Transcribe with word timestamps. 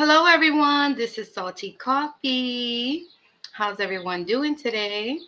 Hello, 0.00 0.26
everyone. 0.26 0.94
This 0.94 1.18
is 1.18 1.34
Salty 1.34 1.72
Coffee. 1.72 3.06
How's 3.50 3.80
everyone 3.80 4.22
doing 4.22 4.54
today? 4.54 5.18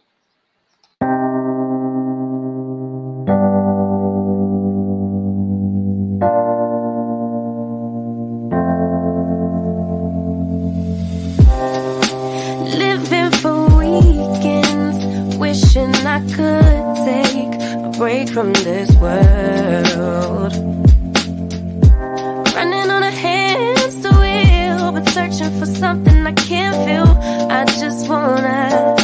Living 12.79 13.31
for 13.43 13.67
weekends, 13.77 15.37
wishing 15.37 15.93
I 16.07 16.21
could 16.37 16.95
take 17.05 17.55
a 17.61 17.91
break 17.99 18.29
from 18.29 18.53
this 18.53 18.89
world. 18.99 20.53
Running 22.55 22.89
on 22.89 23.03
a 23.03 23.11
but 23.11 23.40
searching 25.13 25.59
for 25.59 25.67
something 25.67 26.27
I 26.27 26.33
can't 26.33 26.77
feel. 26.87 27.09
I 27.51 27.65
just 27.65 28.09
wanna 28.09 29.00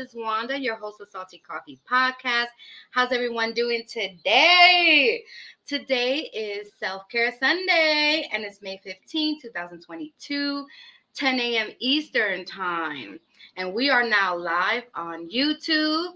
is 0.00 0.14
Wanda, 0.14 0.58
your 0.58 0.76
host 0.76 1.00
of 1.02 1.10
Salty 1.10 1.42
Coffee 1.46 1.78
Podcast. 1.88 2.48
How's 2.90 3.12
everyone 3.12 3.52
doing 3.52 3.84
today? 3.86 5.22
Today 5.66 6.30
is 6.32 6.72
Self 6.80 7.06
Care 7.10 7.30
Sunday, 7.38 8.26
and 8.32 8.42
it's 8.42 8.62
May 8.62 8.80
15, 8.82 9.42
2022, 9.42 10.66
10 11.14 11.40
a.m. 11.40 11.68
Eastern 11.80 12.46
Time. 12.46 13.20
And 13.58 13.74
we 13.74 13.90
are 13.90 14.08
now 14.08 14.34
live 14.34 14.84
on 14.94 15.28
YouTube, 15.28 16.14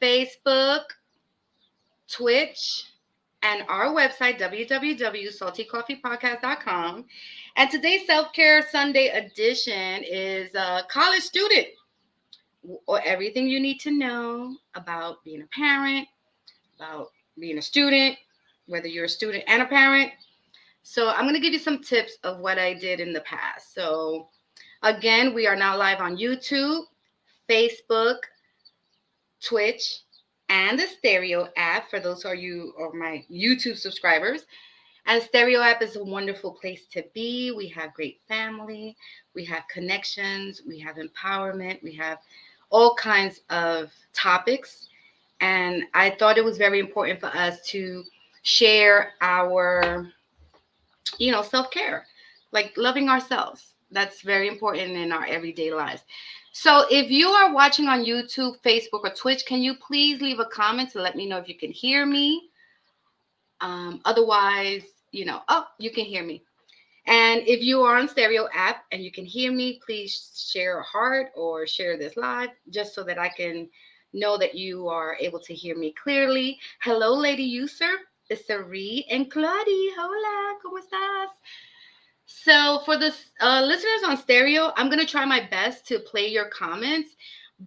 Facebook, 0.00 0.84
Twitch, 2.10 2.86
and 3.42 3.62
our 3.68 3.88
website, 3.88 4.40
www.saltycoffeepodcast.com. 4.40 7.04
And 7.56 7.70
today's 7.70 8.06
Self 8.06 8.32
Care 8.32 8.66
Sunday 8.70 9.08
edition 9.08 10.02
is 10.02 10.54
a 10.54 10.84
college 10.88 11.22
student 11.22 11.66
or 12.86 13.00
everything 13.04 13.46
you 13.48 13.60
need 13.60 13.80
to 13.80 13.90
know 13.90 14.56
about 14.74 15.22
being 15.24 15.42
a 15.42 15.46
parent, 15.46 16.06
about 16.76 17.08
being 17.38 17.58
a 17.58 17.62
student, 17.62 18.16
whether 18.66 18.86
you're 18.86 19.06
a 19.06 19.08
student 19.08 19.44
and 19.46 19.62
a 19.62 19.66
parent. 19.66 20.12
So, 20.82 21.10
I'm 21.10 21.22
going 21.22 21.34
to 21.34 21.40
give 21.40 21.52
you 21.52 21.58
some 21.58 21.82
tips 21.82 22.16
of 22.24 22.38
what 22.38 22.58
I 22.58 22.74
did 22.74 23.00
in 23.00 23.12
the 23.12 23.20
past. 23.20 23.74
So, 23.74 24.28
again, 24.82 25.32
we 25.34 25.46
are 25.46 25.56
now 25.56 25.76
live 25.76 26.00
on 26.00 26.16
YouTube, 26.16 26.84
Facebook, 27.48 28.18
Twitch, 29.40 30.00
and 30.48 30.78
the 30.78 30.86
Stereo 30.86 31.48
app 31.56 31.88
for 31.88 31.98
those 31.98 32.22
who 32.22 32.28
are 32.28 32.34
you 32.34 32.74
or 32.76 32.92
my 32.92 33.24
YouTube 33.30 33.76
subscribers. 33.76 34.46
And 35.06 35.22
Stereo 35.22 35.60
app 35.60 35.82
is 35.82 35.96
a 35.96 36.04
wonderful 36.04 36.52
place 36.52 36.84
to 36.92 37.04
be. 37.14 37.50
We 37.50 37.68
have 37.68 37.94
great 37.94 38.20
family, 38.28 38.96
we 39.34 39.44
have 39.46 39.66
connections, 39.68 40.62
we 40.66 40.78
have 40.80 40.96
empowerment, 40.96 41.82
we 41.82 41.94
have 41.96 42.18
all 42.72 42.94
kinds 42.94 43.42
of 43.50 43.92
topics. 44.12 44.88
And 45.40 45.84
I 45.94 46.10
thought 46.10 46.38
it 46.38 46.44
was 46.44 46.58
very 46.58 46.80
important 46.80 47.20
for 47.20 47.26
us 47.28 47.60
to 47.68 48.02
share 48.42 49.12
our, 49.20 50.08
you 51.18 51.30
know, 51.30 51.42
self 51.42 51.70
care, 51.70 52.06
like 52.50 52.72
loving 52.76 53.08
ourselves. 53.08 53.74
That's 53.90 54.22
very 54.22 54.48
important 54.48 54.92
in 54.92 55.12
our 55.12 55.26
everyday 55.26 55.72
lives. 55.72 56.02
So 56.52 56.84
if 56.90 57.10
you 57.10 57.28
are 57.28 57.52
watching 57.52 57.88
on 57.88 58.04
YouTube, 58.04 58.60
Facebook, 58.62 59.04
or 59.04 59.14
Twitch, 59.14 59.46
can 59.46 59.62
you 59.62 59.74
please 59.74 60.20
leave 60.20 60.38
a 60.38 60.44
comment 60.44 60.90
to 60.92 61.00
let 61.00 61.16
me 61.16 61.26
know 61.26 61.38
if 61.38 61.48
you 61.48 61.56
can 61.56 61.70
hear 61.70 62.04
me? 62.04 62.50
Um, 63.60 64.00
otherwise, 64.04 64.82
you 65.12 65.24
know, 65.24 65.40
oh, 65.48 65.66
you 65.78 65.90
can 65.90 66.04
hear 66.04 66.24
me. 66.24 66.42
And 67.06 67.42
if 67.46 67.60
you 67.60 67.82
are 67.82 67.96
on 67.96 68.08
Stereo 68.08 68.48
app 68.54 68.84
and 68.92 69.02
you 69.02 69.10
can 69.10 69.24
hear 69.24 69.50
me, 69.50 69.80
please 69.84 70.48
share 70.52 70.78
a 70.78 70.84
heart 70.84 71.32
or 71.34 71.66
share 71.66 71.98
this 71.98 72.16
live 72.16 72.50
just 72.70 72.94
so 72.94 73.02
that 73.04 73.18
I 73.18 73.28
can 73.28 73.68
know 74.12 74.36
that 74.38 74.54
you 74.54 74.88
are 74.88 75.16
able 75.18 75.40
to 75.40 75.54
hear 75.54 75.76
me 75.76 75.94
clearly. 76.00 76.58
Hello, 76.80 77.14
Lady 77.14 77.42
User, 77.42 77.92
it's 78.28 78.46
Sari 78.46 79.04
and 79.10 79.30
Claudie. 79.30 79.90
Hola, 79.98 80.58
¿cómo 80.64 80.78
estás? 80.78 81.28
So 82.26 82.80
for 82.84 82.96
the 82.96 83.14
uh, 83.40 83.62
listeners 83.62 84.02
on 84.06 84.16
stereo, 84.16 84.72
I'm 84.76 84.88
gonna 84.88 85.04
try 85.04 85.24
my 85.24 85.46
best 85.50 85.86
to 85.88 85.98
play 85.98 86.28
your 86.28 86.46
comments, 86.46 87.16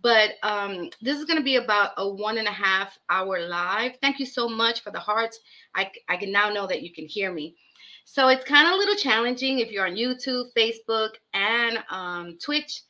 but 0.02 0.32
um, 0.44 0.90
this 1.02 1.20
is 1.20 1.26
gonna 1.26 1.44
be 1.44 1.58
about 1.58 1.92
a 1.98 2.08
one 2.08 2.38
and 2.38 2.48
a 2.48 2.52
half 2.52 2.98
hour 3.10 3.48
live. 3.48 3.98
Thank 4.02 4.20
you 4.20 4.26
so 4.26 4.48
much 4.48 4.82
for 4.82 4.92
the 4.92 5.00
hearts. 5.00 5.40
I, 5.76 5.92
I 6.10 6.18
can 6.18 6.32
now 6.32 6.50
know 6.50 6.68
that 6.68 6.82
you 6.82 6.94
can 6.94 7.06
hear 7.06 7.32
me. 7.34 7.56
So 8.06 8.30
it's 8.30 8.46
kind 8.46 8.68
of 8.68 8.74
a 8.76 8.78
little 8.78 8.96
challenging 8.96 9.60
if 9.60 9.72
you're 9.72 9.88
on 9.88 9.96
YouTube, 9.96 10.46
Facebook, 10.56 11.10
and 11.34 11.84
um, 11.90 12.38
Twitch, 12.42 12.82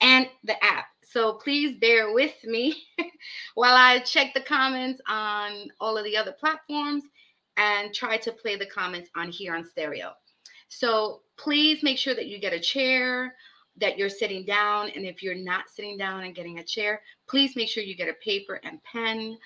and 0.00 0.26
the 0.44 0.62
app. 0.64 0.86
So 1.02 1.34
please 1.34 1.76
bear 1.80 2.14
with 2.14 2.36
me 2.44 2.84
while 3.56 3.74
I 3.74 3.98
check 3.98 4.32
the 4.32 4.40
comments 4.40 5.00
on 5.08 5.68
all 5.80 5.98
of 5.98 6.04
the 6.04 6.16
other 6.16 6.32
platforms 6.32 7.02
and 7.56 7.92
try 7.92 8.16
to 8.18 8.30
play 8.30 8.54
the 8.54 8.66
comments 8.66 9.10
on 9.16 9.30
here 9.30 9.56
on 9.56 9.66
stereo. 9.66 10.12
So 10.68 11.22
please 11.36 11.82
make 11.82 11.98
sure 11.98 12.14
that 12.14 12.28
you 12.28 12.38
get 12.38 12.52
a 12.52 12.60
chair, 12.60 13.34
that 13.78 13.98
you're 13.98 14.08
sitting 14.08 14.46
down. 14.46 14.90
And 14.94 15.04
if 15.04 15.20
you're 15.20 15.34
not 15.34 15.68
sitting 15.68 15.98
down 15.98 16.22
and 16.22 16.34
getting 16.34 16.60
a 16.60 16.64
chair, 16.64 17.02
please 17.28 17.56
make 17.56 17.68
sure 17.68 17.82
you 17.82 17.96
get 17.96 18.08
a 18.08 18.24
paper 18.24 18.60
and 18.62 18.80
pen 18.84 19.36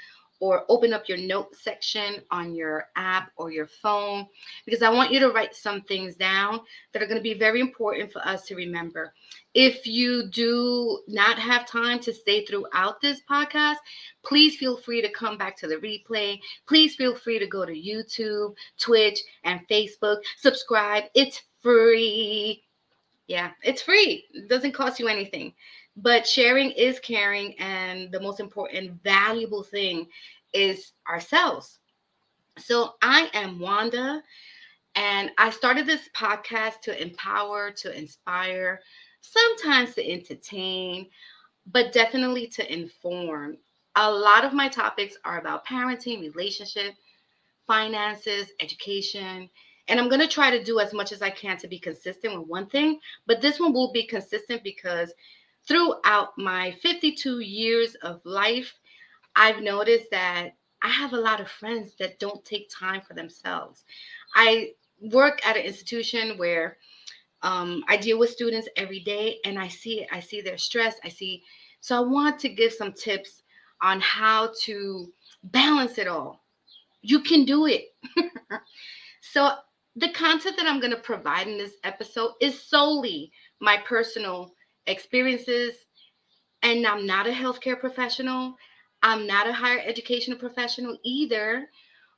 or 0.40 0.64
open 0.68 0.92
up 0.92 1.08
your 1.08 1.18
note 1.18 1.54
section 1.54 2.20
on 2.30 2.54
your 2.54 2.88
app 2.96 3.30
or 3.36 3.50
your 3.50 3.66
phone 3.66 4.26
because 4.66 4.82
I 4.82 4.90
want 4.90 5.12
you 5.12 5.20
to 5.20 5.30
write 5.30 5.54
some 5.54 5.82
things 5.82 6.16
down 6.16 6.60
that 6.92 7.02
are 7.02 7.06
going 7.06 7.18
to 7.18 7.22
be 7.22 7.34
very 7.34 7.60
important 7.60 8.12
for 8.12 8.26
us 8.26 8.44
to 8.46 8.56
remember. 8.56 9.14
If 9.54 9.86
you 9.86 10.28
do 10.30 11.00
not 11.06 11.38
have 11.38 11.66
time 11.66 12.00
to 12.00 12.12
stay 12.12 12.44
throughout 12.44 13.00
this 13.00 13.20
podcast, 13.30 13.76
please 14.24 14.56
feel 14.56 14.76
free 14.76 15.00
to 15.00 15.12
come 15.12 15.38
back 15.38 15.56
to 15.58 15.68
the 15.68 15.76
replay. 15.76 16.40
Please 16.66 16.94
feel 16.96 17.14
free 17.14 17.38
to 17.38 17.46
go 17.46 17.64
to 17.64 17.72
YouTube, 17.72 18.54
Twitch, 18.78 19.20
and 19.44 19.60
Facebook. 19.70 20.18
Subscribe. 20.38 21.04
It's 21.14 21.40
free. 21.62 22.64
Yeah, 23.26 23.52
it's 23.62 23.82
free. 23.82 24.26
It 24.34 24.48
doesn't 24.48 24.72
cost 24.72 25.00
you 25.00 25.08
anything. 25.08 25.54
But 25.96 26.26
sharing 26.26 26.72
is 26.72 26.98
caring, 26.98 27.58
and 27.58 28.10
the 28.10 28.20
most 28.20 28.40
important, 28.40 29.02
valuable 29.02 29.62
thing 29.62 30.08
is 30.52 30.92
ourselves. 31.08 31.78
So 32.58 32.94
I 33.02 33.30
am 33.32 33.60
Wanda, 33.60 34.22
and 34.96 35.30
I 35.38 35.50
started 35.50 35.86
this 35.86 36.08
podcast 36.16 36.80
to 36.82 37.00
empower, 37.00 37.70
to 37.72 37.96
inspire, 37.96 38.80
sometimes 39.20 39.94
to 39.94 40.08
entertain, 40.08 41.08
but 41.66 41.92
definitely 41.92 42.46
to 42.48 42.72
inform. 42.72 43.56
A 43.96 44.10
lot 44.10 44.44
of 44.44 44.52
my 44.52 44.68
topics 44.68 45.16
are 45.24 45.38
about 45.38 45.66
parenting, 45.66 46.20
relationship, 46.20 46.94
finances, 47.66 48.48
education, 48.60 49.48
and 49.88 50.00
I'm 50.00 50.08
going 50.08 50.20
to 50.20 50.28
try 50.28 50.50
to 50.50 50.64
do 50.64 50.80
as 50.80 50.92
much 50.92 51.12
as 51.12 51.22
I 51.22 51.30
can 51.30 51.56
to 51.58 51.68
be 51.68 51.78
consistent 51.78 52.38
with 52.38 52.48
one 52.48 52.66
thing, 52.66 53.00
but 53.26 53.40
this 53.40 53.60
one 53.60 53.72
will 53.72 53.92
be 53.92 54.06
consistent 54.06 54.62
because 54.64 55.12
throughout 55.66 56.30
my 56.36 56.72
52 56.82 57.40
years 57.40 57.94
of 57.96 58.20
life, 58.24 58.72
I've 59.36 59.62
noticed 59.62 60.10
that 60.10 60.50
I 60.82 60.88
have 60.88 61.12
a 61.12 61.18
lot 61.20 61.40
of 61.40 61.50
friends 61.50 61.94
that 61.98 62.18
don't 62.18 62.44
take 62.44 62.68
time 62.70 63.00
for 63.00 63.14
themselves. 63.14 63.84
I 64.34 64.72
work 65.00 65.44
at 65.46 65.56
an 65.56 65.62
institution 65.62 66.36
where 66.36 66.76
um, 67.42 67.84
I 67.88 67.96
deal 67.96 68.18
with 68.18 68.30
students 68.30 68.68
every 68.76 69.00
day 69.00 69.38
and 69.44 69.58
I 69.58 69.68
see 69.68 70.02
it. 70.02 70.08
I 70.12 70.20
see 70.20 70.40
their 70.40 70.58
stress. 70.58 70.96
I 71.04 71.08
see. 71.08 71.42
So 71.80 71.96
I 71.96 72.00
want 72.00 72.38
to 72.40 72.48
give 72.48 72.72
some 72.72 72.92
tips 72.92 73.42
on 73.82 74.00
how 74.00 74.52
to 74.62 75.12
balance 75.44 75.98
it 75.98 76.08
all. 76.08 76.44
You 77.02 77.20
can 77.20 77.44
do 77.44 77.66
it. 77.66 77.94
so 79.20 79.52
the 79.96 80.10
content 80.10 80.56
that 80.56 80.66
I'm 80.66 80.80
going 80.80 80.90
to 80.92 80.98
provide 80.98 81.46
in 81.46 81.58
this 81.58 81.74
episode 81.84 82.32
is 82.40 82.62
solely 82.62 83.30
my 83.60 83.76
personal 83.86 84.54
experiences. 84.86 85.74
And 86.62 86.86
I'm 86.86 87.06
not 87.06 87.26
a 87.26 87.30
healthcare 87.30 87.78
professional. 87.78 88.54
I'm 89.02 89.26
not 89.26 89.46
a 89.46 89.52
higher 89.52 89.80
education 89.84 90.36
professional 90.38 90.96
either. 91.04 91.68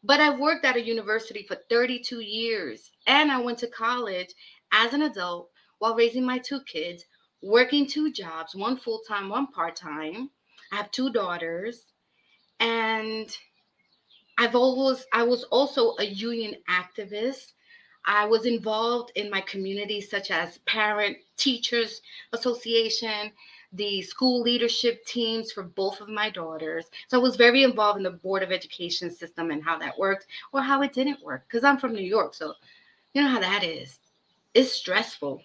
But 0.04 0.20
I've 0.20 0.38
worked 0.38 0.64
at 0.64 0.76
a 0.76 0.86
university 0.86 1.44
for 1.48 1.58
32 1.68 2.20
years 2.20 2.90
and 3.06 3.32
I 3.32 3.40
went 3.40 3.58
to 3.58 3.66
college 3.66 4.32
as 4.72 4.92
an 4.92 5.02
adult 5.02 5.50
while 5.78 5.96
raising 5.96 6.24
my 6.24 6.38
two 6.38 6.60
kids, 6.60 7.04
working 7.42 7.86
two 7.86 8.12
jobs, 8.12 8.54
one 8.54 8.76
full 8.76 9.00
time, 9.08 9.28
one 9.28 9.48
part 9.48 9.74
time. 9.74 10.30
I 10.72 10.76
have 10.76 10.90
two 10.90 11.10
daughters 11.10 11.86
and 12.60 13.36
I've 14.38 14.54
always 14.54 15.04
I 15.12 15.22
was 15.22 15.44
also 15.44 15.94
a 15.98 16.04
union 16.04 16.56
activist. 16.68 17.52
I 18.06 18.24
was 18.24 18.46
involved 18.46 19.12
in 19.16 19.30
my 19.30 19.40
community 19.40 20.00
such 20.00 20.30
as 20.30 20.58
parent 20.58 21.16
teachers 21.36 22.00
association, 22.32 23.32
the 23.72 24.00
school 24.02 24.42
leadership 24.42 25.04
teams 25.06 25.50
for 25.50 25.64
both 25.64 26.00
of 26.00 26.08
my 26.08 26.30
daughters. 26.30 26.86
So 27.08 27.18
I 27.18 27.22
was 27.22 27.36
very 27.36 27.64
involved 27.64 27.98
in 27.98 28.04
the 28.04 28.10
board 28.10 28.42
of 28.42 28.52
education 28.52 29.10
system 29.10 29.50
and 29.50 29.62
how 29.62 29.76
that 29.78 29.98
worked 29.98 30.26
or 30.52 30.62
how 30.62 30.82
it 30.82 30.92
didn't 30.92 31.22
work 31.22 31.44
because 31.48 31.64
I'm 31.64 31.78
from 31.78 31.92
New 31.92 32.06
York. 32.06 32.34
So 32.34 32.54
you 33.12 33.22
know 33.22 33.28
how 33.28 33.40
that 33.40 33.64
is. 33.64 33.98
It's 34.54 34.72
stressful. 34.72 35.42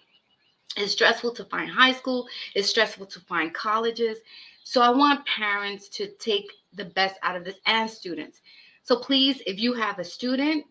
It's 0.76 0.92
stressful 0.92 1.32
to 1.34 1.44
find 1.44 1.70
high 1.70 1.92
school, 1.92 2.26
it's 2.54 2.70
stressful 2.70 3.06
to 3.06 3.20
find 3.20 3.52
colleges. 3.52 4.18
So 4.64 4.80
I 4.80 4.88
want 4.88 5.26
parents 5.26 5.88
to 5.90 6.06
take 6.18 6.50
the 6.72 6.86
best 6.86 7.16
out 7.22 7.36
of 7.36 7.44
this 7.44 7.56
and 7.66 7.90
students. 7.90 8.40
So 8.84 8.96
please, 8.96 9.42
if 9.46 9.58
you 9.60 9.74
have 9.74 9.98
a 9.98 10.04
student 10.04 10.64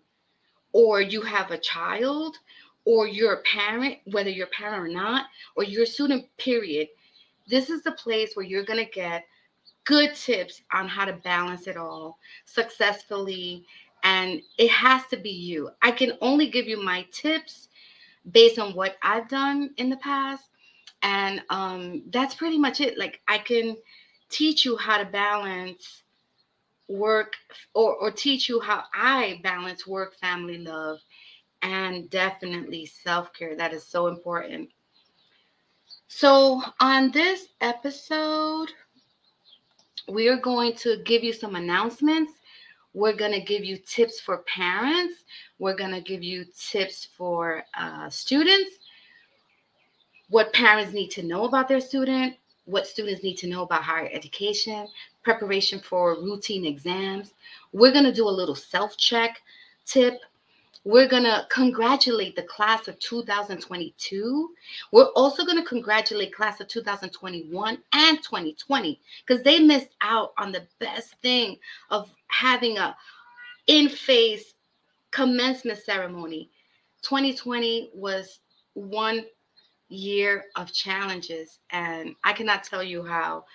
or 0.73 1.01
you 1.01 1.21
have 1.21 1.51
a 1.51 1.57
child 1.57 2.37
or 2.85 3.07
you're 3.07 3.33
a 3.33 3.43
parent, 3.43 3.97
whether 4.05 4.29
you're 4.29 4.47
a 4.47 4.49
parent 4.49 4.83
or 4.83 4.87
not, 4.87 5.25
or 5.55 5.63
you're 5.63 5.83
a 5.83 5.87
student, 5.87 6.25
period, 6.37 6.87
this 7.47 7.69
is 7.69 7.83
the 7.83 7.91
place 7.91 8.35
where 8.35 8.45
you're 8.45 8.63
going 8.63 8.83
to 8.83 8.91
get 8.91 9.25
good 9.83 10.15
tips 10.15 10.61
on 10.73 10.87
how 10.87 11.05
to 11.05 11.13
balance 11.13 11.67
it 11.67 11.77
all 11.77 12.17
successfully. 12.45 13.65
And 14.03 14.41
it 14.57 14.69
has 14.71 15.05
to 15.07 15.17
be 15.17 15.29
you. 15.29 15.69
I 15.81 15.91
can 15.91 16.13
only 16.21 16.49
give 16.49 16.65
you 16.65 16.81
my 16.83 17.05
tips 17.11 17.69
based 18.31 18.57
on 18.57 18.73
what 18.73 18.97
I've 19.03 19.27
done 19.27 19.71
in 19.77 19.89
the 19.89 19.97
past. 19.97 20.45
And 21.03 21.41
um, 21.49 22.03
that's 22.11 22.35
pretty 22.35 22.57
much 22.57 22.79
it. 22.79 22.97
Like, 22.97 23.21
I 23.27 23.39
can 23.39 23.75
teach 24.29 24.65
you 24.65 24.77
how 24.77 24.97
to 24.97 25.05
balance 25.05 26.00
work 26.91 27.33
or, 27.73 27.95
or 27.95 28.11
teach 28.11 28.49
you 28.49 28.59
how 28.59 28.83
I 28.93 29.39
balance 29.43 29.87
work, 29.87 30.15
family, 30.19 30.57
love, 30.57 30.99
and 31.61 32.09
definitely 32.09 32.85
self 32.85 33.33
care. 33.33 33.55
That 33.55 33.73
is 33.73 33.83
so 33.83 34.07
important. 34.07 34.69
So, 36.07 36.61
on 36.79 37.11
this 37.11 37.47
episode, 37.61 38.71
we 40.09 40.27
are 40.27 40.37
going 40.37 40.75
to 40.77 41.01
give 41.03 41.23
you 41.23 41.33
some 41.33 41.55
announcements. 41.55 42.33
We're 42.93 43.15
going 43.15 43.31
to 43.31 43.39
give 43.39 43.63
you 43.63 43.77
tips 43.77 44.19
for 44.19 44.39
parents. 44.39 45.23
We're 45.59 45.75
going 45.75 45.91
to 45.91 46.01
give 46.01 46.23
you 46.23 46.45
tips 46.57 47.07
for 47.17 47.63
uh, 47.77 48.09
students, 48.09 48.71
what 50.29 50.51
parents 50.53 50.93
need 50.93 51.09
to 51.11 51.23
know 51.23 51.45
about 51.45 51.67
their 51.67 51.79
student, 51.79 52.35
what 52.65 52.87
students 52.87 53.23
need 53.23 53.37
to 53.37 53.47
know 53.47 53.63
about 53.63 53.83
higher 53.83 54.09
education, 54.11 54.87
preparation 55.23 55.79
for 55.79 56.15
routine 56.15 56.65
exams. 56.65 57.33
We're 57.71 57.91
going 57.91 58.05
to 58.05 58.13
do 58.13 58.27
a 58.27 58.29
little 58.29 58.55
self 58.55 58.97
check 58.97 59.41
tip. 59.85 60.19
We're 60.83 61.07
going 61.07 61.23
to 61.23 61.45
congratulate 61.49 62.35
the 62.35 62.43
class 62.43 62.87
of 62.87 62.97
2022. 62.99 64.49
We're 64.91 65.11
also 65.15 65.45
going 65.45 65.57
to 65.57 65.69
congratulate 65.69 66.33
class 66.33 66.59
of 66.59 66.67
2021 66.69 67.77
and 67.93 68.17
2020 68.17 68.99
because 69.25 69.43
they 69.43 69.59
missed 69.59 69.89
out 70.01 70.33
on 70.39 70.51
the 70.51 70.65
best 70.79 71.13
thing 71.21 71.57
of 71.91 72.09
having 72.27 72.79
a 72.79 72.95
in-face 73.67 74.55
commencement 75.11 75.77
ceremony. 75.77 76.49
2020 77.03 77.91
was 77.93 78.39
one 78.73 79.25
year 79.89 80.45
of 80.55 80.73
challenges 80.73 81.59
and 81.69 82.15
I 82.23 82.33
cannot 82.33 82.63
tell 82.63 82.81
you 82.81 83.03
how 83.03 83.45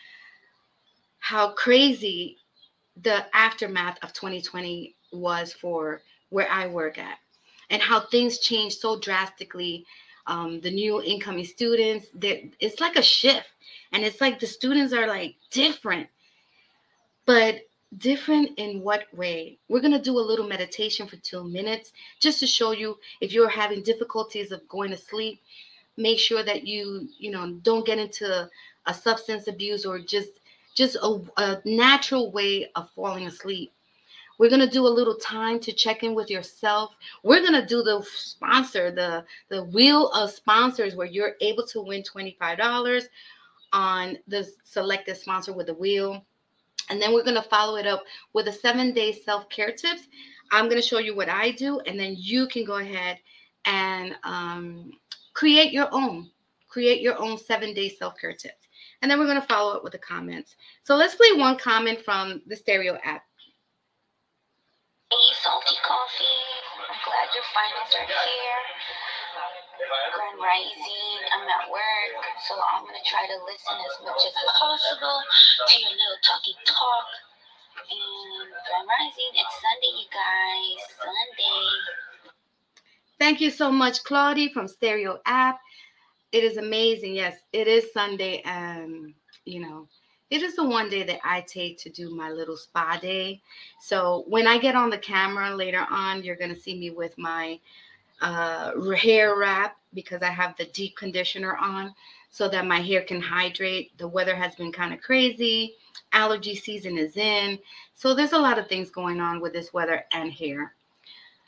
how 1.26 1.49
crazy 1.55 2.37
the 3.02 3.26
aftermath 3.34 3.99
of 4.05 4.12
2020 4.12 4.94
was 5.11 5.52
for 5.52 6.00
where 6.31 6.49
I 6.49 6.69
work 6.69 6.99
at 6.99 7.19
and 7.69 7.82
how 7.82 7.99
things 7.99 8.38
changed 8.38 8.78
so 8.78 9.00
drastically. 9.00 9.84
Um, 10.28 10.61
the 10.61 10.70
new 10.70 11.02
incoming 11.02 11.44
students, 11.44 12.06
it's 12.23 12.78
like 12.78 12.94
a 12.94 13.02
shift. 13.02 13.49
And 13.90 14.05
it's 14.05 14.20
like 14.20 14.38
the 14.38 14.46
students 14.46 14.93
are 14.93 15.08
like 15.08 15.34
different, 15.50 16.06
but 17.25 17.56
different 17.99 18.56
in 18.56 18.82
what 18.82 19.12
way? 19.12 19.58
We're 19.69 19.81
going 19.81 19.99
to 19.99 20.11
do 20.11 20.20
a 20.20 20.28
little 20.31 20.46
meditation 20.46 21.08
for 21.08 21.17
two 21.17 21.43
minutes 21.43 21.93
just 22.20 22.38
to 22.38 22.46
show 22.46 22.70
you 22.70 22.99
if 23.20 23.32
you're 23.32 23.49
having 23.49 23.82
difficulties 23.82 24.52
of 24.52 24.69
going 24.69 24.93
to 24.93 24.96
sleep, 24.96 25.40
make 25.96 26.20
sure 26.20 26.44
that 26.44 26.69
you, 26.69 27.08
you 27.19 27.32
know, 27.32 27.50
don't 27.62 27.84
get 27.84 27.99
into 27.99 28.49
a 28.87 28.94
substance 28.94 29.49
abuse 29.49 29.84
or 29.84 29.99
just 29.99 30.28
just 30.76 30.96
a, 31.02 31.20
a 31.38 31.61
natural 31.64 32.31
way 32.31 32.70
of 32.76 32.88
falling 32.90 33.26
asleep 33.26 33.73
we're 34.38 34.50
to 34.61 34.69
do 34.69 34.87
a 34.87 34.88
little 34.88 35.17
time 35.17 35.58
to 35.61 35.73
check 35.73 36.02
in 36.02 36.14
with 36.14 36.31
yourself. 36.31 36.94
We're 37.23 37.40
to 37.61 37.67
do 37.67 37.82
the 37.82 38.02
sponsor, 38.02 38.90
the, 38.90 39.25
the 39.49 39.64
wheel 39.64 40.08
of 40.11 40.31
sponsors 40.31 40.94
where 40.94 41.06
you're 41.06 41.37
able 41.40 41.67
to 41.69 41.81
win 41.81 42.02
$25 42.02 43.05
on 43.73 44.19
the 44.28 44.49
selected 44.64 45.17
sponsor 45.17 45.52
with 45.52 45.67
the 45.67 45.75
wheel. 45.75 46.25
And 46.90 47.00
then 47.00 47.12
we're 47.12 47.25
going 47.25 47.37
to 47.37 47.43
follow 47.43 47.76
it 47.76 47.87
up 47.87 48.05
with 48.32 48.49
a 48.49 48.52
seven 48.52 48.93
day 48.93 49.12
self 49.12 49.49
care 49.49 49.73
tips. 49.73 50.02
I'm 50.52 50.67
going 50.67 50.81
to 50.81 50.87
show 50.87 50.99
you 50.99 51.17
what 51.17 51.28
I 51.28 51.50
do, 51.50 51.81
and 51.81 51.99
then 51.99 52.14
you 52.17 52.46
can 52.46 52.64
go 52.64 52.76
ahead 52.76 53.19
and 53.64 54.14
um, 54.23 54.93
create 55.34 55.73
your 55.73 55.88
own. 55.90 56.31
Create 56.69 57.00
your 57.00 57.19
own 57.19 57.38
seven 57.38 57.75
day 57.75 57.88
self 57.88 58.14
care 58.20 58.34
tips. 58.34 58.65
And 59.02 59.10
then 59.10 59.19
we're 59.19 59.26
going 59.26 59.40
to 59.40 59.46
follow 59.46 59.76
up 59.76 59.84
with 59.84 59.93
the 59.93 59.98
comments. 59.98 60.56
So 60.84 60.96
let's 60.96 61.14
play 61.14 61.32
one 61.34 61.58
comment 61.58 62.00
from 62.04 62.43
the 62.46 62.56
stereo 62.56 62.98
app. 63.04 63.22
Hey, 65.10 65.28
salty 65.43 65.76
coffee. 65.87 66.43
I'm 66.90 66.98
glad 67.06 67.28
your 67.31 67.46
finals 67.54 67.94
are 67.94 68.06
here. 68.10 68.62
Grand 70.14 70.38
Rising. 70.40 71.20
I'm 71.31 71.46
at 71.46 71.70
work, 71.70 72.12
so 72.48 72.54
I'm 72.58 72.82
gonna 72.84 73.04
try 73.04 73.26
to 73.26 73.37
listen 73.44 73.76
as 73.87 73.96
much 74.02 74.22
as 74.25 74.34
possible 74.58 75.20
to 75.69 75.75
your 75.81 75.90
little 75.90 76.20
talky 76.25 76.54
talk. 76.64 77.06
And 77.87 78.50
Grand 78.50 78.88
Rising, 78.88 79.32
it's 79.37 79.54
Sunday, 79.62 79.92
you 80.00 80.08
guys. 80.10 80.81
Sunday. 80.99 82.34
Thank 83.19 83.40
you 83.40 83.50
so 83.50 83.70
much, 83.70 84.02
Claudie 84.04 84.52
from 84.52 84.69
Stereo 84.69 85.20
App. 85.26 85.61
It 86.37 86.45
is 86.45 86.59
amazing. 86.59 87.14
Yes, 87.14 87.38
it 87.55 87.66
is 87.66 87.90
Sunday, 87.95 88.43
and 88.45 89.14
you 89.47 89.59
know, 89.59 89.88
it 90.28 90.43
is 90.43 90.55
the 90.55 90.69
one 90.69 90.90
day 90.90 91.02
that 91.02 91.21
I 91.25 91.40
take 91.40 91.78
to 91.78 91.88
do 91.88 92.14
my 92.14 92.31
little 92.31 92.59
spa 92.59 92.99
day. 93.00 93.40
So 93.81 94.23
when 94.28 94.47
I 94.47 94.59
get 94.59 94.75
on 94.75 94.90
the 94.90 94.99
camera 94.99 95.57
later 95.57 95.87
on, 95.88 96.23
you're 96.23 96.37
going 96.37 96.55
to 96.55 96.61
see 96.61 96.78
me 96.78 96.90
with 96.90 97.16
my 97.16 97.59
uh, 98.21 98.78
hair 98.90 99.38
wrap 99.38 99.78
because 99.95 100.21
I 100.21 100.28
have 100.28 100.55
the 100.59 100.66
deep 100.66 100.95
conditioner 100.95 101.57
on 101.57 101.95
so 102.28 102.50
that 102.50 102.66
my 102.66 102.81
hair 102.81 103.00
can 103.00 103.23
hydrate. 103.23 103.97
The 103.97 104.07
weather 104.07 104.37
has 104.37 104.55
been 104.57 104.73
kind 104.73 104.93
of 104.93 105.00
crazy. 105.00 105.76
Allergy 106.12 106.55
season 106.55 106.99
is 106.99 107.16
in. 107.16 107.59
So 107.95 108.12
there's 108.12 108.35
a 108.35 108.38
lot 108.38 108.59
of 108.59 108.69
things 108.69 108.90
going 108.90 109.21
on 109.21 109.40
with 109.40 109.55
this 109.55 109.73
weather 109.73 110.05
and 110.12 110.31
hair. 110.31 110.75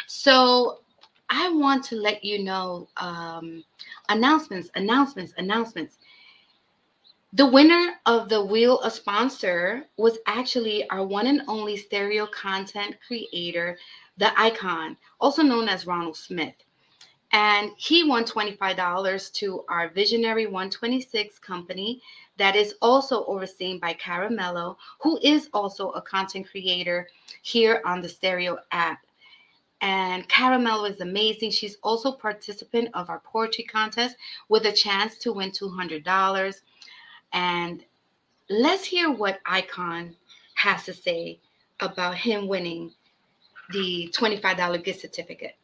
So 0.07 0.81
I 1.31 1.51
want 1.51 1.85
to 1.85 1.97
let 1.97 2.25
you 2.25 2.43
know 2.43 2.89
um, 2.97 3.65
announcements, 4.09 4.71
announcements, 4.75 5.35
announcements. 5.37 5.99
The 7.35 7.47
winner 7.47 8.01
of 8.07 8.31
the 8.31 8.43
Wheel 8.43 8.79
of 8.81 8.93
Sponsor 8.93 9.85
was 9.99 10.19
actually 10.27 10.89
our 10.89 11.07
one 11.07 11.27
and 11.27 11.43
only 11.47 11.77
stereo 11.77 12.27
content 12.27 12.97
creator, 13.07 13.79
the 14.17 14.33
icon, 14.41 14.97
also 15.21 15.43
known 15.43 15.69
as 15.69 15.87
Ronald 15.87 16.17
Smith. 16.17 16.55
And 17.31 17.73
he 17.77 18.05
won 18.05 18.25
$25 18.25 19.33
to 19.35 19.65
our 19.69 19.91
Visionary 19.91 20.47
126 20.47 21.39
company 21.41 22.01
that 22.39 22.57
is 22.57 22.75
also 22.81 23.27
overseen 23.27 23.79
by 23.79 23.93
Caramello, 23.93 24.77
who 25.01 25.19
is 25.23 25.51
also 25.53 25.91
a 25.91 26.01
content 26.01 26.49
creator 26.51 27.09
here 27.43 27.83
on 27.85 28.01
the 28.01 28.09
Stereo 28.09 28.59
app. 28.73 29.05
And 29.81 30.29
Caramel 30.29 30.87
is 30.87 31.01
amazing. 31.01 31.53
She's 31.53 31.77
also 31.83 32.13
participant 32.13 32.89
of 32.95 33.09
our 33.09 33.21
poetry 33.21 33.65
contest 33.65 34.17
with 34.49 34.67
a 34.67 34.73
chance 34.73 35.19
to 35.19 35.33
win 35.33 35.53
$200. 35.53 36.55
And 37.33 37.85
let's 38.51 38.85
hear 38.85 39.11
what 39.11 39.39
Icon 39.47 40.17
has 40.55 40.85
to 40.85 40.95
say 40.95 41.39
about 41.81 42.17
him 42.17 42.49
winning 42.49 42.93
the 43.71 44.13
$25 44.17 44.83
gift 44.83 45.01
certificate. 45.01 45.57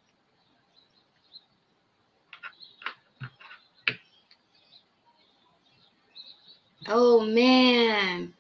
Oh 6.86 7.20
man. 7.20 8.34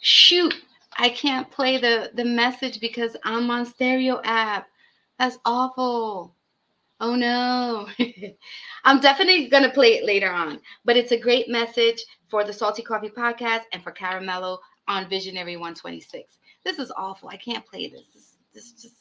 Shoot. 0.00 0.54
I 0.98 1.08
can't 1.08 1.50
play 1.50 1.78
the 1.78 2.10
the 2.12 2.24
message 2.24 2.80
because 2.80 3.16
I'm 3.24 3.50
on 3.50 3.64
stereo 3.66 4.20
app. 4.24 4.68
That's 5.22 5.38
awful. 5.44 6.34
Oh 6.98 7.14
no. 7.14 7.86
I'm 8.84 8.98
definitely 8.98 9.46
going 9.46 9.62
to 9.62 9.70
play 9.70 9.94
it 9.94 10.04
later 10.04 10.32
on, 10.32 10.58
but 10.84 10.96
it's 10.96 11.12
a 11.12 11.16
great 11.16 11.48
message 11.48 12.04
for 12.28 12.42
the 12.42 12.52
Salty 12.52 12.82
Coffee 12.82 13.08
podcast 13.08 13.60
and 13.72 13.80
for 13.84 13.92
Caramello 13.92 14.58
on 14.88 15.08
Visionary 15.08 15.56
126. 15.56 16.38
This 16.64 16.80
is 16.80 16.90
awful. 16.96 17.28
I 17.28 17.36
can't 17.36 17.64
play 17.64 17.88
this. 17.88 18.02
This, 18.12 18.36
this 18.52 18.64
is 18.64 18.82
just 18.82 18.94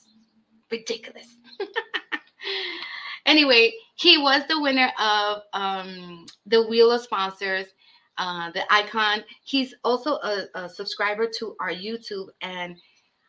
ridiculous. 0.70 1.38
anyway, 3.26 3.74
he 3.96 4.20
was 4.20 4.44
the 4.48 4.62
winner 4.62 4.92
of 5.00 5.42
um, 5.54 6.28
the 6.46 6.68
Wheel 6.68 6.92
of 6.92 7.02
Sponsors, 7.02 7.66
uh, 8.20 8.52
the 8.52 8.62
icon. 8.72 9.24
He's 9.44 9.74
also 9.84 10.18
a, 10.18 10.46
a 10.54 10.70
subscriber 10.70 11.28
to 11.40 11.56
our 11.60 11.72
YouTube, 11.72 12.28
and 12.42 12.78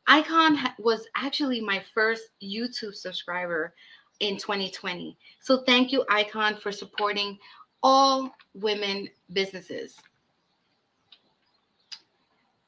Icon 0.07 0.59
was 0.79 1.07
actually 1.17 1.61
my 1.61 1.83
first 1.95 2.23
YouTube 2.43 2.95
subscriber 2.95 3.75
in 4.21 4.37
2020. 4.37 5.17
So 5.41 5.63
thank 5.65 5.93
you, 5.93 6.05
Icon, 6.11 6.57
for 6.57 6.73
supporting 6.73 7.39
all 7.83 8.35
women 8.55 9.09
businesses. 9.33 9.97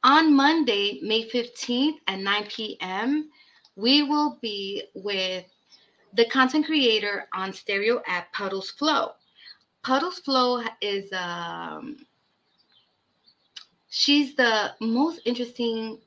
On 0.03 0.35
Monday, 0.35 1.01
May 1.03 1.29
15th 1.29 1.97
at 2.09 2.19
9 2.19 2.47
p.m., 2.49 3.31
we 3.77 4.03
will 4.03 4.39
be 4.43 4.85
with 4.95 5.45
the 6.13 6.27
content 6.27 6.67
creator 6.67 7.27
on 7.35 7.53
stereo 7.53 8.03
at 8.07 8.33
Puddles 8.33 8.71
Flow. 8.71 9.13
Puddles 9.83 10.19
Flow 10.19 10.63
is 10.81 11.13
um 11.13 11.97
she's 13.89 14.35
the 14.35 14.75
most 14.81 15.21
interesting 15.25 15.99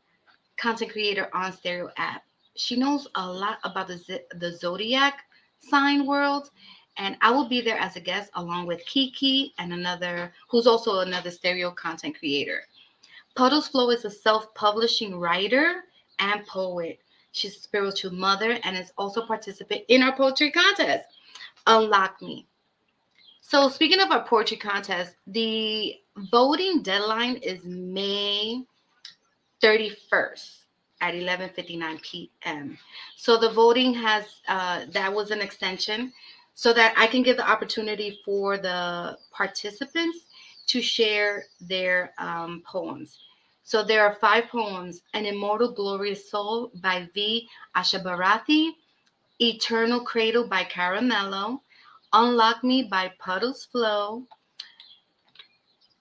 content 0.57 0.91
creator 0.91 1.29
on 1.33 1.53
stereo 1.53 1.89
app. 1.97 2.23
She 2.55 2.75
knows 2.75 3.07
a 3.15 3.31
lot 3.31 3.59
about 3.63 3.87
the 3.87 4.21
the 4.31 4.55
zodiac 4.55 5.23
sign 5.59 6.05
world 6.05 6.49
and 6.97 7.15
I 7.21 7.31
will 7.31 7.47
be 7.47 7.61
there 7.61 7.77
as 7.77 7.95
a 7.95 7.99
guest 7.99 8.31
along 8.33 8.65
with 8.65 8.85
Kiki 8.85 9.53
and 9.59 9.71
another 9.71 10.33
who's 10.49 10.67
also 10.67 10.99
another 10.99 11.31
stereo 11.31 11.71
content 11.71 12.17
creator. 12.17 12.63
Puddles 13.35 13.67
Flow 13.67 13.91
is 13.91 14.03
a 14.03 14.09
self-publishing 14.09 15.19
writer 15.19 15.83
and 16.19 16.45
poet. 16.47 16.99
She's 17.33 17.55
a 17.55 17.59
spiritual 17.59 18.13
mother 18.13 18.57
and 18.63 18.75
is 18.75 18.91
also 18.97 19.25
participant 19.25 19.83
in 19.89 20.01
our 20.01 20.15
poetry 20.15 20.51
contest. 20.51 21.05
Unlock 21.67 22.19
Me. 22.21 22.47
So 23.41 23.69
speaking 23.69 23.99
of 23.99 24.11
our 24.11 24.25
poetry 24.25 24.57
contest, 24.57 25.15
the 25.27 25.95
voting 26.31 26.81
deadline 26.81 27.35
is 27.37 27.63
May 27.63 28.65
31st 29.61 30.57
at 31.01 31.13
11:59 31.13 32.01
p.m. 32.01 32.77
So 33.15 33.37
the 33.37 33.49
voting 33.49 33.93
has 33.93 34.25
uh, 34.47 34.85
that 34.91 35.13
was 35.13 35.31
an 35.31 35.41
extension 35.41 36.13
so 36.53 36.73
that 36.73 36.93
I 36.97 37.07
can 37.07 37.21
give 37.21 37.37
the 37.37 37.49
opportunity 37.49 38.19
for 38.25 38.57
the 38.57 39.17
participants 39.31 40.25
to 40.67 40.81
share 40.81 41.45
their 41.61 42.13
um, 42.17 42.63
poems. 42.65 43.19
So 43.63 43.83
there 43.83 44.05
are 44.05 44.15
five 44.15 44.47
poems 44.47 45.01
An 45.13 45.25
Immortal 45.25 45.73
Glorious 45.73 46.31
Soul 46.31 46.71
by 46.81 47.09
V. 47.13 47.47
Ashabarathi, 47.75 48.71
Eternal 49.39 50.01
Cradle 50.01 50.47
by 50.47 50.63
Caramello, 50.63 51.59
Unlock 52.13 52.63
Me 52.63 52.83
by 52.83 53.11
Puddles 53.19 53.65
Flow, 53.65 54.25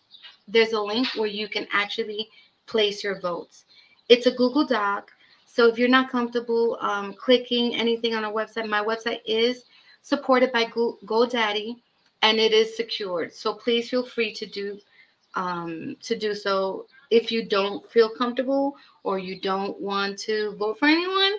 there's 0.47 0.73
a 0.73 0.81
link 0.81 1.09
where 1.15 1.27
you 1.27 1.47
can 1.47 1.67
actually 1.71 2.27
place 2.65 3.03
your 3.03 3.21
votes. 3.21 3.65
It's 4.09 4.25
a 4.25 4.31
Google 4.31 4.65
Doc. 4.65 5.11
So 5.53 5.67
if 5.67 5.77
you're 5.77 5.89
not 5.89 6.09
comfortable 6.09 6.77
um, 6.79 7.13
clicking 7.13 7.75
anything 7.75 8.15
on 8.15 8.23
a 8.23 8.31
website, 8.31 8.69
my 8.69 8.81
website 8.81 9.19
is 9.25 9.65
supported 10.01 10.53
by 10.53 10.63
Go- 10.63 10.97
GoDaddy 11.05 11.75
and 12.21 12.39
it 12.39 12.53
is 12.53 12.77
secured. 12.77 13.33
So 13.33 13.55
please 13.55 13.89
feel 13.89 14.05
free 14.05 14.33
to 14.33 14.45
do 14.45 14.79
um, 15.35 15.97
to 16.03 16.17
do 16.17 16.33
so 16.33 16.87
if 17.09 17.33
you 17.33 17.49
don't 17.49 17.89
feel 17.91 18.09
comfortable 18.09 18.77
or 19.03 19.19
you 19.19 19.41
don't 19.41 19.77
want 19.81 20.17
to 20.19 20.55
vote 20.55 20.79
for 20.79 20.87
anyone, 20.87 21.33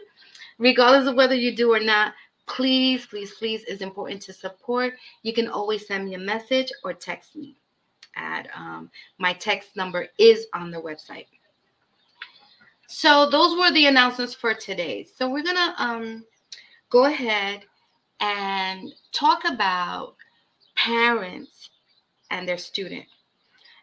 regardless 0.59 1.09
of 1.09 1.15
whether 1.15 1.35
you 1.35 1.57
do 1.57 1.73
or 1.73 1.81
not. 1.81 2.13
Please, 2.47 3.07
please, 3.07 3.33
please, 3.33 3.65
is 3.65 3.81
important 3.81 4.21
to 4.23 4.35
support. 4.35 4.93
You 5.23 5.33
can 5.33 5.49
always 5.49 5.87
send 5.87 6.05
me 6.05 6.17
a 6.17 6.19
message 6.19 6.71
or 6.85 6.93
text 6.93 7.35
me. 7.35 7.57
At 8.15 8.51
um, 8.55 8.91
my 9.17 9.33
text 9.33 9.75
number 9.75 10.09
is 10.19 10.49
on 10.53 10.71
the 10.71 10.83
website. 10.83 11.29
So 12.95 13.27
those 13.31 13.57
were 13.57 13.73
the 13.73 13.87
announcements 13.87 14.35
for 14.35 14.53
today. 14.53 15.07
So 15.17 15.31
we're 15.31 15.43
gonna 15.43 15.75
um, 15.79 16.27
go 16.91 17.07
ahead 17.07 17.63
and 18.21 18.93
talk 19.13 19.45
about 19.47 20.15
parents 20.77 21.71
and 22.31 22.47
their 22.47 22.59
student. 22.59 23.07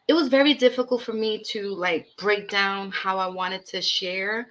It 0.07 0.13
was 0.13 0.27
very 0.27 0.53
difficult 0.53 1.01
for 1.01 1.13
me 1.13 1.41
to 1.47 1.73
like 1.73 2.07
break 2.19 2.49
down 2.49 2.91
how 2.91 3.17
I 3.17 3.25
wanted 3.25 3.65
to 3.65 3.81
share 3.81 4.47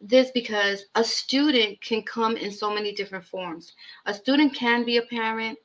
this 0.00 0.30
because 0.30 0.86
a 0.94 1.04
student 1.04 1.78
can 1.82 2.02
come 2.02 2.38
in 2.38 2.50
so 2.50 2.74
many 2.74 2.92
different 2.94 3.26
forms. 3.26 3.74
A 4.06 4.14
student 4.14 4.54
can 4.54 4.86
be 4.86 4.96
a 4.96 5.02
parent, 5.02 5.58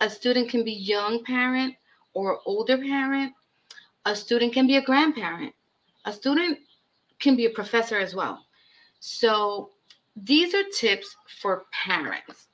a 0.00 0.08
student 0.08 0.50
can 0.50 0.62
be 0.62 0.72
young 0.72 1.24
parent 1.24 1.74
or 2.14 2.38
older 2.46 2.78
parent, 2.78 3.32
a 4.06 4.14
student 4.14 4.52
can 4.52 4.68
be 4.68 4.76
a 4.76 4.82
grandparent, 4.82 5.52
a 6.04 6.12
student 6.12 6.56
can 7.20 7.36
be 7.36 7.46
a 7.46 7.50
professor 7.50 7.98
as 7.98 8.14
well. 8.14 8.44
So 8.98 9.70
these 10.16 10.54
are 10.54 10.64
tips 10.76 11.14
for 11.40 11.64
parents. 11.72 12.48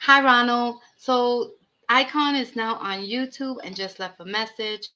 Hi, 0.00 0.22
Ronald. 0.24 0.76
So 0.96 1.52
Icon 1.88 2.34
is 2.34 2.56
now 2.56 2.76
on 2.76 3.00
YouTube 3.00 3.56
and 3.64 3.76
just 3.76 3.98
left 3.98 4.20
a 4.20 4.24
message. 4.24 4.88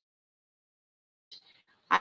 I, 1.91 2.01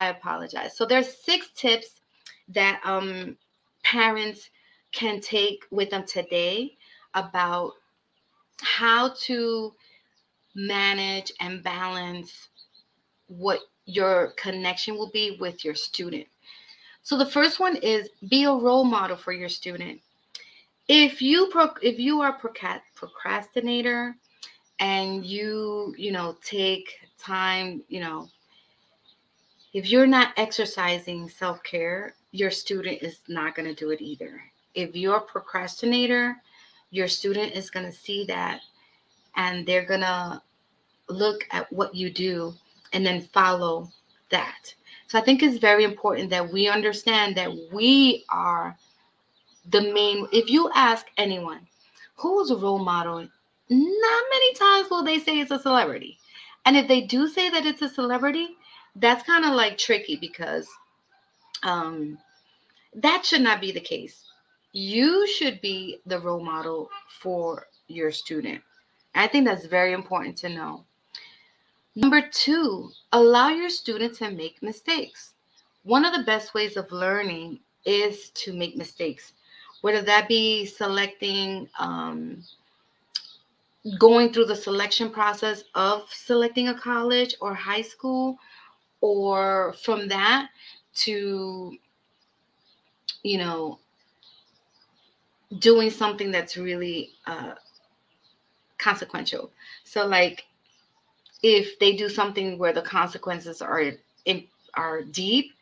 apologize. 0.00 0.76
So 0.76 0.84
there's 0.84 1.24
six 1.24 1.50
tips 1.54 2.00
that 2.48 2.80
um, 2.84 3.36
parents 3.84 4.50
can 4.92 5.20
take 5.20 5.64
with 5.70 5.90
them 5.90 6.04
today 6.06 6.76
about 7.14 7.72
how 8.60 9.14
to 9.20 9.72
manage 10.54 11.32
and 11.40 11.62
balance 11.62 12.48
what 13.28 13.60
your 13.86 14.32
connection 14.36 14.96
will 14.96 15.10
be 15.10 15.36
with 15.40 15.64
your 15.64 15.74
student. 15.74 16.26
So 17.02 17.18
the 17.18 17.26
first 17.26 17.60
one 17.60 17.76
is 17.76 18.08
be 18.28 18.44
a 18.44 18.52
role 18.52 18.84
model 18.84 19.16
for 19.16 19.32
your 19.32 19.48
student 19.48 20.00
if 20.88 21.22
you 21.22 21.48
pro- 21.50 21.74
if 21.82 21.98
you 21.98 22.20
are 22.20 22.38
procrastinator 22.94 24.16
and 24.80 25.24
you 25.24 25.94
you 25.96 26.12
know 26.12 26.36
take 26.42 26.88
time 27.18 27.82
you 27.88 28.00
know 28.00 28.28
if 29.72 29.90
you're 29.90 30.06
not 30.06 30.34
exercising 30.36 31.28
self-care 31.28 32.14
your 32.32 32.50
student 32.50 33.02
is 33.02 33.20
not 33.28 33.54
going 33.54 33.66
to 33.66 33.74
do 33.74 33.90
it 33.90 34.02
either 34.02 34.40
if 34.74 34.94
you're 34.94 35.16
a 35.16 35.20
procrastinator 35.20 36.36
your 36.90 37.08
student 37.08 37.52
is 37.52 37.70
going 37.70 37.86
to 37.86 37.92
see 37.92 38.24
that 38.26 38.60
and 39.36 39.66
they're 39.66 39.86
to 40.00 40.40
look 41.08 41.44
at 41.50 41.70
what 41.72 41.94
you 41.94 42.10
do 42.10 42.54
and 42.92 43.04
then 43.04 43.20
follow 43.20 43.90
that. 44.30 44.74
So 45.06 45.18
i 45.18 45.22
think 45.22 45.42
it's 45.42 45.58
very 45.58 45.84
important 45.84 46.30
that 46.30 46.52
we 46.52 46.68
understand 46.68 47.36
that 47.36 47.52
we 47.72 48.24
are 48.30 48.76
the 49.70 49.80
main 49.80 50.26
if 50.32 50.50
you 50.50 50.70
ask 50.74 51.06
anyone 51.16 51.66
who's 52.16 52.50
a 52.50 52.56
role 52.56 52.78
model? 52.78 53.26
not 53.70 54.24
many 54.30 54.54
times 54.54 54.90
will 54.90 55.02
they 55.02 55.18
say 55.18 55.40
it's 55.40 55.50
a 55.50 55.58
celebrity. 55.58 56.18
And 56.66 56.76
if 56.76 56.86
they 56.86 57.00
do 57.00 57.28
say 57.28 57.48
that 57.50 57.64
it's 57.66 57.82
a 57.82 57.88
celebrity 57.88 58.56
that's 58.96 59.24
kind 59.24 59.44
of 59.44 59.52
like 59.52 59.78
tricky 59.78 60.16
because 60.16 60.68
um 61.62 62.18
that 62.94 63.24
should 63.24 63.40
not 63.40 63.60
be 63.60 63.72
the 63.72 63.80
case. 63.80 64.24
You 64.72 65.26
should 65.26 65.60
be 65.60 66.00
the 66.06 66.20
role 66.20 66.44
model 66.44 66.90
for 67.08 67.66
your 67.88 68.10
student 68.10 68.62
i 69.14 69.26
think 69.26 69.46
that's 69.46 69.66
very 69.66 69.92
important 69.92 70.36
to 70.38 70.48
know. 70.48 70.84
Number 71.96 72.28
two 72.28 72.90
allow 73.12 73.50
your 73.50 73.70
students 73.70 74.18
to 74.18 74.30
make 74.30 74.62
mistakes. 74.62 75.34
One 75.84 76.04
of 76.04 76.12
the 76.14 76.24
best 76.24 76.54
ways 76.54 76.76
of 76.76 76.90
learning 76.90 77.60
is 77.84 78.30
to 78.30 78.52
make 78.52 78.76
mistakes, 78.76 79.32
whether 79.82 80.02
that 80.02 80.28
be 80.28 80.66
selecting, 80.66 81.68
um, 81.78 82.42
going 83.98 84.32
through 84.32 84.46
the 84.46 84.56
selection 84.56 85.10
process 85.10 85.64
of 85.74 86.10
selecting 86.10 86.68
a 86.68 86.78
college 86.78 87.34
or 87.40 87.54
high 87.54 87.82
school, 87.82 88.38
or 89.02 89.74
from 89.84 90.08
that 90.08 90.48
to, 90.94 91.76
you 93.22 93.38
know, 93.38 93.78
doing 95.58 95.90
something 95.90 96.30
that's 96.30 96.56
really 96.56 97.10
uh, 97.26 97.54
consequential. 98.78 99.50
So, 99.84 100.06
like, 100.06 100.44
if 101.42 101.78
they 101.78 101.94
do 101.94 102.08
something 102.08 102.58
where 102.58 102.72
the 102.72 102.82
consequences 102.82 103.60
are 103.60 103.92
are 104.74 105.02
deep, 105.02 105.52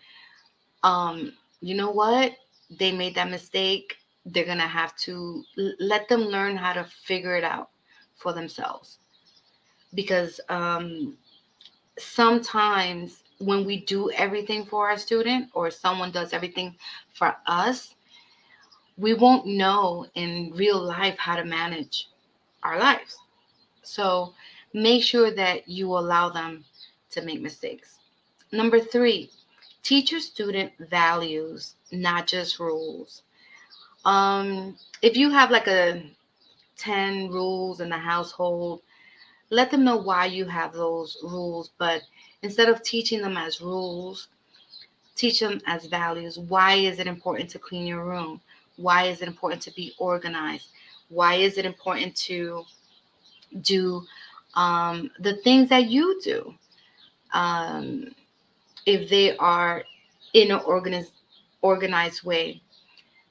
um, 0.83 1.33
you 1.61 1.75
know 1.75 1.91
what? 1.91 2.33
They 2.79 2.93
made 2.93 3.15
that 3.17 3.31
mistake. 3.31 3.97
They're 4.25 4.47
gonna 4.47 4.67
have 4.67 4.97
to 4.99 5.45
let 5.81 6.09
them 6.09 6.23
learn 6.23 6.57
how 6.57 6.73
to 6.73 6.85
figure 6.85 7.37
it 7.37 7.45
out 7.45 7.71
for 8.17 8.33
themselves. 8.33 8.99
Because 9.95 10.41
um, 10.49 11.17
sometimes 11.99 13.23
when 13.39 13.65
we 13.65 13.85
do 13.85 14.11
everything 14.13 14.65
for 14.65 14.89
our 14.89 14.97
student 14.97 15.51
or 15.53 15.71
someone 15.71 16.13
does 16.13 16.33
everything 16.33 16.77
for 17.13 17.37
us, 17.47 17.95
we 18.97 19.15
won't 19.15 19.47
know 19.47 20.07
in 20.15 20.53
real 20.55 20.81
life 20.81 21.19
how 21.19 21.37
to 21.37 21.45
manage 21.45 22.09
our 22.63 22.79
lives. 22.79 23.17
So 23.83 24.35
make 24.73 25.03
sure 25.03 25.31
that 25.31 25.69
you 25.69 25.89
allow 25.89 26.29
them 26.29 26.65
to 27.11 27.23
make 27.23 27.41
mistakes. 27.41 27.99
Number 28.53 28.81
three, 28.81 29.31
teach 29.83 30.13
your 30.13 30.21
student 30.21 30.73
values, 30.79 31.75
not 31.91 32.27
just 32.27 32.59
rules. 32.59 33.23
Um, 34.05 34.77
if 35.01 35.17
you 35.17 35.31
have 35.31 35.51
like 35.51 35.69
a 35.69 36.03
10 36.79 37.31
rules 37.31 37.81
in 37.81 37.89
the 37.89 37.99
household, 37.99 38.83
let 39.51 39.71
them 39.71 39.85
know 39.85 39.97
why 39.97 40.27
you 40.27 40.47
have 40.47 40.73
those 40.73 41.17
rules. 41.23 41.71
But 41.79 42.03
instead 42.43 42.69
of 42.69 42.83
teaching 42.83 43.21
them 43.21 43.37
as 43.37 43.61
rules, 43.61 44.29
teach 45.15 45.41
them 45.41 45.61
as 45.67 45.87
values. 45.87 46.39
Why 46.39 46.75
is 46.75 46.99
it 46.99 47.07
important 47.07 47.51
to 47.51 47.59
clean 47.59 47.87
your 47.87 48.05
room? 48.05 48.41
Why 48.77 49.05
is 49.05 49.23
it 49.23 49.29
important 49.29 49.63
to 49.63 49.71
be 49.73 49.93
organized? 49.99 50.69
Why 51.13 51.35
is 51.35 51.59
it 51.59 51.67
important 51.67 52.17
to 52.29 52.65
do 53.61 54.03
um, 54.55 55.11
the 55.19 55.37
things 55.37 55.69
that 55.69 55.91
you 55.91 56.21
do? 56.23 56.55
Um, 57.33 58.15
if 58.87 59.09
they 59.09 59.37
are 59.37 59.85
in 60.33 60.51
an 60.51 60.61
organized 60.65 61.13
organized 61.61 62.25
way. 62.25 62.61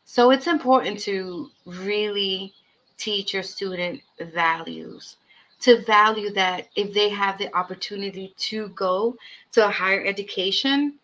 So 0.06 0.32
it's 0.32 0.48
important 0.48 1.00
to 1.02 1.50
really 1.66 2.54
teach 2.98 3.34
your 3.34 3.44
student 3.44 4.02
values 4.20 5.18
to 5.62 5.84
value 5.84 6.32
that 6.34 6.68
if 6.76 6.94
they 6.94 7.10
have 7.10 7.38
the 7.38 7.56
opportunity 7.56 8.34
to 8.36 8.70
go 8.70 9.16
to 9.52 9.66
a 9.66 9.70
higher 9.70 10.04
education 10.06 10.96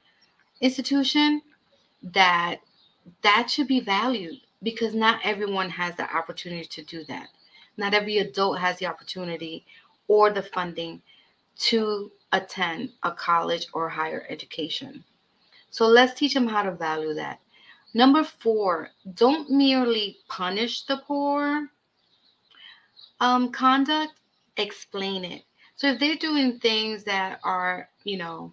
institution 0.61 1.41
that 2.01 2.57
that 3.21 3.49
should 3.49 3.67
be 3.67 3.79
valued 3.79 4.39
because 4.63 4.93
not 4.93 5.19
everyone 5.23 5.69
has 5.69 5.95
the 5.95 6.15
opportunity 6.15 6.65
to 6.65 6.83
do 6.83 7.03
that 7.05 7.29
not 7.77 7.93
every 7.93 8.17
adult 8.17 8.59
has 8.59 8.79
the 8.79 8.87
opportunity 8.87 9.65
or 10.07 10.31
the 10.31 10.41
funding 10.41 11.01
to 11.57 12.11
attend 12.31 12.91
a 13.03 13.11
college 13.11 13.67
or 13.73 13.87
higher 13.87 14.25
education. 14.29 15.03
So 15.69 15.87
let's 15.87 16.13
teach 16.13 16.33
them 16.33 16.47
how 16.47 16.63
to 16.63 16.71
value 16.71 17.13
that. 17.13 17.39
Number 17.93 18.23
four, 18.23 18.89
don't 19.13 19.49
merely 19.49 20.17
punish 20.27 20.83
the 20.85 20.97
poor 20.97 21.69
um, 23.19 23.51
conduct, 23.51 24.13
explain 24.57 25.23
it. 25.23 25.43
So 25.75 25.87
if 25.87 25.99
they're 25.99 26.15
doing 26.15 26.59
things 26.59 27.03
that 27.03 27.39
are, 27.43 27.89
you 28.03 28.17
know, 28.17 28.51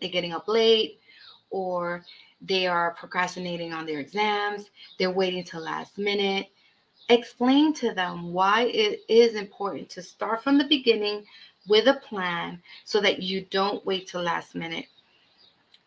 they're 0.00 0.10
getting 0.10 0.32
up 0.32 0.48
late 0.48 1.00
or 1.50 2.04
they 2.40 2.66
are 2.66 2.92
procrastinating 2.92 3.72
on 3.72 3.86
their 3.86 4.00
exams, 4.00 4.70
they're 4.98 5.10
waiting 5.10 5.44
till 5.44 5.62
last 5.62 5.98
minute, 5.98 6.48
explain 7.08 7.72
to 7.74 7.92
them 7.94 8.32
why 8.32 8.62
it 8.64 9.00
is 9.08 9.34
important 9.34 9.88
to 9.90 10.02
start 10.02 10.42
from 10.42 10.58
the 10.58 10.64
beginning 10.64 11.24
with 11.68 11.88
a 11.88 11.94
plan 11.94 12.60
so 12.84 13.00
that 13.00 13.22
you 13.22 13.46
don't 13.50 13.84
wait 13.86 14.06
till 14.06 14.22
last 14.22 14.54
minute. 14.54 14.86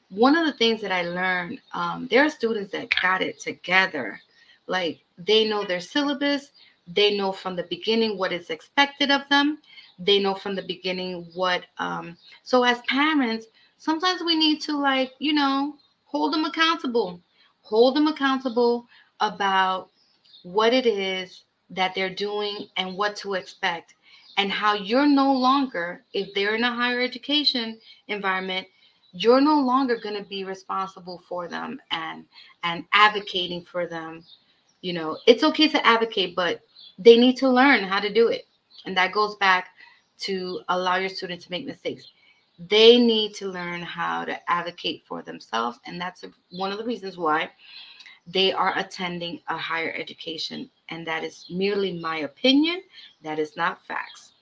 One 0.10 0.36
of 0.36 0.46
the 0.46 0.54
things 0.54 0.82
that 0.82 0.92
I 0.92 1.04
learned, 1.04 1.62
um, 1.74 2.08
there 2.10 2.26
are 2.26 2.30
students 2.30 2.72
that 2.72 2.94
got 3.02 3.22
it 3.22 3.40
together. 3.40 4.20
Like 4.68 5.00
they 5.18 5.48
know 5.48 5.64
their 5.64 5.80
syllabus, 5.80 6.52
they 6.88 7.16
know 7.16 7.32
from 7.32 7.56
the 7.56 7.64
beginning 7.64 8.18
what 8.18 8.34
is 8.34 8.50
expected 8.50 9.12
of 9.12 9.22
them, 9.30 9.60
they 10.00 10.20
know 10.20 10.34
from 10.34 10.56
the 10.56 10.64
beginning 10.64 11.28
what. 11.34 11.66
Um, 11.78 12.18
so 12.44 12.64
as 12.64 12.80
parents, 12.88 13.48
sometimes 13.78 14.24
we 14.24 14.36
need 14.36 14.62
to 14.62 14.78
like 14.78 15.12
you 15.20 15.34
know 15.34 15.76
hold 16.10 16.34
them 16.34 16.44
accountable, 16.46 17.22
hold 17.62 17.96
them 17.96 18.08
accountable 18.08 18.88
about 19.20 19.90
what 20.42 20.74
it 20.74 20.88
is 20.88 21.44
that 21.70 21.94
they're 21.94 22.14
doing 22.14 22.68
and 22.78 22.98
what 22.98 23.16
to 23.16 23.36
expect 23.36 23.94
and 24.38 24.52
how 24.52 24.74
you're 24.74 25.06
no 25.06 25.32
longer, 25.32 26.04
if 26.14 26.34
they're 26.34 26.56
in 26.56 26.64
a 26.64 26.76
higher 26.76 27.02
education 27.02 27.78
environment, 28.08 28.66
you're 29.12 29.42
no 29.42 29.60
longer 29.60 29.98
going 29.98 30.16
to 30.16 30.28
be 30.28 30.44
responsible 30.44 31.22
for 31.28 31.48
them 31.48 31.80
and 31.92 32.26
and 32.64 32.86
advocating 32.94 33.64
for 33.64 33.86
them. 33.86 34.24
You 34.82 34.94
know, 34.94 35.18
it's 35.28 35.44
okay 35.44 35.68
to 35.68 35.86
advocate, 35.86 36.36
but 36.36 36.62
they 36.98 37.18
need 37.18 37.36
to 37.38 37.50
learn 37.50 37.84
how 37.84 38.00
to 38.00 38.12
do 38.12 38.30
it. 38.30 38.48
And 38.86 38.98
that 38.98 39.12
goes 39.12 39.36
back 39.36 39.70
to 40.22 40.62
allow 40.70 40.96
your 40.96 41.10
students 41.10 41.46
to 41.46 41.52
make 41.52 41.66
mistakes. 41.66 42.06
They 42.68 43.00
need 43.00 43.36
to 43.36 43.50
learn 43.50 43.82
how 43.82 44.26
to 44.26 44.52
advocate 44.52 45.04
for 45.08 45.22
themselves. 45.22 45.80
And 45.86 46.00
that's 46.00 46.26
one 46.52 46.72
of 46.72 46.78
the 46.78 46.84
reasons 46.84 47.18
why 47.18 47.50
they 48.28 48.52
are 48.52 48.78
attending 48.78 49.40
a 49.48 49.58
higher 49.58 49.94
education. 49.98 50.70
And 50.90 51.08
that 51.08 51.24
is 51.24 51.46
merely 51.50 52.00
my 52.00 52.18
opinion, 52.18 52.82
that 53.24 53.40
is 53.40 53.56
not 53.56 53.86
facts. 53.86 54.34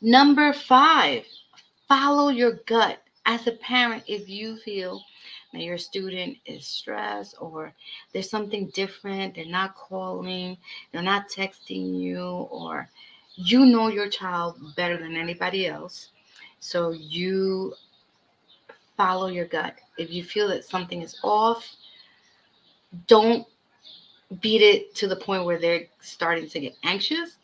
Number 0.00 0.52
five, 0.52 1.24
follow 1.88 2.28
your 2.28 2.60
gut. 2.66 3.02
As 3.24 3.46
a 3.46 3.52
parent, 3.52 4.02
if 4.08 4.28
you 4.28 4.56
feel 4.56 5.00
that 5.52 5.62
your 5.62 5.78
student 5.78 6.38
is 6.44 6.66
stressed 6.66 7.36
or 7.40 7.72
there's 8.12 8.30
something 8.30 8.66
different, 8.74 9.34
they're 9.34 9.44
not 9.46 9.76
calling, 9.76 10.56
they're 10.90 11.02
not 11.02 11.28
texting 11.28 12.00
you, 12.00 12.20
or 12.20 12.88
you 13.36 13.64
know 13.66 13.88
your 13.88 14.08
child 14.08 14.58
better 14.74 14.96
than 14.96 15.16
anybody 15.16 15.66
else. 15.68 16.08
So 16.62 16.92
you 16.92 17.74
follow 18.96 19.26
your 19.26 19.46
gut. 19.46 19.74
If 19.98 20.10
you 20.12 20.22
feel 20.22 20.46
that 20.48 20.64
something 20.64 21.02
is 21.02 21.18
off, 21.24 21.68
don't 23.08 23.46
beat 24.40 24.62
it 24.62 24.94
to 24.94 25.08
the 25.08 25.16
point 25.16 25.44
where 25.44 25.58
they're 25.58 25.86
starting 26.00 26.48
to 26.48 26.60
get 26.60 26.76
anxious. 26.84 27.36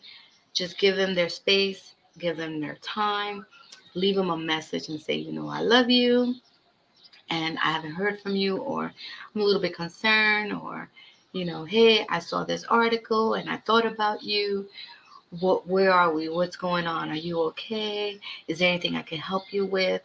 Just 0.55 0.79
give 0.79 0.97
them 0.97 1.15
their 1.15 1.29
space 1.29 1.95
give 2.19 2.37
them 2.37 2.61
their 2.61 2.77
time, 2.77 3.47
leave 3.95 4.17
them 4.17 4.31
a 4.31 4.37
message 4.37 4.89
and 4.89 5.01
say, 5.01 5.15
you 5.15 5.33
know, 5.33 5.49
I 5.49 5.61
love 5.61 5.91
you 5.91 6.35
and 7.31 7.59
I 7.59 7.73
haven't 7.73 7.93
heard 7.93 8.21
from 8.21 8.37
you, 8.37 8.59
or 8.59 8.93
I'm 9.35 9.41
a 9.41 9.45
little 9.45 9.61
bit 9.61 9.77
concerned, 9.77 10.53
or, 10.53 10.89
you 11.33 11.45
know, 11.45 11.65
hey, 11.65 12.07
I 12.09 12.19
saw 12.19 12.45
this 12.45 12.65
article 12.65 13.35
and 13.35 13.51
I 13.51 13.59
thought 13.59 13.87
about 13.87 14.23
you. 14.23 14.69
What, 15.41 15.67
where 15.67 15.93
are 15.93 16.13
we? 16.13 16.29
What's 16.29 16.57
going 16.57 16.87
on? 16.87 17.11
Are 17.11 17.17
you 17.17 17.41
okay? 17.43 18.19
Is 18.47 18.59
there 18.59 18.71
anything 18.71 18.97
I 18.97 19.03
can 19.03 19.19
help 19.19 19.53
you 19.53 19.67
with? 19.67 20.03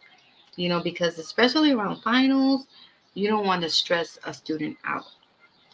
You 0.56 0.68
know, 0.68 0.80
because 0.82 1.18
especially 1.18 1.72
around 1.72 2.02
finals, 2.02 2.66
you 3.14 3.28
don't 3.28 3.46
want 3.46 3.62
to 3.62 3.70
stress 3.70 4.18
a 4.24 4.34
student 4.34 4.76
out. 4.84 5.06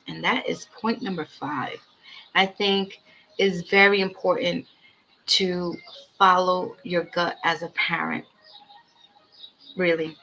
And 0.06 0.22
that 0.24 0.48
is 0.48 0.66
point 0.80 1.02
number 1.02 1.24
five. 1.24 1.78
I 2.34 2.46
think 2.46 3.00
is 3.38 3.62
very 3.62 4.00
important 4.00 4.66
to 5.26 5.76
follow 6.18 6.76
your 6.82 7.04
gut 7.04 7.36
as 7.44 7.62
a 7.62 7.68
parent. 7.68 8.24
Really. 9.76 10.16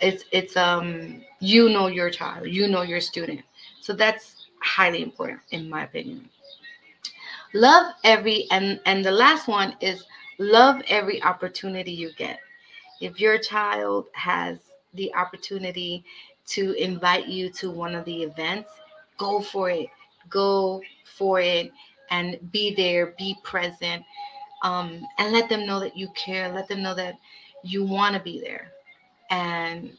It's 0.00 0.24
it's 0.32 0.56
um 0.56 1.22
you 1.40 1.68
know 1.68 1.86
your 1.86 2.10
child, 2.10 2.48
you 2.48 2.68
know 2.68 2.82
your 2.82 3.00
student. 3.00 3.40
So 3.80 3.92
that's 3.92 4.46
highly 4.60 5.02
important 5.02 5.40
in 5.50 5.70
my 5.70 5.84
opinion. 5.84 6.28
Love 7.56 7.94
every 8.04 8.46
and 8.50 8.78
and 8.84 9.02
the 9.02 9.10
last 9.10 9.48
one 9.48 9.74
is 9.80 10.04
love 10.38 10.82
every 10.88 11.22
opportunity 11.22 11.90
you 11.90 12.12
get. 12.12 12.38
If 13.00 13.18
your 13.18 13.38
child 13.38 14.08
has 14.12 14.58
the 14.92 15.14
opportunity 15.14 16.04
to 16.48 16.72
invite 16.74 17.28
you 17.28 17.48
to 17.52 17.70
one 17.70 17.94
of 17.94 18.04
the 18.04 18.24
events, 18.24 18.70
go 19.16 19.40
for 19.40 19.70
it. 19.70 19.88
Go 20.28 20.82
for 21.16 21.40
it 21.40 21.72
and 22.10 22.38
be 22.52 22.74
there, 22.74 23.14
be 23.16 23.38
present, 23.42 24.04
um, 24.62 25.00
and 25.16 25.32
let 25.32 25.48
them 25.48 25.64
know 25.64 25.80
that 25.80 25.96
you 25.96 26.08
care. 26.10 26.52
Let 26.52 26.68
them 26.68 26.82
know 26.82 26.94
that 26.94 27.16
you 27.62 27.84
want 27.84 28.14
to 28.16 28.20
be 28.20 28.38
there. 28.38 28.70
And 29.30 29.96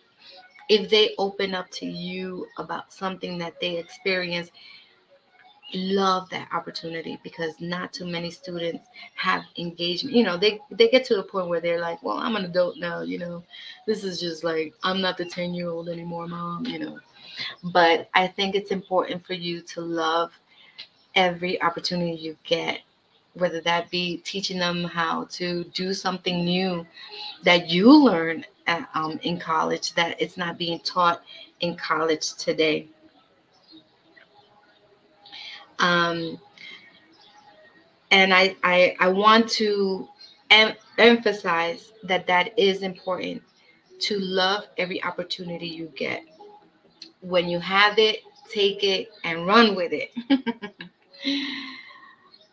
if 0.70 0.92
they 0.92 1.16
open 1.18 1.56
up 1.56 1.72
to 1.72 1.88
you 1.88 2.46
about 2.60 2.94
something 2.94 3.40
that 3.40 3.60
they 3.60 3.78
experience 3.78 4.52
love 5.74 6.30
that 6.30 6.48
opportunity 6.54 7.20
because 7.24 7.60
not 7.60 7.92
too 7.92 8.06
many 8.06 8.32
students 8.32 8.88
have 9.16 9.44
engagement. 9.58 10.16
You 10.16 10.24
know 10.24 10.38
they 10.38 10.60
they 10.72 10.88
get 10.88 11.06
to 11.06 11.20
a 11.20 11.24
point 11.24 11.50
where 11.50 11.60
they're 11.60 11.82
like 11.82 12.02
well 12.04 12.18
i'm 12.18 12.36
an 12.36 12.46
adult 12.46 12.78
now 12.78 13.02
you 13.02 13.20
know. 13.20 13.44
This 13.86 14.04
is 14.04 14.20
just 14.20 14.44
like 14.44 14.74
i'm 14.84 15.02
not 15.02 15.18
the 15.18 15.26
10 15.26 15.54
year 15.54 15.70
old 15.70 15.90
anymore 15.90 16.28
mom 16.28 16.66
you 16.66 16.80
know. 16.80 17.00
But 17.74 18.10
i 18.14 18.28
think 18.28 18.56
it's 18.56 18.72
important 18.72 19.26
for 19.26 19.34
you 19.34 19.62
to 19.62 19.82
love 19.82 20.32
every 21.16 21.62
opportunity 21.62 22.16
you 22.16 22.38
get 22.44 22.82
whether 23.34 23.62
that 23.62 23.90
be 23.92 24.18
teaching 24.18 24.58
them 24.58 24.84
how 24.84 25.26
to 25.26 25.64
do 25.66 25.94
something 25.94 26.44
new 26.44 26.86
that 27.44 27.70
you 27.70 27.92
learn 27.94 28.44
at, 28.66 28.90
um, 28.96 29.20
in 29.24 29.40
college 29.40 29.94
that 29.94 30.20
it's 30.20 30.38
not 30.38 30.58
being 30.58 30.80
taught 30.80 31.22
in 31.60 31.76
college 31.76 32.34
today 32.36 32.88
um, 35.80 36.40
and 38.12 38.34
I, 38.34 38.56
I, 38.64 38.96
I 39.00 39.08
want 39.10 39.50
to 39.52 40.08
em- 40.50 40.76
emphasize 40.98 41.92
that 42.04 42.28
that 42.28 42.58
is 42.58 42.82
important 42.82 43.42
to 44.00 44.20
love 44.20 44.66
every 44.78 45.04
opportunity 45.04 45.68
you 45.68 45.92
get. 45.96 46.24
When 47.22 47.48
you 47.48 47.60
have 47.60 47.98
it, 47.98 48.22
take 48.52 48.84
it 48.84 49.10
and 49.24 49.46
run 49.46 49.76
with 49.76 49.92
it. 49.94 50.12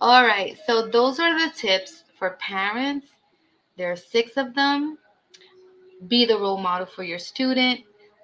All 0.01 0.25
right, 0.25 0.59
so 0.67 0.89
those 0.89 1.21
are 1.21 1.39
the 1.39 1.55
tips 1.55 2.05
for 2.19 2.31
parents. 2.41 3.07
There 3.77 3.91
are 3.93 3.97
six 3.97 4.37
of 4.37 4.55
them. 4.55 4.99
Be 6.09 6.25
the 6.25 6.39
role 6.39 6.59
model 6.59 6.87
for 6.87 7.03
your 7.03 7.19
student. 7.19 7.81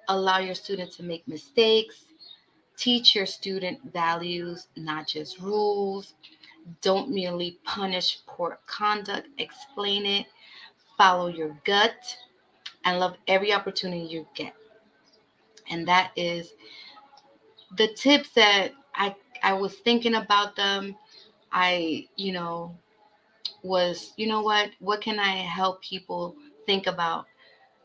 Allow 0.09 0.39
your 0.39 0.55
student 0.55 0.91
to 0.93 1.03
make 1.03 1.27
mistakes. 1.27 2.05
Teach 2.81 3.13
your 3.13 3.27
student 3.27 3.79
values, 3.93 4.67
not 4.75 5.07
just 5.07 5.39
rules. 5.39 6.15
Don't 6.81 7.11
merely 7.11 7.59
punish 7.63 8.17
poor 8.25 8.57
conduct, 8.65 9.27
explain 9.37 10.07
it. 10.07 10.25
Follow 10.97 11.27
your 11.27 11.55
gut 11.63 12.17
and 12.83 12.99
love 12.99 13.17
every 13.27 13.53
opportunity 13.53 14.01
you 14.01 14.27
get. 14.33 14.55
And 15.69 15.87
that 15.87 16.11
is 16.15 16.53
the 17.77 17.93
tips 17.93 18.31
that 18.31 18.71
I 18.95 19.15
I 19.43 19.53
was 19.53 19.75
thinking 19.75 20.15
about 20.15 20.55
them. 20.55 20.95
I, 21.51 22.07
you 22.15 22.31
know, 22.31 22.75
was, 23.61 24.13
you 24.17 24.25
know 24.25 24.41
what? 24.41 24.71
What 24.79 25.01
can 25.01 25.19
I 25.19 25.35
help 25.35 25.83
people 25.83 26.35
think 26.65 26.87
about 26.87 27.25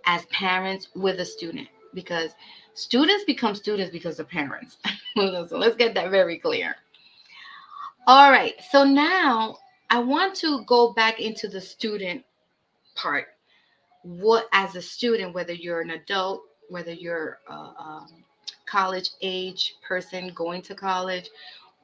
as 0.07 0.25
parents 0.27 0.89
with 0.95 1.21
a 1.21 1.25
student? 1.27 1.69
Because 1.97 2.31
Students 2.77 3.25
become 3.25 3.55
students 3.55 3.91
because 3.91 4.21
of 4.21 4.29
parents. 4.29 4.77
so 5.17 5.47
let's 5.53 5.77
get 5.77 5.95
that 5.95 6.11
very 6.11 6.37
clear. 6.37 6.77
All 8.07 8.31
right. 8.31 8.53
So 8.71 8.85
now 8.85 9.57
I 9.89 9.99
want 10.01 10.35
to 10.37 10.63
go 10.67 10.93
back 10.93 11.19
into 11.19 11.49
the 11.49 11.61
student 11.61 12.23
part. 12.95 13.29
What, 14.03 14.47
as 14.53 14.77
a 14.77 14.83
student, 14.83 15.33
whether 15.33 15.55
you're 15.55 15.81
an 15.81 15.91
adult, 15.91 16.43
whether 16.69 16.93
you're 16.93 17.39
a 17.49 17.55
um, 17.55 18.25
college 18.67 19.13
age 19.23 19.77
person 19.89 20.31
going 20.35 20.61
to 20.63 20.75
college, 20.75 21.31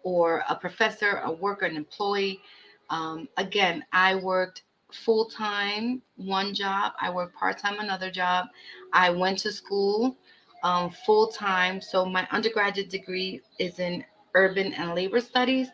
or 0.03 0.45
a 0.51 0.55
professor, 0.55 1.23
a 1.25 1.33
worker, 1.33 1.65
an 1.65 1.75
employee. 1.75 2.43
Um, 2.91 3.31
again, 3.39 3.83
I 3.93 4.17
worked 4.17 4.65
full 4.95 5.27
time, 5.27 6.03
one 6.17 6.55
job. 6.55 6.93
I 7.01 7.11
worked 7.11 7.37
part 7.37 7.59
time, 7.59 7.79
another 7.79 8.11
job. 8.11 8.47
I 8.93 9.11
went 9.11 9.39
to 9.41 9.53
school 9.53 10.17
um, 10.63 10.91
full 11.05 11.29
time. 11.29 11.81
So 11.81 12.05
my 12.05 12.27
undergraduate 12.31 12.91
degree 12.91 13.41
is 13.59 13.79
in 13.79 14.05
urban 14.35 14.73
and 14.75 14.95
labor 14.95 15.21
studies, 15.21 15.69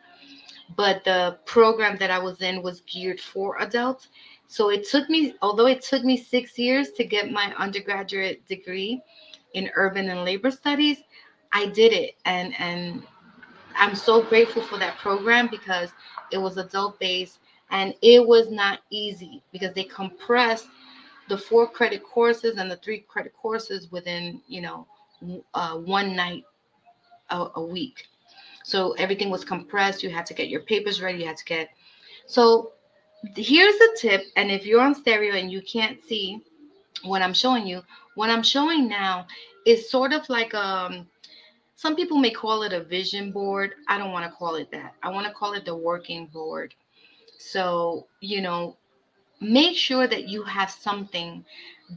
but 0.76 1.04
the 1.04 1.38
program 1.44 1.96
that 1.98 2.10
I 2.10 2.18
was 2.18 2.40
in 2.42 2.62
was 2.62 2.80
geared 2.82 3.20
for 3.20 3.60
adults. 3.62 4.08
So 4.46 4.70
it 4.70 4.88
took 4.88 5.10
me, 5.10 5.34
although 5.42 5.66
it 5.66 5.82
took 5.82 6.04
me 6.04 6.16
six 6.16 6.58
years 6.58 6.92
to 6.92 7.04
get 7.04 7.30
my 7.30 7.54
undergraduate 7.58 8.46
degree 8.46 9.02
in 9.54 9.70
urban 9.74 10.08
and 10.08 10.24
labor 10.24 10.50
studies, 10.50 10.98
I 11.52 11.66
did 11.66 11.92
it, 11.92 12.16
and 12.24 12.54
and 12.58 13.02
I'm 13.76 13.94
so 13.94 14.22
grateful 14.22 14.62
for 14.62 14.78
that 14.78 14.98
program 14.98 15.48
because 15.48 15.92
it 16.30 16.38
was 16.38 16.58
adult 16.58 16.98
based 16.98 17.38
and 17.70 17.94
it 18.02 18.26
was 18.26 18.50
not 18.50 18.80
easy 18.90 19.42
because 19.52 19.74
they 19.74 19.84
compressed 19.84 20.66
the 21.28 21.36
four 21.36 21.68
credit 21.68 22.02
courses 22.02 22.56
and 22.56 22.70
the 22.70 22.76
three 22.76 23.00
credit 23.00 23.32
courses 23.34 23.90
within, 23.92 24.40
you 24.48 24.60
know, 24.60 24.86
uh, 25.54 25.76
one 25.76 26.16
night 26.16 26.44
a, 27.30 27.48
a 27.56 27.62
week. 27.62 28.06
So 28.64 28.92
everything 28.92 29.30
was 29.30 29.44
compressed. 29.44 30.02
You 30.02 30.10
had 30.10 30.26
to 30.26 30.34
get 30.34 30.48
your 30.48 30.60
papers 30.60 31.00
ready. 31.00 31.18
You 31.20 31.26
had 31.26 31.36
to 31.36 31.44
get. 31.44 31.70
So 32.26 32.72
here's 33.36 33.74
a 33.74 33.96
tip. 33.96 34.24
And 34.36 34.50
if 34.50 34.64
you're 34.66 34.80
on 34.80 34.94
stereo 34.94 35.34
and 35.34 35.50
you 35.50 35.62
can't 35.62 36.02
see 36.04 36.42
what 37.02 37.22
I'm 37.22 37.34
showing 37.34 37.66
you, 37.66 37.82
what 38.14 38.30
I'm 38.30 38.42
showing 38.42 38.88
now 38.88 39.26
is 39.66 39.90
sort 39.90 40.12
of 40.12 40.28
like 40.28 40.54
um 40.54 41.06
some 41.76 41.94
people 41.94 42.18
may 42.18 42.30
call 42.30 42.64
it 42.64 42.72
a 42.72 42.82
vision 42.82 43.30
board. 43.30 43.74
I 43.86 43.98
don't 43.98 44.10
want 44.10 44.24
to 44.24 44.36
call 44.36 44.56
it 44.56 44.70
that. 44.72 44.94
I 45.02 45.10
want 45.10 45.26
to 45.28 45.32
call 45.32 45.52
it 45.52 45.64
the 45.64 45.76
working 45.76 46.26
board. 46.26 46.74
So, 47.38 48.06
you 48.20 48.42
know, 48.42 48.76
make 49.40 49.76
sure 49.76 50.06
that 50.06 50.28
you 50.28 50.42
have 50.42 50.70
something 50.70 51.44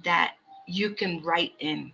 that 0.03 0.35
you 0.67 0.91
can 0.91 1.21
write 1.23 1.53
in. 1.59 1.91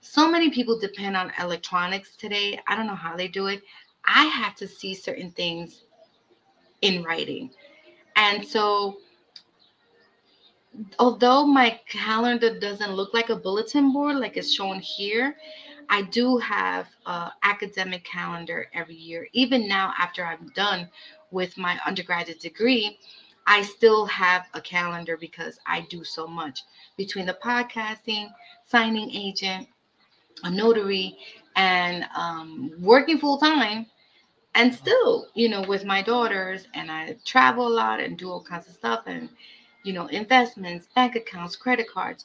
So 0.00 0.30
many 0.30 0.50
people 0.50 0.78
depend 0.78 1.16
on 1.16 1.32
electronics 1.40 2.16
today. 2.16 2.60
I 2.68 2.76
don't 2.76 2.86
know 2.86 2.94
how 2.94 3.16
they 3.16 3.28
do 3.28 3.46
it. 3.46 3.62
I 4.04 4.24
have 4.24 4.54
to 4.56 4.68
see 4.68 4.94
certain 4.94 5.30
things 5.30 5.82
in 6.82 7.02
writing. 7.02 7.50
And 8.16 8.46
so, 8.46 8.98
although 10.98 11.46
my 11.46 11.80
calendar 11.88 12.58
doesn't 12.58 12.92
look 12.92 13.14
like 13.14 13.30
a 13.30 13.36
bulletin 13.36 13.92
board 13.92 14.16
like 14.16 14.36
it's 14.36 14.52
shown 14.52 14.80
here, 14.80 15.36
I 15.92 16.00
do 16.00 16.38
have 16.38 16.88
an 17.04 17.32
academic 17.42 18.02
calendar 18.02 18.66
every 18.72 18.94
year. 18.94 19.28
Even 19.34 19.68
now, 19.68 19.92
after 19.98 20.24
I'm 20.24 20.50
done 20.54 20.88
with 21.30 21.58
my 21.58 21.78
undergraduate 21.84 22.40
degree, 22.40 22.98
I 23.46 23.60
still 23.60 24.06
have 24.06 24.46
a 24.54 24.60
calendar 24.62 25.18
because 25.18 25.58
I 25.66 25.82
do 25.90 26.02
so 26.02 26.26
much 26.26 26.62
between 26.96 27.26
the 27.26 27.36
podcasting, 27.44 28.30
signing 28.64 29.10
agent, 29.10 29.68
a 30.44 30.50
notary, 30.50 31.18
and 31.56 32.06
um, 32.16 32.72
working 32.80 33.18
full 33.18 33.36
time. 33.36 33.84
And 34.54 34.74
still, 34.74 35.26
you 35.34 35.50
know, 35.50 35.60
with 35.60 35.84
my 35.84 36.00
daughters, 36.00 36.68
and 36.72 36.90
I 36.90 37.16
travel 37.26 37.68
a 37.68 37.68
lot 37.68 38.00
and 38.00 38.16
do 38.16 38.30
all 38.30 38.42
kinds 38.42 38.66
of 38.66 38.72
stuff, 38.72 39.02
and, 39.04 39.28
you 39.82 39.92
know, 39.92 40.06
investments, 40.06 40.88
bank 40.94 41.16
accounts, 41.16 41.54
credit 41.54 41.86
cards. 41.86 42.24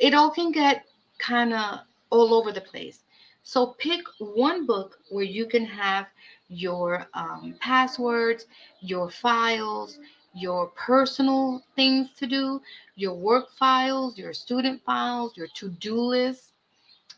It 0.00 0.14
all 0.14 0.30
can 0.32 0.50
get 0.50 0.84
kind 1.18 1.54
of 1.54 1.78
all 2.10 2.34
over 2.34 2.50
the 2.50 2.60
place. 2.60 3.03
So 3.44 3.66
pick 3.78 4.00
one 4.18 4.66
book 4.66 4.98
where 5.10 5.24
you 5.24 5.46
can 5.46 5.66
have 5.66 6.06
your 6.48 7.06
um, 7.12 7.54
passwords, 7.60 8.46
your 8.80 9.10
files, 9.10 9.98
your 10.34 10.68
personal 10.68 11.62
things 11.76 12.08
to 12.16 12.26
do, 12.26 12.60
your 12.96 13.14
work 13.14 13.50
files, 13.52 14.16
your 14.18 14.32
student 14.32 14.82
files, 14.84 15.36
your 15.36 15.46
to 15.54 15.68
do 15.68 15.94
list. 16.00 16.52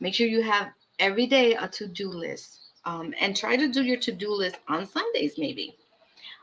Make 0.01 0.15
sure 0.15 0.27
you 0.27 0.43
have 0.43 0.73
every 0.99 1.27
day 1.27 1.55
a 1.55 1.69
to 1.69 1.87
do 1.87 2.11
list 2.11 2.59
um, 2.85 3.15
and 3.21 3.37
try 3.37 3.57
to 3.57 3.69
do 3.69 3.83
your 3.83 3.99
to 4.01 4.13
do 4.13 4.31
list 4.31 4.57
on 4.69 4.85
Sundays, 4.85 5.39
maybe. 5.39 5.77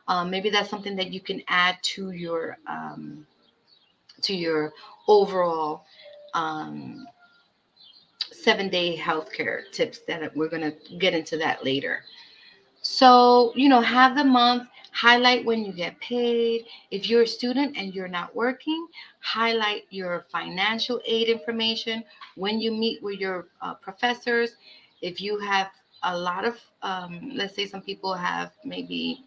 Um, 0.07 0.31
maybe 0.31 0.49
that's 0.49 0.69
something 0.69 0.95
that 0.95 1.11
you 1.11 1.19
can 1.19 1.43
add 1.49 1.77
to 1.83 2.11
your 2.11 2.57
um, 2.67 3.27
to 4.21 4.33
your 4.33 4.71
overall 5.07 5.85
um, 6.33 7.05
seven 8.43 8.69
day 8.69 8.97
healthcare 8.97 9.71
tips 9.71 9.99
that 10.07 10.35
we're 10.35 10.49
going 10.49 10.71
to 10.71 10.97
get 10.97 11.13
into 11.13 11.37
that 11.37 11.63
later. 11.63 12.03
So, 12.81 13.53
you 13.55 13.69
know, 13.69 13.81
have 13.81 14.15
the 14.15 14.23
month 14.23 14.67
highlight 14.91 15.45
when 15.45 15.63
you 15.65 15.71
get 15.73 15.99
paid. 15.99 16.65
If 16.91 17.09
you're 17.09 17.23
a 17.23 17.27
student 17.27 17.77
and 17.77 17.93
you're 17.95 18.07
not 18.07 18.35
working, 18.35 18.87
highlight 19.21 19.83
your 19.89 20.25
financial 20.31 21.01
aid 21.05 21.29
information 21.29 22.03
when 22.35 22.59
you 22.59 22.71
meet 22.71 23.01
with 23.01 23.19
your 23.19 23.47
uh, 23.61 23.73
professors. 23.75 24.55
If 25.01 25.21
you 25.21 25.39
have 25.39 25.71
a 26.03 26.17
lot 26.17 26.45
of, 26.45 26.59
um, 26.81 27.31
let's 27.33 27.55
say 27.55 27.65
some 27.65 27.81
people 27.81 28.13
have 28.13 28.51
maybe 28.63 29.23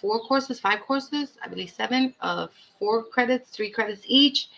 four 0.00 0.20
courses, 0.20 0.58
five 0.58 0.80
courses, 0.80 1.36
I 1.42 1.48
believe 1.48 1.70
seven 1.70 2.14
of 2.20 2.50
four 2.78 3.04
credits, 3.04 3.50
three 3.50 3.70
credits 3.70 4.02
each. 4.06 4.48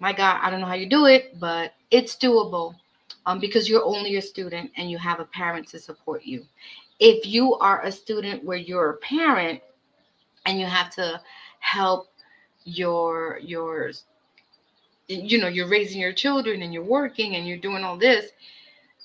My 0.00 0.12
God, 0.14 0.40
I 0.42 0.50
don't 0.50 0.60
know 0.60 0.66
how 0.66 0.74
you 0.74 0.88
do 0.88 1.06
it, 1.06 1.38
but 1.38 1.74
it's 1.90 2.16
doable 2.16 2.74
um, 3.26 3.38
because 3.38 3.68
you're 3.68 3.84
only 3.84 4.16
a 4.16 4.22
student 4.22 4.70
and 4.76 4.90
you 4.90 4.98
have 4.98 5.20
a 5.20 5.26
parent 5.26 5.68
to 5.68 5.78
support 5.78 6.24
you. 6.24 6.46
If 6.98 7.26
you 7.26 7.54
are 7.56 7.84
a 7.84 7.92
student 7.92 8.42
where 8.42 8.56
you're 8.56 8.90
a 8.90 8.96
parent 8.96 9.60
and 10.46 10.58
you 10.58 10.66
have 10.66 10.90
to 10.96 11.20
help 11.60 12.08
your 12.64 13.38
your 13.42 13.90
you 15.08 15.38
know 15.38 15.48
you're 15.48 15.68
raising 15.68 16.00
your 16.00 16.12
children 16.12 16.62
and 16.62 16.72
you're 16.72 16.84
working 16.84 17.36
and 17.36 17.46
you're 17.46 17.58
doing 17.58 17.84
all 17.84 17.96
this 17.96 18.30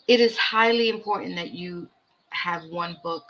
it 0.08 0.20
is 0.20 0.38
highly 0.38 0.90
important 0.90 1.36
that 1.36 1.52
you 1.52 1.88
have 2.30 2.64
one 2.66 2.98
book 3.02 3.24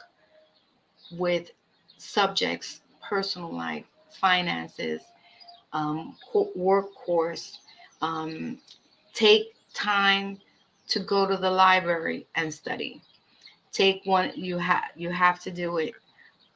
with 1.11 1.51
subjects 1.97 2.81
personal 3.07 3.53
life 3.53 3.85
finances 4.19 5.01
um, 5.75 6.15
work 6.55 6.93
course 6.95 7.59
um, 8.01 8.57
take 9.13 9.53
time 9.73 10.39
to 10.87 10.99
go 10.99 11.27
to 11.27 11.35
the 11.35 11.49
library 11.49 12.25
and 12.35 12.53
study. 12.53 13.01
Take 13.73 14.01
one 14.05 14.31
you 14.35 14.57
have 14.57 14.85
you 14.95 15.09
have 15.09 15.39
to 15.41 15.51
do 15.51 15.77
it. 15.77 15.93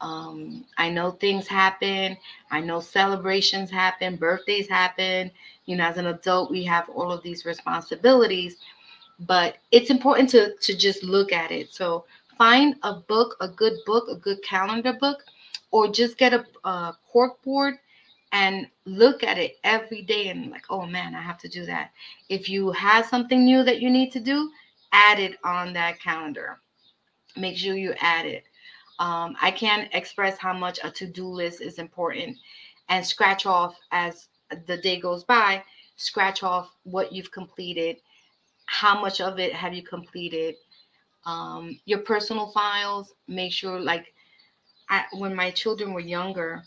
Um, 0.02 0.64
i 0.78 0.90
know 0.90 1.12
things 1.12 1.48
happen. 1.48 2.18
I 2.50 2.62
know 2.62 2.80
celebrations 2.80 3.70
happen. 3.70 4.16
Birthdays 4.16 4.70
happen. 4.70 5.32
You 5.66 5.76
know 5.76 5.84
as 5.84 5.98
an 5.98 6.08
adult 6.08 6.50
we 6.50 6.64
have 6.64 6.88
all 6.90 7.12
of 7.12 7.22
these 7.22 7.46
responsibilities 7.46 8.56
but 9.28 9.58
it's 9.72 9.90
important 9.90 10.30
to 10.30 10.56
to 10.62 10.78
just 10.78 11.04
look 11.04 11.34
at 11.34 11.52
it. 11.52 11.74
So 11.74 12.06
find 12.38 12.76
a 12.84 12.94
book 12.94 13.36
a 13.42 13.50
good 13.50 13.74
book 13.86 14.08
a 14.10 14.16
good 14.16 14.42
calendar 14.44 14.94
book 14.94 15.26
or 15.72 15.90
just 15.90 16.18
get 16.18 16.34
a, 16.34 16.46
a 16.64 16.96
cork 17.12 17.42
board 17.44 17.76
and 18.32 18.68
look 18.86 19.24
at 19.24 19.38
it 19.38 19.58
every 19.64 20.02
day 20.02 20.28
and 20.28 20.52
like 20.52 20.66
oh 20.70 20.86
man 20.86 21.16
i 21.16 21.22
have 21.22 21.38
to 21.40 21.48
do 21.48 21.66
that. 21.66 21.92
If 22.30 22.50
you 22.50 22.72
have 22.72 23.06
something 23.06 23.44
new 23.44 23.64
that 23.64 23.82
you 23.82 23.90
need 23.90 24.12
to 24.12 24.20
do 24.20 24.52
add 24.92 25.20
it 25.20 25.38
on 25.44 25.74
that 25.74 26.00
calendar. 26.00 26.60
Make 27.38 27.58
sure 27.58 27.76
you 27.76 27.94
add 28.00 28.26
it. 28.26 28.44
Um, 29.00 29.36
i 29.42 29.50
can't 29.50 29.90
express 29.94 30.38
how 30.38 30.54
much 30.54 30.80
a 30.84 30.92
to-do 30.92 31.26
list 31.26 31.62
is 31.62 31.80
important 31.80 32.38
and 32.90 33.06
scratch 33.06 33.46
off 33.46 33.78
as 33.92 34.28
the 34.68 34.78
day 34.78 35.00
goes 35.00 35.24
by 35.24 35.64
scratch 35.96 36.44
off 36.44 36.76
what 36.84 37.12
you've 37.14 37.32
completed 37.32 37.98
how 38.66 39.00
much 39.00 39.22
of 39.22 39.40
it 39.40 39.54
have 39.54 39.74
you 39.74 39.84
completed 39.84 40.56
um, 41.26 41.80
your 41.86 42.00
personal 42.00 42.52
files 42.52 43.14
make 43.28 43.52
sure 43.52 43.80
like 43.80 44.14
I, 44.90 45.06
when 45.14 45.36
my 45.36 45.52
children 45.52 45.94
were 45.94 46.00
younger 46.00 46.64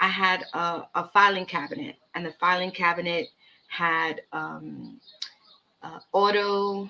i 0.00 0.08
had 0.08 0.44
a, 0.54 0.82
a, 0.94 1.08
filing 1.12 1.46
cabinet 1.46 1.96
and 2.14 2.24
the 2.24 2.32
filing 2.40 2.70
cabinet 2.70 3.28
had 3.68 4.22
um, 4.32 5.00
uh, 5.82 5.98
auto 6.12 6.88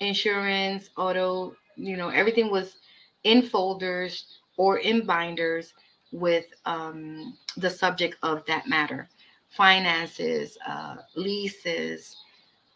insurance 0.00 0.90
auto 0.96 1.54
you 1.76 1.96
know 1.96 2.08
everything 2.08 2.50
was 2.50 2.76
in 3.24 3.42
folders 3.42 4.38
or 4.56 4.78
in 4.78 5.06
binders 5.06 5.74
with 6.12 6.46
um, 6.66 7.36
the 7.56 7.70
subject 7.70 8.16
of 8.22 8.44
that 8.46 8.66
matter. 8.68 9.08
Finances 9.50 10.58
uh, 10.66 10.96
leases 11.14 12.16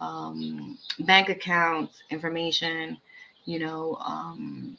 um, 0.01 0.79
bank 1.01 1.29
accounts 1.29 2.03
information, 2.11 2.99
you 3.45 3.59
know, 3.59 3.97
um, 4.05 4.77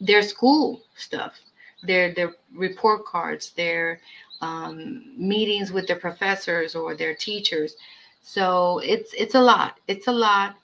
their 0.00 0.22
school 0.22 0.82
stuff, 0.96 1.34
their 1.82 2.14
their 2.14 2.34
report 2.54 3.04
cards, 3.04 3.50
their 3.50 4.00
um, 4.40 5.12
meetings 5.16 5.72
with 5.72 5.86
their 5.86 5.98
professors 5.98 6.74
or 6.74 6.94
their 6.94 7.14
teachers. 7.14 7.76
So 8.22 8.80
it's 8.80 9.12
it's 9.14 9.34
a 9.34 9.40
lot. 9.40 9.78
It's 9.88 10.08
a 10.08 10.12
lot. 10.12 10.56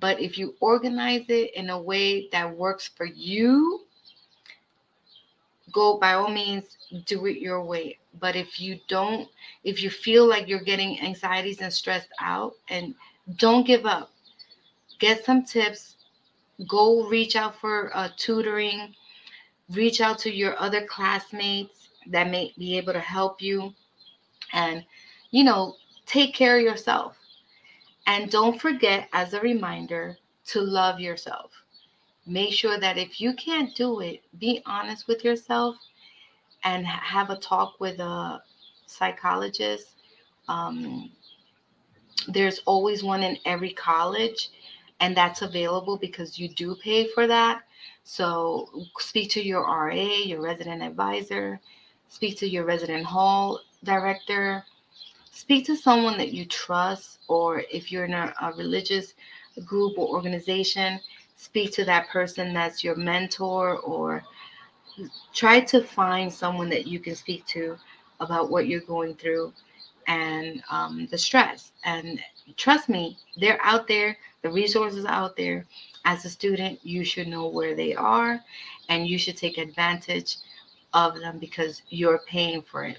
But 0.00 0.20
if 0.20 0.38
you 0.38 0.54
organize 0.60 1.24
it 1.28 1.54
in 1.54 1.70
a 1.70 1.80
way 1.80 2.28
that 2.30 2.56
works 2.56 2.88
for 2.88 3.04
you, 3.04 3.84
go 5.72 5.98
by 5.98 6.14
all 6.14 6.28
means 6.28 6.76
do 7.06 7.26
it 7.26 7.38
your 7.38 7.62
way 7.62 7.98
but 8.20 8.36
if 8.36 8.60
you 8.60 8.78
don't 8.88 9.28
if 9.64 9.82
you 9.82 9.90
feel 9.90 10.26
like 10.26 10.48
you're 10.48 10.60
getting 10.60 11.00
anxieties 11.00 11.60
and 11.60 11.72
stressed 11.72 12.08
out 12.20 12.54
and 12.68 12.94
don't 13.36 13.66
give 13.66 13.84
up 13.84 14.10
get 14.98 15.24
some 15.24 15.44
tips 15.44 15.96
go 16.68 17.06
reach 17.08 17.36
out 17.36 17.54
for 17.60 17.94
uh, 17.96 18.08
tutoring 18.16 18.94
reach 19.70 20.00
out 20.00 20.18
to 20.18 20.34
your 20.34 20.58
other 20.60 20.86
classmates 20.86 21.88
that 22.06 22.30
may 22.30 22.52
be 22.56 22.76
able 22.76 22.92
to 22.92 23.00
help 23.00 23.42
you 23.42 23.72
and 24.52 24.84
you 25.30 25.44
know 25.44 25.74
take 26.06 26.34
care 26.34 26.56
of 26.56 26.62
yourself 26.62 27.16
and 28.06 28.30
don't 28.30 28.60
forget 28.60 29.08
as 29.12 29.34
a 29.34 29.40
reminder 29.40 30.16
to 30.46 30.60
love 30.60 30.98
yourself 31.00 31.50
make 32.26 32.52
sure 32.52 32.78
that 32.80 32.96
if 32.96 33.20
you 33.20 33.34
can't 33.34 33.74
do 33.74 34.00
it 34.00 34.22
be 34.38 34.62
honest 34.64 35.06
with 35.06 35.22
yourself 35.24 35.76
and 36.64 36.86
have 36.86 37.30
a 37.30 37.36
talk 37.36 37.78
with 37.80 37.98
a 38.00 38.42
psychologist. 38.86 39.94
Um, 40.48 41.10
there's 42.28 42.60
always 42.66 43.02
one 43.02 43.22
in 43.22 43.38
every 43.44 43.72
college, 43.72 44.50
and 45.00 45.16
that's 45.16 45.42
available 45.42 45.96
because 45.96 46.38
you 46.38 46.48
do 46.48 46.74
pay 46.76 47.06
for 47.08 47.26
that. 47.26 47.62
So 48.10 48.70
speak 48.98 49.28
to 49.32 49.42
your 49.44 49.64
RA, 49.64 49.92
your 49.92 50.40
resident 50.40 50.82
advisor, 50.82 51.60
speak 52.08 52.38
to 52.38 52.48
your 52.48 52.64
resident 52.64 53.04
hall 53.04 53.60
director, 53.84 54.64
speak 55.30 55.66
to 55.66 55.76
someone 55.76 56.16
that 56.16 56.32
you 56.32 56.46
trust, 56.46 57.18
or 57.28 57.64
if 57.70 57.92
you're 57.92 58.06
in 58.06 58.14
a, 58.14 58.32
a 58.40 58.54
religious 58.54 59.12
group 59.66 59.98
or 59.98 60.08
organization, 60.08 60.98
speak 61.36 61.70
to 61.72 61.84
that 61.84 62.08
person 62.08 62.54
that's 62.54 62.82
your 62.82 62.96
mentor 62.96 63.76
or 63.80 64.24
try 65.34 65.60
to 65.60 65.82
find 65.82 66.32
someone 66.32 66.70
that 66.70 66.86
you 66.86 67.00
can 67.00 67.14
speak 67.14 67.44
to 67.44 67.76
about 68.20 68.50
what 68.50 68.68
you're 68.68 68.80
going 68.80 69.16
through 69.16 69.52
and 70.06 70.62
um, 70.70 71.06
the 71.10 71.18
stress. 71.18 71.72
And 71.84 72.18
trust 72.56 72.88
me, 72.88 73.18
they're 73.36 73.60
out 73.62 73.86
there, 73.86 74.16
the 74.40 74.48
resources 74.48 75.04
are 75.04 75.12
out 75.12 75.36
there. 75.36 75.66
As 76.08 76.24
a 76.24 76.30
student, 76.30 76.80
you 76.82 77.04
should 77.04 77.28
know 77.28 77.48
where 77.48 77.74
they 77.74 77.94
are 77.94 78.40
and 78.88 79.06
you 79.06 79.18
should 79.18 79.36
take 79.36 79.58
advantage 79.58 80.38
of 80.94 81.20
them 81.20 81.38
because 81.38 81.82
you're 81.90 82.22
paying 82.26 82.62
for 82.62 82.84
it. 82.84 82.98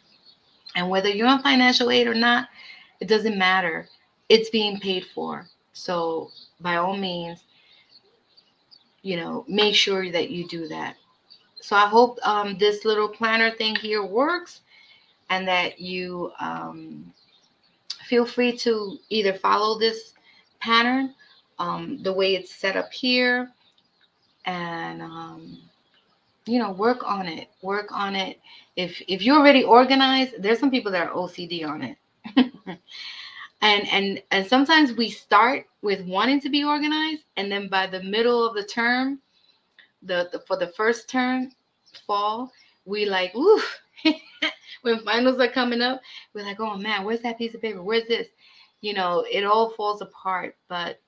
And 0.76 0.92
whether 0.92 1.10
you're 1.10 1.28
on 1.28 1.42
financial 1.42 1.90
aid 1.90 2.06
or 2.06 2.14
not, 2.14 2.50
it 3.00 3.08
doesn't 3.08 3.36
matter. 3.36 3.88
It's 4.30 4.52
being 4.52 4.80
paid 4.80 5.08
for. 5.16 5.48
So, 5.74 6.30
by 6.60 6.76
all 6.76 6.96
means, 6.96 7.44
you 9.02 9.18
know, 9.18 9.44
make 9.48 9.74
sure 9.74 10.12
that 10.12 10.30
you 10.30 10.48
do 10.48 10.68
that. 10.68 10.96
So 11.62 11.76
I 11.76 11.88
hope 11.88 12.20
um, 12.22 12.60
this 12.60 12.86
little 12.86 13.10
planner 13.10 13.50
thing 13.50 13.76
here 13.76 14.04
works 14.06 14.62
and 15.32 15.48
that 15.48 15.80
you 15.80 16.32
um, 16.40 17.12
feel 18.06 18.28
free 18.28 18.56
to 18.58 19.00
either 19.10 19.34
follow 19.34 19.80
this 19.80 20.14
pattern 20.60 21.16
um, 21.60 22.02
the 22.02 22.14
way 22.14 22.36
it's 22.36 22.54
set 22.54 22.76
up 22.76 22.92
here 22.92 23.52
and 24.46 25.02
um, 25.02 25.60
you 26.46 26.58
know 26.60 26.72
work 26.72 27.04
on 27.06 27.28
it 27.28 27.50
work 27.62 27.88
on 27.92 28.16
it. 28.16 28.40
If 28.76 29.02
if 29.08 29.22
you're 29.22 29.38
already 29.38 29.64
organized 29.64 30.42
there's 30.42 30.60
some 30.60 30.72
people 30.72 30.92
that 30.92 31.08
are 31.08 31.14
ocd 31.14 31.68
on 31.68 31.82
it. 31.84 31.98
And 33.62 33.88
and 33.90 34.24
and 34.32 34.48
sometimes 34.48 34.94
we 34.94 35.10
start 35.10 35.66
with 35.82 36.06
wanting 36.06 36.40
to 36.42 36.50
be 36.50 36.64
organized 36.64 37.24
and 37.36 37.52
then 37.52 37.68
by 37.68 37.88
the 37.88 38.02
middle 38.04 38.48
of 38.48 38.56
the 38.56 38.64
term 38.64 39.20
the, 40.04 40.30
the 40.32 40.40
for 40.48 40.56
the 40.56 40.68
first 40.68 41.10
term 41.10 41.52
fall 42.08 42.54
we 42.86 43.06
like 43.06 43.36
ooh 43.36 43.62
when 44.82 45.00
finals 45.00 45.40
are 45.42 45.50
coming 45.50 45.82
up 45.82 46.00
we're 46.34 46.46
like 46.46 46.60
oh 46.62 46.78
man 46.78 47.04
where's 47.04 47.20
that 47.22 47.38
piece 47.38 47.54
of 47.54 47.62
paper? 47.62 47.84
Where's 47.84 48.08
this? 48.08 48.28
You 48.80 48.94
know 48.94 49.26
it 49.30 49.44
all 49.44 49.72
falls 49.72 50.02
apart 50.02 50.56
but 50.70 51.02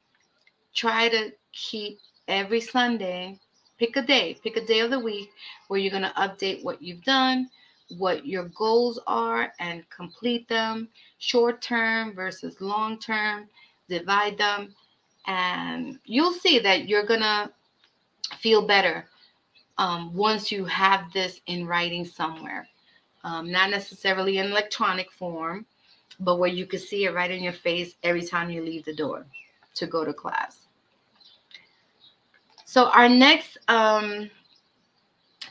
try 0.74 1.10
to 1.10 1.32
keep 1.54 2.00
every 2.28 2.62
sunday 2.62 3.38
pick 3.78 3.96
a 3.96 4.02
day 4.02 4.38
pick 4.44 4.58
a 4.58 4.66
day 4.66 4.80
of 4.80 4.92
the 4.92 5.00
week 5.00 5.30
where 5.68 5.80
you're 5.80 5.92
going 5.92 6.04
to 6.04 6.10
update 6.10 6.64
what 6.64 6.82
you've 6.82 7.04
done 7.04 7.50
what 7.98 8.26
your 8.26 8.46
goals 8.50 9.00
are 9.08 9.54
and 9.60 9.88
complete 9.90 10.48
them. 10.48 10.90
Short 11.18 11.62
term 11.62 12.14
versus 12.14 12.60
long 12.62 13.00
term 13.00 13.48
divide 13.90 14.38
them 14.38 14.74
and 15.28 16.00
you'll 16.06 16.34
see 16.34 16.60
that 16.60 16.88
you're 16.88 17.06
going 17.06 17.20
to 17.22 17.52
feel 18.38 18.66
better 18.66 19.06
um, 19.78 20.14
once 20.14 20.52
you 20.52 20.66
have 20.66 21.12
this 21.12 21.42
in 21.48 21.68
writing 21.68 22.06
somewhere. 22.06 22.68
Um, 23.24 23.52
not 23.52 23.70
necessarily 23.70 24.38
in 24.38 24.48
electronic 24.48 25.12
form 25.12 25.66
but 26.20 26.38
where 26.38 26.50
you 26.50 26.66
can 26.66 26.80
see 26.80 27.06
it 27.06 27.14
right 27.14 27.32
in 27.32 27.44
your 27.44 27.54
face 27.54 27.96
every 28.04 28.24
time 28.24 28.50
you 28.50 28.62
leave 28.64 28.86
the 28.86 28.96
door 28.96 29.26
to 29.76 29.88
go 29.88 30.04
to 30.04 30.14
class 30.14 30.61
so 32.72 32.86
our 32.92 33.10
next 33.10 33.58
um, 33.68 34.30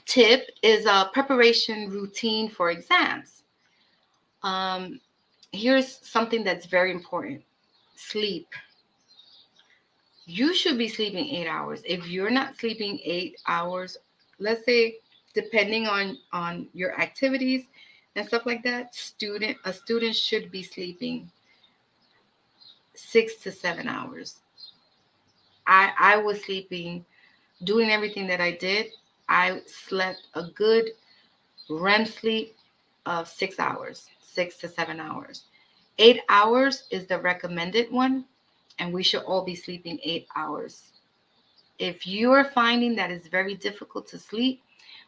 tip 0.06 0.48
is 0.62 0.86
a 0.86 1.10
preparation 1.12 1.90
routine 1.90 2.48
for 2.48 2.70
exams. 2.70 3.42
Um, 4.42 5.02
here's 5.52 5.98
something 6.08 6.42
that's 6.42 6.64
very 6.64 6.90
important 6.90 7.42
sleep. 7.94 8.48
You 10.24 10.54
should 10.54 10.78
be 10.78 10.88
sleeping 10.88 11.26
eight 11.28 11.46
hours. 11.46 11.82
If 11.84 12.08
you're 12.08 12.30
not 12.30 12.56
sleeping 12.56 12.98
eight 13.04 13.38
hours, 13.46 13.98
let's 14.38 14.64
say, 14.64 14.96
depending 15.34 15.86
on 15.88 16.16
on 16.32 16.68
your 16.72 16.98
activities 16.98 17.66
and 18.16 18.26
stuff 18.26 18.46
like 18.46 18.62
that, 18.62 18.94
student 18.94 19.58
a 19.66 19.74
student 19.74 20.16
should 20.16 20.50
be 20.50 20.62
sleeping 20.62 21.30
six 22.94 23.34
to 23.42 23.52
seven 23.52 23.88
hours. 23.88 24.36
I 25.66 25.92
I 25.98 26.16
was 26.16 26.42
sleeping, 26.42 27.04
doing 27.64 27.90
everything 27.90 28.26
that 28.28 28.40
I 28.40 28.52
did. 28.52 28.86
I 29.28 29.60
slept 29.66 30.26
a 30.34 30.44
good 30.54 30.90
REM 31.68 32.04
sleep 32.06 32.56
of 33.06 33.28
six 33.28 33.58
hours, 33.58 34.08
six 34.20 34.56
to 34.58 34.68
seven 34.68 35.00
hours. 35.00 35.44
Eight 35.98 36.20
hours 36.28 36.84
is 36.90 37.06
the 37.06 37.18
recommended 37.18 37.92
one, 37.92 38.24
and 38.78 38.92
we 38.92 39.02
should 39.02 39.22
all 39.22 39.44
be 39.44 39.54
sleeping 39.54 39.98
eight 40.02 40.26
hours. 40.34 40.92
If 41.78 42.06
you 42.06 42.32
are 42.32 42.44
finding 42.44 42.94
that 42.96 43.10
it's 43.10 43.28
very 43.28 43.54
difficult 43.54 44.06
to 44.08 44.18
sleep, 44.18 44.62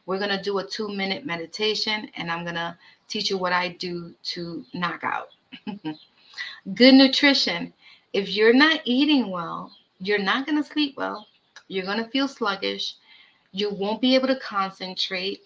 we're 0.06 0.18
going 0.18 0.36
to 0.36 0.42
do 0.42 0.58
a 0.58 0.66
two 0.66 0.88
minute 0.88 1.24
meditation, 1.24 2.10
and 2.16 2.30
I'm 2.30 2.44
going 2.44 2.56
to 2.56 2.76
teach 3.08 3.30
you 3.30 3.38
what 3.38 3.52
I 3.52 3.68
do 3.68 4.14
to 4.24 4.64
knock 4.74 5.02
out. 5.02 5.28
Good 6.74 6.94
nutrition. 6.94 7.72
If 8.12 8.30
you're 8.30 8.54
not 8.54 8.80
eating 8.84 9.30
well, 9.30 9.72
you're 9.98 10.18
not 10.18 10.46
going 10.46 10.62
to 10.62 10.68
sleep 10.68 10.96
well. 10.96 11.26
You're 11.72 11.86
going 11.86 12.04
to 12.04 12.10
feel 12.10 12.28
sluggish. 12.28 12.96
You 13.52 13.70
won't 13.70 14.02
be 14.02 14.14
able 14.14 14.28
to 14.28 14.38
concentrate. 14.40 15.40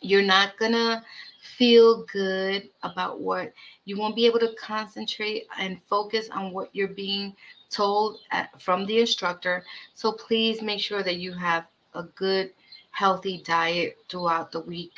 You're 0.00 0.22
not 0.22 0.56
going 0.58 0.72
to 0.72 1.02
feel 1.42 2.04
good 2.04 2.68
about 2.84 3.20
what 3.20 3.52
you 3.84 3.98
won't 3.98 4.14
be 4.14 4.26
able 4.26 4.38
to 4.38 4.54
concentrate 4.54 5.46
and 5.58 5.80
focus 5.88 6.28
on 6.30 6.52
what 6.52 6.68
you're 6.72 6.88
being 6.88 7.34
told 7.68 8.20
at, 8.30 8.60
from 8.62 8.86
the 8.86 9.00
instructor. 9.00 9.64
So 9.94 10.12
please 10.12 10.62
make 10.62 10.80
sure 10.80 11.02
that 11.02 11.16
you 11.16 11.32
have 11.32 11.66
a 11.94 12.04
good, 12.04 12.52
healthy 12.92 13.42
diet 13.44 13.98
throughout 14.08 14.52
the 14.52 14.60
week. 14.60 14.92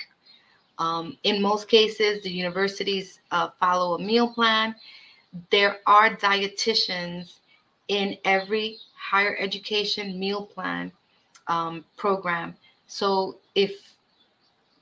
Um, 0.79 1.17
in 1.23 1.41
most 1.41 1.67
cases, 1.69 2.23
the 2.23 2.31
universities 2.31 3.21
uh, 3.31 3.49
follow 3.59 3.95
a 3.95 4.03
meal 4.03 4.29
plan. 4.29 4.75
There 5.51 5.79
are 5.87 6.15
dietitians 6.17 7.39
in 7.89 8.19
every 8.25 8.77
higher 9.03 9.37
education 9.39 10.19
meal 10.19 10.47
plan 10.47 10.93
um, 11.49 11.85
program. 11.97 12.55
So 12.87 13.39
if 13.55 13.73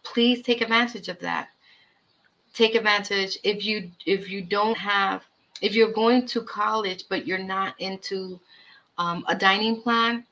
please 0.03 0.43
take 0.43 0.61
advantage 0.61 1.09
of 1.09 1.19
that. 1.21 1.49
Take 2.53 2.75
advantage 2.75 3.39
if 3.45 3.65
you 3.65 3.91
if 4.07 4.29
you 4.29 4.43
don't 4.43 4.77
have 4.77 5.23
if 5.63 5.75
you're 5.75 5.93
going 5.93 6.27
to 6.27 6.43
college 6.43 7.05
but 7.09 7.27
you're 7.27 7.39
not 7.57 7.75
into 7.79 8.41
um, 8.99 9.25
a 9.29 9.35
dining 9.35 9.81
plan 9.81 10.25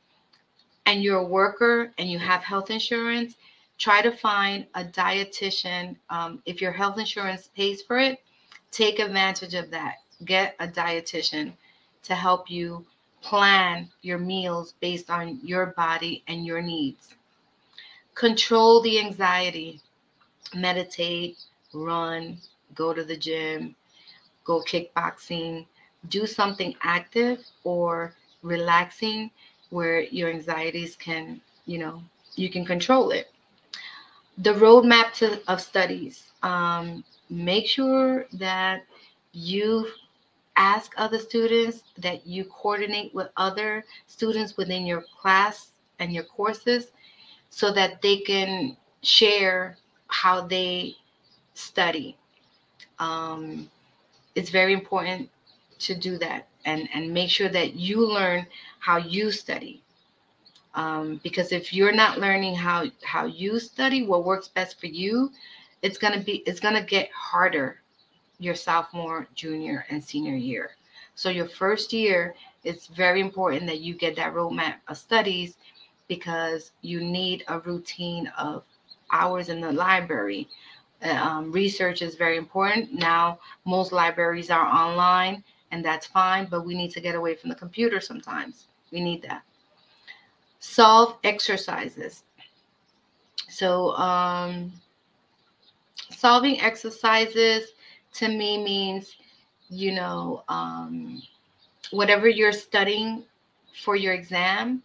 and 0.87 1.03
you're 1.03 1.19
a 1.19 1.25
worker 1.25 1.93
and 1.99 2.11
you 2.11 2.19
have 2.19 2.43
health 2.43 2.71
insurance, 2.71 3.37
try 3.79 4.03
to 4.03 4.11
find 4.11 4.67
a 4.75 4.85
dietitian. 4.85 5.97
Um, 6.11 6.43
if 6.45 6.61
your 6.61 6.73
health 6.73 6.99
insurance 6.99 7.49
pays 7.55 7.83
for 7.83 7.99
it, 7.99 8.19
take 8.71 8.99
advantage 8.99 9.55
of 9.55 9.71
that. 9.71 9.97
Get 10.25 10.57
a 10.59 10.67
dietitian 10.67 11.53
to 12.03 12.15
help 12.15 12.51
you 12.51 12.85
plan 13.23 13.89
your 14.03 14.19
meals 14.19 14.75
based 14.81 15.11
on 15.11 15.41
your 15.43 15.67
body 15.77 16.23
and 16.29 16.47
your 16.47 16.63
needs. 16.63 17.15
Control 18.15 18.81
the 18.83 18.99
anxiety. 19.01 19.81
Meditate, 20.55 21.37
run, 21.75 22.39
go 22.75 22.95
to 22.95 23.05
the 23.05 23.17
gym, 23.17 23.75
go 24.45 24.63
kickboxing, 24.63 25.67
do 26.09 26.27
something 26.27 26.75
active 26.83 27.45
or 27.65 28.15
relaxing 28.43 29.31
where 29.71 30.01
your 30.01 30.31
anxieties 30.31 30.97
can, 30.97 31.41
you 31.67 31.79
know, 31.79 32.03
you 32.37 32.49
can 32.49 32.65
control 32.65 33.11
it. 33.11 33.31
The 34.39 34.55
roadmap 34.55 35.13
to, 35.15 35.41
of 35.51 35.61
studies. 35.61 36.33
Um, 36.43 37.05
make 37.29 37.67
sure 37.67 38.27
that 38.35 38.85
you 39.33 39.89
ask 40.59 40.93
other 40.97 41.19
students, 41.19 41.85
that 41.97 42.27
you 42.27 42.45
coordinate 42.45 43.15
with 43.15 43.29
other 43.37 43.85
students 44.07 44.57
within 44.57 44.85
your 44.85 45.05
class 45.21 45.71
and 46.01 46.13
your 46.13 46.25
courses 46.25 46.89
so 47.49 47.73
that 47.73 48.03
they 48.03 48.19
can 48.19 48.77
share 49.03 49.79
how 50.09 50.47
they 50.47 50.95
study. 51.55 52.17
Um, 52.99 53.71
it's 54.35 54.51
very 54.51 54.73
important 54.73 55.31
to 55.79 55.95
do 55.95 56.19
that 56.19 56.49
and, 56.65 56.89
and 56.93 57.15
make 57.15 57.31
sure 57.31 57.49
that 57.49 57.75
you 57.75 58.05
learn 58.05 58.47
how 58.81 58.97
you 58.99 59.31
study. 59.31 59.83
Um, 60.75 61.21
because 61.23 61.53
if 61.53 61.73
you're 61.73 61.93
not 61.93 62.19
learning 62.19 62.55
how, 62.55 62.87
how 63.03 63.27
you 63.27 63.59
study, 63.61 64.05
what 64.05 64.25
works 64.25 64.49
best 64.49 64.79
for 64.81 64.87
you, 64.87 65.31
it's 65.83 65.99
gonna 65.99 66.21
be 66.21 66.39
it's 66.39 66.61
gonna 66.61 66.83
get 66.83 67.09
harder 67.13 67.81
your 68.39 68.55
sophomore, 68.55 69.29
junior, 69.35 69.85
and 69.91 70.03
senior 70.03 70.37
year. 70.37 70.71
So 71.15 71.31
your 71.31 71.49
first 71.49 71.93
year, 71.93 72.35
it's 72.65 72.87
very 72.87 73.21
important 73.21 73.67
that 73.67 73.81
you 73.81 73.95
get 73.95 74.17
that 74.17 74.35
roadmap 74.35 74.77
of 74.87 74.97
studies 74.97 75.57
because 76.07 76.73
you 76.83 77.01
need 77.01 77.45
a 77.49 77.59
routine 77.61 78.31
of 78.39 78.65
hours 79.13 79.49
in 79.49 79.61
the 79.61 79.73
library. 79.73 80.49
Um, 81.03 81.53
research 81.53 82.03
is 82.03 82.15
very 82.15 82.37
important. 82.37 82.93
Now, 82.93 83.39
most 83.65 83.93
libraries 83.93 84.51
are 84.51 84.67
online, 84.67 85.45
and 85.71 85.85
that's 85.85 86.07
fine, 86.07 86.47
but 86.51 86.65
we 86.65 86.75
need 86.75 86.91
to 86.93 87.01
get 87.01 87.15
away 87.15 87.35
from 87.35 87.51
the 87.51 87.57
computer 87.57 88.01
sometimes. 88.01 88.67
We 88.91 89.01
need 89.01 89.23
that. 89.23 89.43
Solve 90.61 91.19
exercises. 91.25 92.25
So, 93.49 93.93
um, 93.93 94.73
solving 96.11 96.61
exercises 96.61 97.73
to 98.15 98.29
me 98.29 98.63
means, 98.63 99.17
you 99.69 99.93
know, 99.93 100.45
um, 100.49 101.23
whatever 101.91 102.29
you're 102.29 102.53
studying 102.53 103.25
for 103.83 103.97
your 103.97 104.15
exam, 104.15 104.83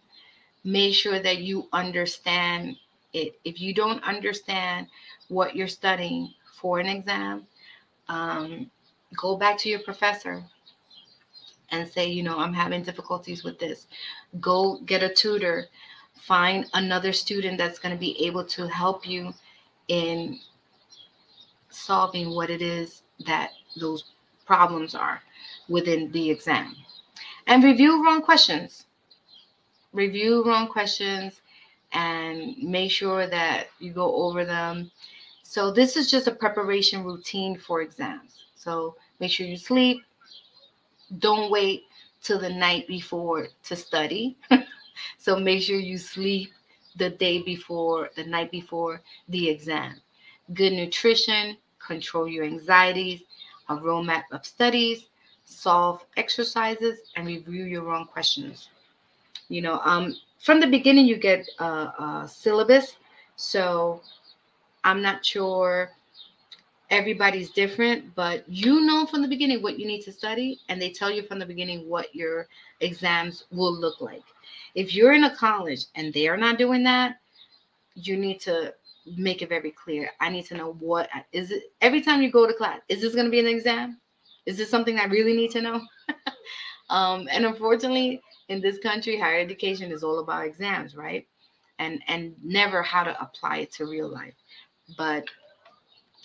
make 0.64 0.94
sure 0.94 1.18
that 1.18 1.38
you 1.38 1.68
understand 1.72 2.76
it. 3.12 3.38
If 3.44 3.60
you 3.60 3.74
don't 3.74 4.02
understand 4.04 4.86
what 5.28 5.56
you're 5.56 5.68
studying 5.68 6.32
for 6.60 6.78
an 6.78 6.86
exam, 6.86 7.46
um, 8.08 8.70
go 9.16 9.36
back 9.36 9.58
to 9.58 9.68
your 9.68 9.80
professor 9.80 10.44
and 11.70 11.88
say, 11.88 12.06
you 12.06 12.22
know, 12.22 12.38
I'm 12.38 12.52
having 12.52 12.82
difficulties 12.82 13.42
with 13.44 13.58
this. 13.58 13.86
Go 14.40 14.80
get 14.86 15.02
a 15.02 15.12
tutor. 15.12 15.66
Find 16.20 16.66
another 16.74 17.12
student 17.12 17.58
that's 17.58 17.78
going 17.78 17.94
to 17.94 17.98
be 18.00 18.26
able 18.26 18.44
to 18.44 18.68
help 18.68 19.06
you 19.06 19.34
in 19.88 20.38
solving 21.70 22.30
what 22.34 22.50
it 22.50 22.62
is 22.62 23.02
that 23.26 23.50
those 23.76 24.12
problems 24.46 24.94
are 24.94 25.22
within 25.68 26.10
the 26.12 26.30
exam. 26.30 26.76
And 27.46 27.62
review 27.62 28.04
wrong 28.04 28.22
questions. 28.22 28.86
Review 29.92 30.44
wrong 30.44 30.68
questions 30.68 31.40
and 31.92 32.56
make 32.58 32.90
sure 32.90 33.26
that 33.26 33.68
you 33.78 33.92
go 33.92 34.14
over 34.16 34.44
them. 34.44 34.90
So, 35.42 35.70
this 35.70 35.96
is 35.96 36.10
just 36.10 36.26
a 36.26 36.34
preparation 36.34 37.04
routine 37.04 37.56
for 37.56 37.80
exams. 37.80 38.44
So, 38.56 38.96
make 39.20 39.30
sure 39.30 39.46
you 39.46 39.56
sleep. 39.56 40.02
Don't 41.18 41.50
wait 41.50 41.84
till 42.22 42.40
the 42.40 42.50
night 42.50 42.88
before 42.88 43.48
to 43.64 43.76
study. 43.76 44.36
so, 45.18 45.38
make 45.38 45.62
sure 45.62 45.78
you 45.78 45.98
sleep 45.98 46.50
the 46.96 47.10
day 47.10 47.42
before, 47.42 48.10
the 48.16 48.24
night 48.24 48.50
before 48.50 49.00
the 49.28 49.48
exam. 49.48 50.00
Good 50.52 50.72
nutrition, 50.72 51.56
control 51.86 52.28
your 52.28 52.44
anxieties, 52.44 53.22
a 53.68 53.76
roadmap 53.76 54.24
of 54.32 54.44
studies, 54.44 55.06
solve 55.44 56.04
exercises, 56.16 57.00
and 57.16 57.26
review 57.26 57.64
your 57.64 57.82
wrong 57.82 58.06
questions. 58.06 58.68
You 59.48 59.62
know, 59.62 59.80
um, 59.84 60.14
from 60.38 60.60
the 60.60 60.66
beginning, 60.66 61.06
you 61.06 61.16
get 61.16 61.48
a, 61.58 61.64
a 61.64 62.28
syllabus. 62.30 62.96
So 63.36 64.00
I'm 64.84 65.02
not 65.02 65.24
sure 65.24 65.90
everybody's 66.90 67.50
different, 67.50 68.14
but 68.14 68.48
you 68.48 68.80
know 68.80 69.06
from 69.06 69.22
the 69.22 69.28
beginning 69.28 69.62
what 69.62 69.78
you 69.78 69.86
need 69.86 70.02
to 70.02 70.12
study, 70.12 70.60
and 70.68 70.80
they 70.80 70.90
tell 70.90 71.10
you 71.10 71.22
from 71.22 71.38
the 71.38 71.46
beginning 71.46 71.88
what 71.88 72.14
your 72.14 72.46
exams 72.80 73.44
will 73.50 73.74
look 73.74 74.00
like. 74.00 74.22
If 74.74 74.94
you're 74.94 75.14
in 75.14 75.24
a 75.24 75.34
college 75.34 75.86
and 75.94 76.12
they 76.12 76.28
are 76.28 76.36
not 76.36 76.58
doing 76.58 76.82
that, 76.84 77.20
you 77.94 78.16
need 78.16 78.40
to 78.40 78.74
make 79.16 79.42
it 79.42 79.48
very 79.48 79.70
clear. 79.70 80.10
I 80.20 80.30
need 80.30 80.46
to 80.46 80.56
know 80.56 80.72
what 80.74 81.08
is 81.32 81.50
it 81.50 81.64
every 81.80 82.00
time 82.00 82.22
you 82.22 82.30
go 82.30 82.46
to 82.46 82.54
class, 82.54 82.80
is 82.88 83.00
this 83.00 83.14
going 83.14 83.26
to 83.26 83.30
be 83.30 83.40
an 83.40 83.46
exam? 83.46 84.00
Is 84.46 84.56
this 84.58 84.70
something 84.70 84.98
I 84.98 85.04
really 85.04 85.34
need 85.34 85.50
to 85.52 85.62
know? 85.62 85.80
um, 86.90 87.28
and 87.30 87.46
unfortunately, 87.46 88.20
in 88.48 88.60
this 88.60 88.78
country, 88.78 89.18
higher 89.18 89.40
education 89.40 89.90
is 89.90 90.02
all 90.02 90.18
about 90.18 90.46
exams, 90.46 90.94
right? 90.94 91.26
And 91.78 92.02
and 92.08 92.34
never 92.42 92.82
how 92.82 93.04
to 93.04 93.20
apply 93.20 93.58
it 93.58 93.72
to 93.72 93.86
real 93.86 94.08
life. 94.08 94.34
But 94.96 95.24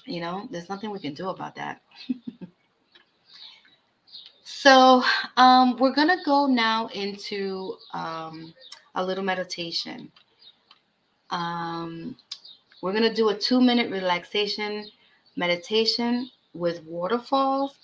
you 0.05 0.21
know, 0.21 0.47
there's 0.51 0.69
nothing 0.69 0.91
we 0.91 0.99
can 0.99 1.13
do 1.13 1.30
about 1.30 1.55
that. 1.55 1.82
so 4.43 5.03
um, 5.38 5.77
we're 5.77 5.93
gonna 5.93 6.23
go 6.25 6.45
now 6.45 6.88
into 6.88 7.75
um, 7.93 8.53
a 8.95 9.03
little 9.03 9.23
meditation. 9.23 10.11
Um, 11.32 12.15
we're 12.82 12.91
going 12.91 13.03
to 13.03 13.13
do 13.13 13.30
a 13.30 13.38
two 13.38 13.61
minute 13.61 13.91
relaxation 13.91 14.86
meditation 15.36 16.30
with 16.53 16.84
waterfalls. 16.84 17.77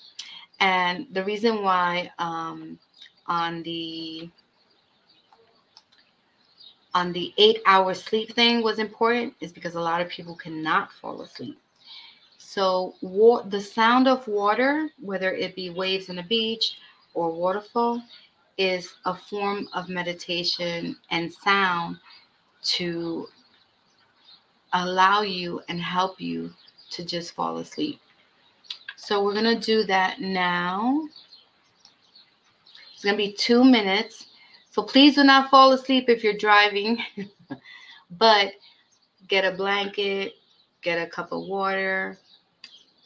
And 0.60 1.08
the 1.12 1.24
reason 1.24 1.64
why 1.64 2.12
um, 2.20 2.80
on 3.28 3.64
the 3.64 4.30
on 6.93 7.12
the 7.12 7.34
eight 7.38 7.62
hour 7.66 7.93
sleep 7.93 8.34
thing 8.34 8.64
was 8.64 8.80
important 8.80 9.34
is 9.41 9.52
because 9.52 9.76
a 9.76 9.82
lot 9.82 10.02
of 10.02 10.08
people 10.08 10.36
cannot 10.36 10.93
fall 10.93 11.22
asleep. 11.22 11.60
So 12.38 12.96
wa- 13.02 13.41
the 13.41 13.60
sound 13.60 14.08
of 14.08 14.26
water, 14.28 14.89
whether 15.02 15.34
it 15.34 15.56
be 15.56 15.70
waves 15.70 16.10
on 16.10 16.16
the 16.16 16.24
beach 16.24 16.78
or 17.14 17.32
waterfall, 17.32 18.02
is 18.58 18.96
a 19.04 19.14
form 19.14 19.68
of 19.74 19.89
meditation 19.89 20.96
and 21.12 21.32
sound 21.34 21.98
to 22.64 23.28
allow 24.84 25.22
you 25.22 25.62
and 25.70 25.80
help 25.80 26.20
you 26.20 26.52
to 26.92 27.06
just 27.06 27.34
fall 27.34 27.58
asleep. 27.58 28.00
So 28.96 29.24
we're 29.24 29.34
going 29.34 29.60
to 29.60 29.60
do 29.60 29.84
that 29.84 30.20
now. 30.22 31.08
It's 32.94 33.04
going 33.04 33.16
to 33.16 33.24
be 33.24 33.34
two 33.34 33.64
minutes. 33.64 34.28
So 34.72 34.82
please 34.84 35.16
do 35.16 35.24
not 35.24 35.50
fall 35.50 35.72
asleep 35.74 36.10
if 36.10 36.24
you're 36.24 36.34
driving, 36.34 36.98
but 38.12 38.54
get 39.28 39.46
a 39.46 39.56
blanket, 39.56 40.34
get 40.82 41.02
a 41.02 41.10
cup 41.10 41.32
of 41.32 41.46
water, 41.46 42.18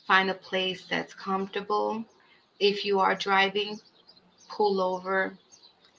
find 0.08 0.30
a 0.30 0.36
place 0.36 0.86
that's 0.90 1.14
comfortable. 1.14 2.04
If 2.60 2.84
you 2.84 3.00
are 3.00 3.16
driving, 3.16 3.80
pull 4.50 4.82
over, 4.82 5.38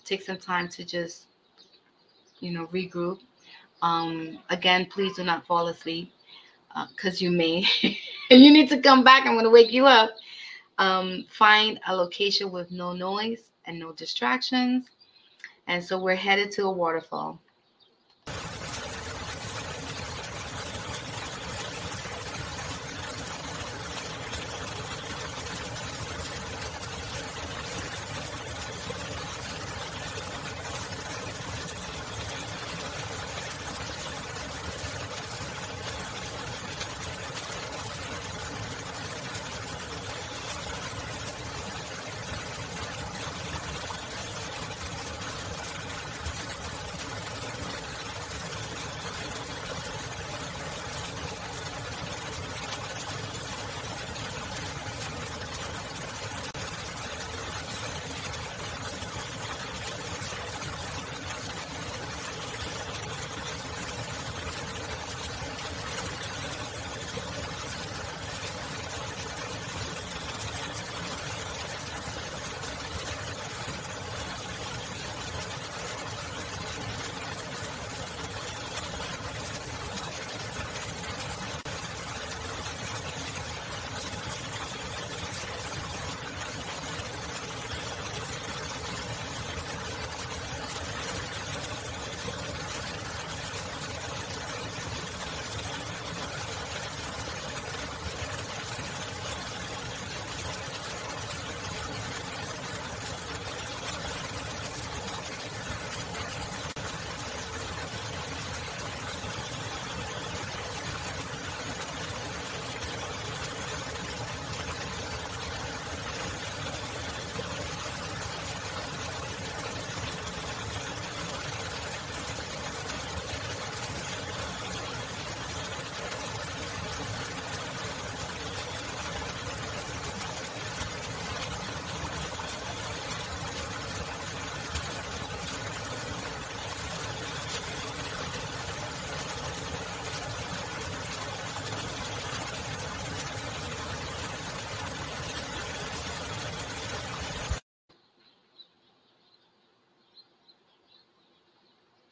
take 0.05 0.23
some 0.23 0.37
time 0.37 0.69
to 0.69 0.85
just, 0.85 1.27
you 2.41 2.51
know, 2.51 2.67
regroup. 2.67 3.19
Um, 3.83 4.39
again, 4.51 4.87
please 4.87 5.17
do 5.17 5.25
not 5.25 5.47
fall 5.47 5.69
asleep 5.69 6.13
because 6.91 7.21
uh, 7.21 7.25
you 7.25 7.31
may, 7.31 7.65
and 7.83 7.95
you 8.45 8.53
need 8.53 8.69
to 8.71 8.81
come 8.81 9.03
back. 9.05 9.27
I'm 9.27 9.35
going 9.35 9.45
to 9.45 9.51
wake 9.51 9.73
you 9.73 9.87
up. 9.87 10.11
Um, 10.79 11.27
find 11.31 11.79
a 11.87 11.95
location 11.95 12.51
with 12.51 12.71
no 12.71 12.93
noise 12.93 13.43
and 13.67 13.79
no 13.79 13.93
distractions. 13.93 14.87
And 15.67 15.83
so 15.85 16.01
we're 16.03 16.17
headed 16.17 16.51
to 16.53 16.65
a 16.65 16.71
waterfall. 16.73 17.41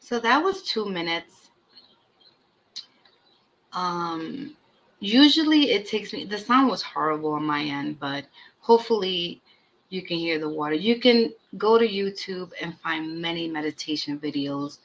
So 0.09 0.19
that 0.21 0.43
was 0.43 0.63
two 0.63 0.89
minutes. 0.89 1.51
Um, 3.73 4.57
usually 4.99 5.69
it 5.69 5.85
takes 5.85 6.13
me, 6.13 6.25
the 6.25 6.39
sound 6.39 6.67
was 6.67 6.81
horrible 6.81 7.33
on 7.33 7.45
my 7.45 7.61
end, 7.61 7.99
but 7.99 8.25
hopefully 8.59 9.39
you 9.89 10.01
can 10.01 10.17
hear 10.17 10.39
the 10.39 10.49
water. 10.49 10.73
You 10.73 10.99
can 10.99 11.31
go 11.59 11.77
to 11.77 11.87
YouTube 11.87 12.53
and 12.59 12.75
find 12.79 13.21
many 13.21 13.47
meditation 13.47 14.17
videos, 14.17 14.79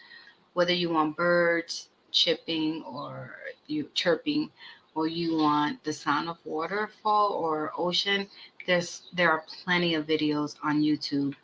whether 0.53 0.75
you 0.75 0.91
want 0.91 1.16
birds 1.16 1.89
chipping 2.12 2.83
or 2.83 3.35
you 3.66 3.89
chirping, 3.95 4.51
or 4.95 5.07
you 5.07 5.39
want 5.39 5.83
the 5.85 5.93
sound 5.95 6.29
of 6.29 6.37
waterfall 6.45 7.33
or 7.33 7.72
ocean. 7.79 8.29
There's 8.66 9.09
there 9.14 9.31
are 9.31 9.43
plenty 9.64 9.95
of 9.95 10.07
videos 10.07 10.57
on 10.62 10.83
YouTube 10.83 11.35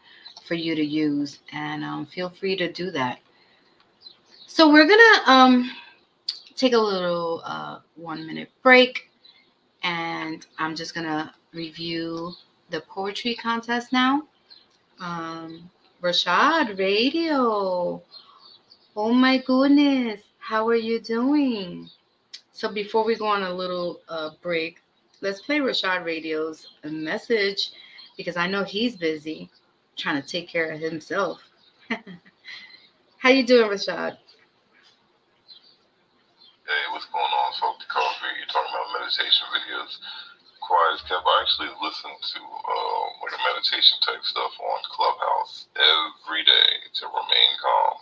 for 0.44 0.52
you 0.52 0.74
to 0.74 0.84
use, 0.84 1.38
and 1.50 1.82
um, 1.82 2.04
feel 2.04 2.28
free 2.28 2.56
to 2.56 2.70
do 2.70 2.90
that. 2.90 3.20
So 4.52 4.68
we're 4.68 4.88
gonna 4.88 5.22
um, 5.30 5.70
take 6.56 6.72
a 6.72 6.78
little 6.78 7.40
uh, 7.44 7.78
one 7.94 8.26
minute 8.26 8.50
break, 8.64 9.08
and 9.84 10.44
I'm 10.58 10.74
just 10.74 10.92
gonna 10.92 11.32
review 11.54 12.32
the 12.68 12.80
poetry 12.80 13.36
contest 13.36 13.92
now. 13.92 14.24
Um, 14.98 15.70
Rashad 16.02 16.76
Radio. 16.80 18.02
Oh 18.96 19.12
my 19.12 19.38
goodness, 19.38 20.20
how 20.40 20.66
are 20.66 20.74
you 20.74 20.98
doing? 20.98 21.88
So 22.52 22.72
before 22.72 23.04
we 23.04 23.14
go 23.14 23.28
on 23.28 23.44
a 23.44 23.54
little 23.54 24.00
uh, 24.08 24.30
break, 24.42 24.82
let's 25.20 25.40
play 25.40 25.60
Rashad 25.60 26.04
Radio's 26.04 26.66
message 26.82 27.70
because 28.16 28.36
I 28.36 28.48
know 28.48 28.64
he's 28.64 28.96
busy 28.96 29.48
trying 29.96 30.20
to 30.20 30.26
take 30.26 30.48
care 30.48 30.72
of 30.72 30.80
himself. 30.80 31.40
how 33.18 33.28
you 33.30 33.46
doing, 33.46 33.70
Rashad? 33.70 34.16
Hey, 36.70 36.86
what's 36.92 37.06
going 37.06 37.18
on, 37.18 37.50
the 37.82 37.84
Coffee? 37.90 38.30
You're 38.38 38.46
talking 38.46 38.70
about 38.70 38.94
meditation 38.94 39.42
videos. 39.50 39.98
Quiet 40.62 40.94
as 40.94 41.00
kept. 41.02 41.26
I 41.26 41.42
actually 41.42 41.74
listen 41.82 42.14
to 42.14 42.40
uh, 42.46 43.06
like 43.26 43.34
a 43.34 43.42
meditation 43.42 43.98
type 44.06 44.22
stuff 44.22 44.52
on 44.54 44.78
Clubhouse 44.86 45.66
every 45.74 46.44
day 46.44 46.70
to 46.94 47.06
remain 47.06 47.50
calm. 47.58 47.98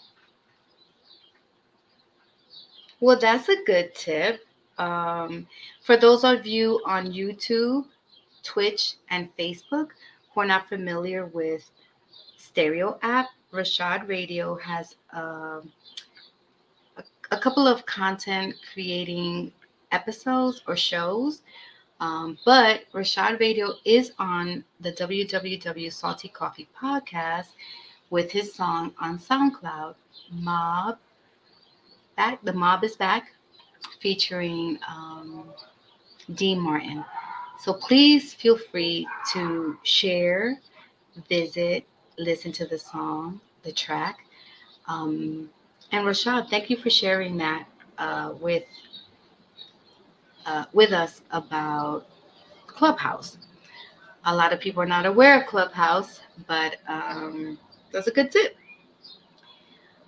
Well, 3.00 3.18
that's 3.18 3.48
a 3.48 3.56
good 3.64 3.94
tip. 3.94 4.44
Um, 4.76 5.46
for 5.80 5.96
those 5.96 6.22
of 6.22 6.46
you 6.46 6.82
on 6.84 7.10
YouTube, 7.10 7.86
Twitch, 8.42 8.96
and 9.08 9.34
Facebook 9.38 9.96
who 10.34 10.42
are 10.42 10.46
not 10.46 10.68
familiar 10.68 11.24
with 11.24 11.70
Stereo 12.36 12.98
app, 13.00 13.28
Rashad 13.50 14.06
Radio 14.08 14.56
has 14.56 14.94
um, 15.14 15.72
a 17.30 17.38
couple 17.38 17.66
of 17.66 17.84
content 17.86 18.54
creating 18.72 19.52
episodes 19.92 20.62
or 20.66 20.76
shows 20.76 21.42
Um, 22.00 22.38
but 22.44 22.84
Rashad 22.92 23.40
Radio 23.40 23.74
is 23.84 24.12
on 24.18 24.64
the 24.80 24.92
WWW 24.92 25.92
Salty 25.92 26.28
Coffee 26.28 26.68
podcast 26.80 27.48
with 28.10 28.30
his 28.30 28.54
song 28.54 28.94
on 29.00 29.18
SoundCloud, 29.18 29.94
Mob. 30.30 30.98
Back, 32.16 32.42
the 32.44 32.52
Mob 32.52 32.84
is 32.84 32.96
back, 32.96 33.32
featuring 34.00 34.78
um, 34.88 35.44
Dean 36.34 36.60
Martin. 36.60 37.04
So 37.60 37.72
please 37.74 38.32
feel 38.34 38.56
free 38.56 39.06
to 39.32 39.76
share, 39.82 40.60
visit, 41.28 41.84
listen 42.16 42.52
to 42.52 42.66
the 42.66 42.78
song, 42.78 43.40
the 43.64 43.72
track. 43.72 44.20
Um, 44.86 45.50
and 45.92 46.04
Rashad, 46.06 46.50
thank 46.50 46.68
you 46.70 46.76
for 46.76 46.90
sharing 46.90 47.36
that 47.38 47.66
uh, 47.96 48.34
with 48.40 48.64
uh, 50.46 50.64
with 50.72 50.92
us 50.92 51.22
about 51.30 52.06
Clubhouse. 52.66 53.38
A 54.24 54.34
lot 54.34 54.52
of 54.52 54.60
people 54.60 54.82
are 54.82 54.86
not 54.86 55.06
aware 55.06 55.40
of 55.40 55.46
Clubhouse, 55.46 56.20
but 56.46 56.76
um, 56.88 57.58
that's 57.92 58.06
a 58.06 58.10
good 58.10 58.30
tip. 58.30 58.56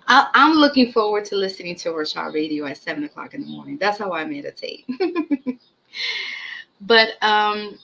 I, 0.07 0.29
am 0.33 0.53
looking 0.53 0.91
forward 0.91 1.25
to 1.25 1.35
listening 1.35 1.75
to 1.77 1.89
Rashad 1.89 2.33
Radio 2.33 2.65
at 2.65 2.77
seven 2.77 3.03
o'clock 3.03 3.33
in 3.33 3.41
the 3.41 3.47
morning. 3.47 3.77
That's 3.77 3.97
how 3.97 4.13
I 4.13 4.25
meditate. 4.25 4.85
but 6.81 7.21
um, 7.21 7.79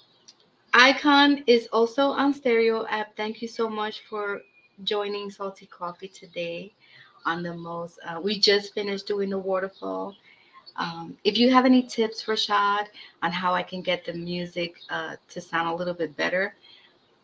Icon 0.73 1.43
is 1.47 1.67
also 1.71 2.07
on 2.07 2.33
Stereo 2.33 2.85
app. 2.87 3.15
Thank 3.15 3.41
you 3.41 3.47
so 3.47 3.69
much 3.69 4.01
for 4.09 4.41
joining 4.83 5.31
Salty 5.31 5.65
Coffee 5.67 6.07
today 6.07 6.73
on 7.27 7.43
the 7.43 7.53
most. 7.53 7.99
Uh, 8.07 8.21
we 8.21 8.39
just 8.39 8.73
finished 8.73 9.07
doing 9.07 9.29
the 9.29 9.37
waterfall. 9.37 10.15
Um, 10.77 11.17
if 11.23 11.37
you 11.37 11.51
have 11.51 11.65
any 11.65 11.83
tips, 11.83 12.25
Rashad, 12.25 12.87
on 13.23 13.31
how 13.31 13.53
I 13.53 13.63
can 13.63 13.81
get 13.81 14.05
the 14.05 14.13
music 14.13 14.75
uh, 14.89 15.15
to 15.29 15.41
sound 15.41 15.69
a 15.69 15.75
little 15.75 15.93
bit 15.93 16.15
better, 16.15 16.55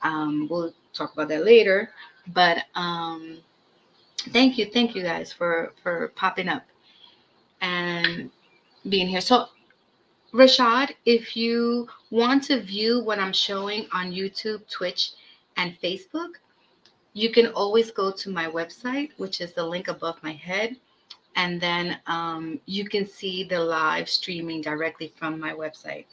um, 0.03 0.47
we'll 0.49 0.73
talk 0.93 1.13
about 1.13 1.29
that 1.29 1.45
later. 1.45 1.91
But 2.33 2.65
um, 2.75 3.39
thank 4.31 4.57
you, 4.57 4.65
thank 4.65 4.95
you 4.95 5.03
guys 5.03 5.33
for 5.33 5.73
for 5.83 6.09
popping 6.15 6.49
up 6.49 6.63
and 7.61 8.31
being 8.89 9.07
here. 9.07 9.21
So, 9.21 9.47
Rashad, 10.33 10.91
if 11.05 11.37
you 11.37 11.87
want 12.11 12.43
to 12.45 12.61
view 12.61 13.03
what 13.03 13.19
I'm 13.19 13.33
showing 13.33 13.87
on 13.93 14.11
YouTube, 14.11 14.69
Twitch, 14.69 15.11
and 15.57 15.77
Facebook, 15.83 16.33
you 17.13 17.31
can 17.31 17.47
always 17.47 17.91
go 17.91 18.11
to 18.11 18.29
my 18.29 18.47
website, 18.47 19.11
which 19.17 19.41
is 19.41 19.53
the 19.53 19.65
link 19.65 19.87
above 19.87 20.21
my 20.23 20.33
head 20.33 20.75
and 21.35 21.59
then 21.59 21.97
um, 22.07 22.59
you 22.65 22.85
can 22.85 23.07
see 23.07 23.43
the 23.43 23.59
live 23.59 24.09
streaming 24.09 24.61
directly 24.61 25.11
from 25.17 25.39
my 25.39 25.51
website. 25.51 26.05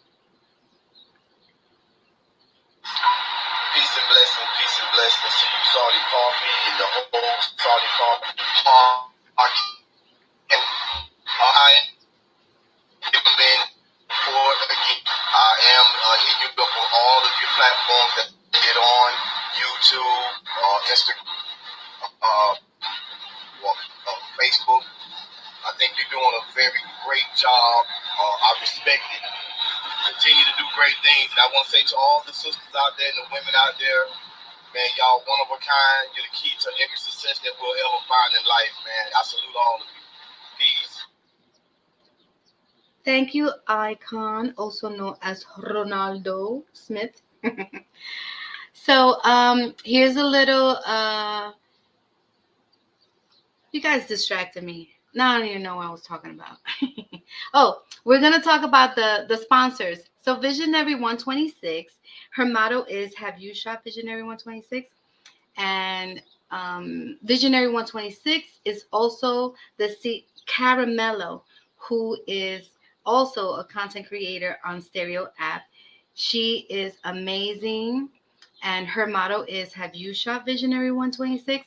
Peace 3.75 3.95
and 3.97 4.09
blessings, 4.09 4.51
peace 4.59 4.77
and 4.81 4.91
blessings 4.97 5.35
to 5.37 5.45
you, 5.45 5.63
Salty 5.71 6.03
Coffee, 6.09 6.55
and 6.67 6.77
the 6.81 6.89
whole 6.89 7.37
Salty 7.61 7.91
Coffee. 8.01 8.33
And 10.51 10.65
I 11.41 11.73
been 13.39 13.63
for. 14.09 14.49
I 15.31 15.55
am 15.79 15.87
uh, 15.87 16.17
hitting 16.21 16.41
you 16.43 16.63
up 16.63 16.73
on 16.77 16.87
all 16.93 17.21
of 17.25 17.33
your 17.41 17.53
platforms 17.57 18.13
that 18.17 18.29
Instagram, 20.91 21.22
uh, 22.03 22.55
well, 23.62 23.78
uh, 23.78 24.20
Facebook, 24.34 24.84
I 25.62 25.70
think 25.78 25.95
you're 25.95 26.11
doing 26.11 26.34
a 26.34 26.45
very 26.51 26.82
great 27.07 27.30
job. 27.38 27.80
Uh, 27.86 28.36
I 28.43 28.51
respect 28.59 29.05
it. 29.14 29.22
Continue 30.11 30.45
to 30.51 30.55
do 30.59 30.66
great 30.74 30.99
things. 31.05 31.30
And 31.30 31.41
I 31.41 31.47
want 31.55 31.68
to 31.68 31.72
say 31.72 31.82
to 31.93 31.95
all 31.95 32.24
the 32.26 32.34
sisters 32.34 32.74
out 32.74 32.99
there 32.99 33.07
and 33.07 33.22
the 33.22 33.28
women 33.30 33.55
out 33.55 33.78
there, 33.78 34.09
man, 34.74 34.91
y'all 34.99 35.22
one 35.22 35.41
of 35.47 35.55
a 35.55 35.61
kind. 35.62 36.05
You're 36.16 36.26
the 36.26 36.34
key 36.34 36.51
to 36.59 36.68
every 36.80 36.99
success 36.99 37.38
that 37.45 37.55
we'll 37.61 37.76
ever 37.76 38.01
find 38.11 38.30
in 38.34 38.45
life, 38.49 38.74
man. 38.82 39.07
I 39.14 39.20
salute 39.22 39.55
all 39.55 39.78
of 39.78 39.86
you. 39.86 40.03
Peace. 40.59 40.95
Thank 43.05 43.34
you, 43.34 43.53
Icon, 43.68 44.55
also 44.59 44.88
known 44.88 45.16
as 45.22 45.45
Ronaldo 45.57 46.64
Smith. 46.72 47.22
so 48.91 49.22
um, 49.22 49.72
here's 49.84 50.16
a 50.16 50.24
little. 50.24 50.76
Uh, 50.84 51.53
you 53.70 53.80
guys 53.80 54.07
distracted 54.09 54.64
me. 54.64 54.91
Now 55.14 55.34
I 55.34 55.38
don't 55.38 55.49
even 55.49 55.62
know 55.62 55.76
what 55.76 55.86
I 55.86 55.91
was 55.91 56.03
talking 56.03 56.32
about. 56.32 56.57
oh, 57.55 57.82
we're 58.05 58.20
gonna 58.20 58.41
talk 58.43 58.64
about 58.64 58.97
the 58.97 59.26
the 59.28 59.36
sponsors. 59.36 60.11
So 60.22 60.34
Visionary 60.41 60.95
126, 60.97 61.99
her 62.32 62.45
motto 62.45 62.82
is 62.84 63.14
"Have 63.14 63.38
you 63.38 63.55
shot 63.55 63.84
Visionary 63.84 64.22
126?" 64.24 64.93
And 65.57 66.20
um, 66.51 67.16
Visionary 67.22 67.66
126 67.68 68.61
is 68.64 68.86
also 68.93 69.55
the 69.76 69.88
C- 69.88 70.26
Caramello, 70.49 71.43
who 71.76 72.18
is 72.26 72.70
also 73.07 73.55
a 73.55 73.64
content 73.64 74.09
creator 74.09 74.59
on 74.64 74.80
Stereo 74.80 75.28
app. 75.38 75.62
She 76.14 76.66
is 76.68 76.99
amazing, 77.05 78.09
and 78.63 78.87
her 78.87 79.07
motto 79.07 79.43
is 79.43 79.73
"Have 79.73 79.95
you 79.95 80.13
shot 80.15 80.45
Visionary 80.45 80.91
126?" 80.91 81.67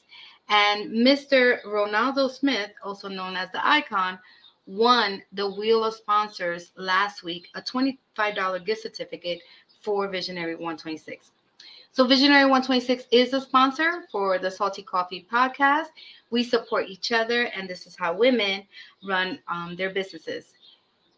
And 0.50 0.92
Mr. 0.92 1.62
Ronaldo 1.64 2.30
Smith, 2.30 2.72
also 2.84 3.08
known 3.08 3.36
as 3.36 3.52
the 3.52 3.66
Icon, 3.66 4.20
won 4.66 5.24
the 5.32 5.50
Wheel 5.50 5.84
of 5.84 5.94
Sponsors 5.94 6.72
last 6.76 7.24
week, 7.24 7.50
a 7.56 7.62
$25 7.62 8.66
gift 8.66 8.82
certificate 8.82 9.42
for 9.82 10.08
Visionary 10.08 10.56
126. 10.56 11.32
So, 11.92 12.08
Visionary 12.08 12.46
126 12.46 13.06
is 13.12 13.34
a 13.34 13.42
sponsor 13.42 14.06
for 14.12 14.40
the 14.40 14.50
Salty 14.50 14.82
Coffee 14.82 15.28
podcast. 15.32 15.88
We 16.32 16.44
support 16.44 16.88
each 16.88 17.12
other, 17.12 17.44
and 17.56 17.70
this 17.70 17.86
is 17.86 17.96
how 17.96 18.16
women 18.16 18.64
run 19.08 19.40
um, 19.48 19.76
their 19.76 19.92
businesses. 19.92 20.54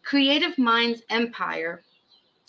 Creative 0.02 0.56
Minds 0.58 1.02
Empire. 1.08 1.82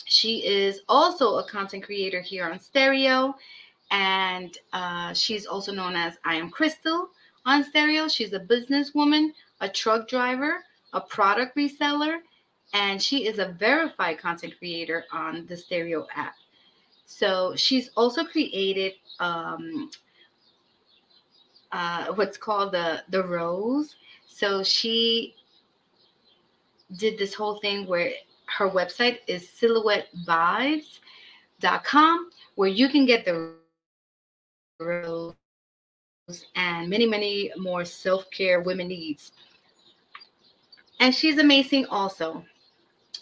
She 0.05 0.45
is 0.45 0.81
also 0.87 1.37
a 1.37 1.49
content 1.49 1.83
creator 1.83 2.21
here 2.21 2.49
on 2.49 2.59
Stereo 2.59 3.35
and 3.91 4.57
uh, 4.73 5.13
she's 5.13 5.45
also 5.45 5.71
known 5.71 5.95
as 5.95 6.17
I 6.25 6.35
Am 6.35 6.49
Crystal 6.49 7.09
on 7.45 7.63
Stereo. 7.63 8.07
She's 8.07 8.33
a 8.33 8.39
businesswoman, 8.39 9.29
a 9.61 9.69
truck 9.69 10.07
driver, 10.07 10.63
a 10.93 11.01
product 11.01 11.55
reseller, 11.55 12.19
and 12.73 13.01
she 13.01 13.27
is 13.27 13.39
a 13.39 13.49
verified 13.59 14.19
content 14.19 14.55
creator 14.57 15.05
on 15.11 15.45
the 15.47 15.55
Stereo 15.55 16.07
app. 16.15 16.35
So 17.05 17.55
she's 17.55 17.89
also 17.95 18.25
created 18.25 18.93
um, 19.19 19.89
uh, 21.71 22.07
what's 22.15 22.37
called 22.37 22.73
the 22.73 23.03
the 23.09 23.23
rose. 23.23 23.95
So 24.27 24.63
she 24.63 25.35
did 26.97 27.17
this 27.17 27.33
whole 27.33 27.59
thing 27.59 27.87
where 27.87 28.11
her 28.47 28.69
website 28.69 29.19
is 29.27 29.47
silhouettevibes.com 29.61 32.29
where 32.55 32.69
you 32.69 32.89
can 32.89 33.05
get 33.05 33.25
the 33.25 33.53
and 36.55 36.89
many, 36.89 37.05
many 37.05 37.51
more 37.57 37.85
self 37.85 38.29
care 38.31 38.61
women 38.61 38.89
needs. 38.89 39.31
And 40.99 41.13
she's 41.13 41.37
amazing 41.37 41.85
also. 41.85 42.43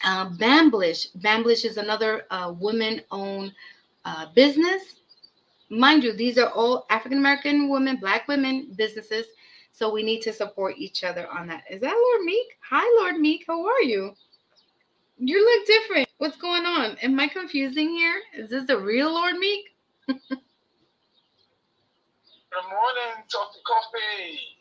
Uh, 0.04 0.30
Bamblish. 0.30 1.08
Bamblish 1.16 1.66
is 1.66 1.78
another 1.78 2.24
uh, 2.32 2.54
woman 2.58 3.02
owned 3.12 3.54
uh, 4.06 4.28
business. 4.34 4.96
Mind 5.70 6.04
you, 6.04 6.14
these 6.14 6.38
are 6.38 6.50
all 6.50 6.86
African 6.90 7.20
American 7.20 7.70
women, 7.70 7.98
Black 7.98 8.28
women 8.28 8.72
businesses. 8.76 9.26
So 9.72 9.92
we 9.92 10.04
need 10.04 10.22
to 10.22 10.32
support 10.32 10.76
each 10.78 11.04
other 11.04 11.28
on 11.30 11.48
that. 11.48 11.64
Is 11.70 11.82
that 11.82 11.94
Lord 11.94 12.26
Meek? 12.26 12.48
Hi, 12.70 13.02
Lord 13.02 13.20
Meek. 13.20 13.44
How 13.48 13.66
are 13.66 13.82
you? 13.82 14.16
You 15.18 15.40
look 15.40 15.64
different. 15.64 16.12
What's 16.20 16.36
going 16.36 16.68
on? 16.68 17.00
Am 17.00 17.16
I 17.16 17.32
confusing 17.32 17.88
here? 17.96 18.20
Is 18.36 18.52
this 18.52 18.68
the 18.68 18.76
real 18.76 19.16
Lord 19.16 19.40
Meek? 19.40 19.64
Good 20.08 20.20
morning, 22.68 23.24
Salty 23.32 23.64
Coffee. 23.64 24.60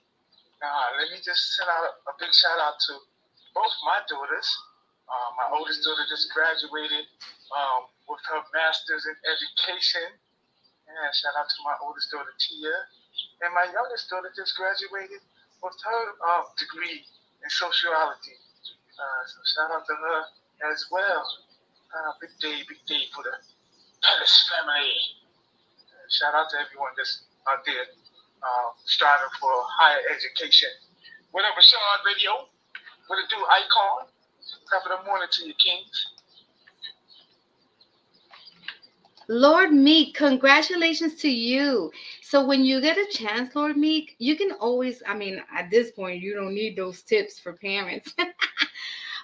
Uh, 0.63 0.87
let 0.95 1.11
me 1.11 1.19
just 1.27 1.59
send 1.59 1.67
out 1.67 1.91
a, 1.91 1.91
a, 2.07 2.15
big 2.23 2.31
shout 2.31 2.55
out 2.63 2.79
to 2.87 3.03
both 3.51 3.75
my 3.83 3.99
daughters. 4.07 4.47
Uh, 5.11 5.35
my 5.35 5.59
oldest 5.59 5.83
daughter 5.83 6.07
just 6.07 6.31
graduated 6.31 7.03
um, 7.51 7.91
with 8.07 8.23
her 8.31 8.47
master's 8.55 9.11
in 9.11 9.19
education. 9.27 10.07
And 10.87 11.11
shout 11.19 11.35
out 11.35 11.51
to 11.51 11.61
my 11.67 11.75
oldest 11.83 12.15
daughter, 12.15 12.31
Tia. 12.39 12.79
And 13.43 13.51
my 13.59 13.67
youngest 13.75 14.07
daughter 14.07 14.31
just 14.31 14.55
graduated 14.55 15.19
with 15.67 15.75
her 15.83 16.03
uh, 16.23 16.47
degree 16.55 17.03
in 17.43 17.49
sociology. 17.51 18.39
Uh, 18.95 19.23
so 19.27 19.39
shout 19.51 19.75
out 19.75 19.83
to 19.91 19.99
her 19.99 20.44
as 20.73 20.87
well. 20.91 21.25
Uh, 21.93 22.13
big 22.21 22.31
day, 22.41 22.63
big 22.69 22.81
day 22.87 23.05
for 23.15 23.23
the 23.23 23.35
Pettis 24.03 24.51
family. 24.51 24.93
shout 26.11 26.35
out 26.35 26.51
to 26.51 26.57
everyone 26.59 26.93
that's 26.97 27.25
out 27.49 27.65
there 27.65 27.87
uh, 28.43 28.71
striving 28.85 29.33
for 29.41 29.53
higher 29.79 30.01
education. 30.11 30.69
What 31.33 31.45
up, 31.45 31.55
Radio? 32.07 32.49
What 33.07 33.19
it 33.19 33.29
do, 33.31 33.37
Icon? 33.37 34.09
Top 34.71 34.85
of 34.85 34.99
the 34.99 35.07
morning 35.07 35.29
to 35.31 35.47
you, 35.47 35.55
Kings. 35.55 36.15
Lord 39.29 39.73
Meek, 39.73 40.15
congratulations 40.15 41.15
to 41.17 41.31
you. 41.31 41.91
So 42.23 42.45
when 42.45 42.65
you 42.65 42.81
get 42.81 42.99
a 42.99 43.07
chance, 43.11 43.55
Lord 43.55 43.77
Meek, 43.77 44.17
you 44.19 44.37
can 44.37 44.53
always, 44.53 45.03
I 45.07 45.15
mean, 45.15 45.41
at 45.57 45.71
this 45.71 45.93
point, 45.93 46.21
you 46.21 46.35
don't 46.35 46.55
need 46.55 46.77
those 46.77 47.03
tips 47.03 47.39
for 47.39 47.55
parents. 47.55 48.15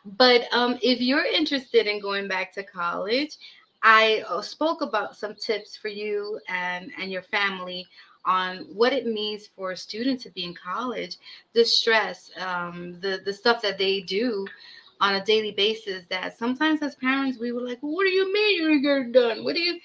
but 0.05 0.43
um, 0.53 0.79
if 0.83 1.01
you're 1.01 1.25
interested 1.25 1.87
in 1.87 2.01
going 2.01 2.29
back 2.29 2.53
to 2.55 2.63
college, 2.63 3.37
I 3.83 4.25
uh, 4.29 4.43
spoke 4.43 4.83
about 4.83 5.17
some 5.17 5.35
tips 5.35 5.77
for 5.77 5.89
you 5.89 6.39
and, 6.49 6.91
and 7.01 7.11
your 7.11 7.23
family 7.23 7.87
on 8.27 8.67
what 8.75 8.93
it 8.93 9.07
means 9.07 9.49
for 9.57 9.73
a 9.73 9.77
student 9.77 10.21
to 10.21 10.31
be 10.31 10.45
in 10.45 10.55
college, 10.55 11.17
the 11.55 11.65
stress, 11.65 12.31
um, 12.39 13.01
the, 13.01 13.21
the 13.25 13.33
stuff 13.33 13.63
that 13.63 13.79
they 13.79 14.01
do 14.01 14.47
on 15.01 15.15
a 15.15 15.25
daily 15.25 15.53
basis 15.53 16.05
that 16.11 16.37
sometimes 16.37 16.83
as 16.83 16.95
parents 16.97 17.39
we 17.39 17.53
were 17.53 17.63
like, 17.63 17.79
what 17.81 18.05
do 18.05 18.11
you 18.11 18.31
mean 18.33 18.83
you're 18.83 19.11
done? 19.11 19.45
What 19.45 19.55
do 19.55 19.63
you 19.63 19.81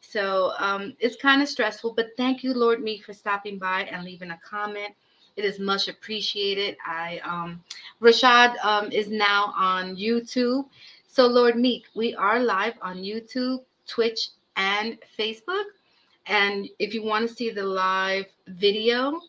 so 0.00 0.52
um, 0.58 0.94
it's 1.00 1.16
kind 1.16 1.42
of 1.42 1.48
stressful, 1.48 1.94
but 1.94 2.08
thank 2.16 2.44
you, 2.44 2.54
Lord 2.54 2.82
Meek, 2.82 3.04
for 3.04 3.12
stopping 3.12 3.58
by 3.58 3.82
and 3.84 4.04
leaving 4.04 4.30
a 4.30 4.40
comment. 4.44 4.94
It 5.36 5.44
is 5.44 5.58
much 5.58 5.88
appreciated. 5.88 6.76
I 6.86 7.18
um, 7.24 7.62
Rashad 8.00 8.56
um, 8.64 8.92
is 8.92 9.08
now 9.08 9.52
on 9.56 9.96
YouTube. 9.96 10.66
So 11.08 11.26
Lord 11.26 11.56
Meek, 11.56 11.86
we 11.94 12.14
are 12.14 12.38
live 12.38 12.74
on 12.80 12.98
YouTube, 12.98 13.64
Twitch, 13.86 14.30
and 14.56 14.98
Facebook. 15.18 15.64
And 16.26 16.68
if 16.78 16.94
you 16.94 17.02
want 17.02 17.28
to 17.28 17.34
see 17.34 17.50
the 17.50 17.64
live 17.64 18.26
video, 18.46 19.20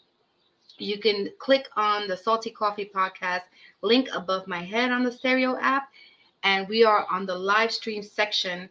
you 0.78 1.00
can 1.00 1.30
click 1.40 1.68
on 1.76 2.08
the 2.08 2.16
Salty 2.18 2.52
Coffee 2.52 2.90
Podcast 2.94 3.42
link 3.82 4.08
above 4.14 4.48
my 4.48 4.62
head 4.62 4.92
on 4.92 5.04
the 5.04 5.12
Stereo 5.12 5.58
app. 5.60 5.90
And 6.44 6.68
we 6.68 6.84
are 6.84 7.08
on 7.10 7.26
the 7.26 7.36
live 7.36 7.72
stream 7.72 8.04
section 8.04 8.70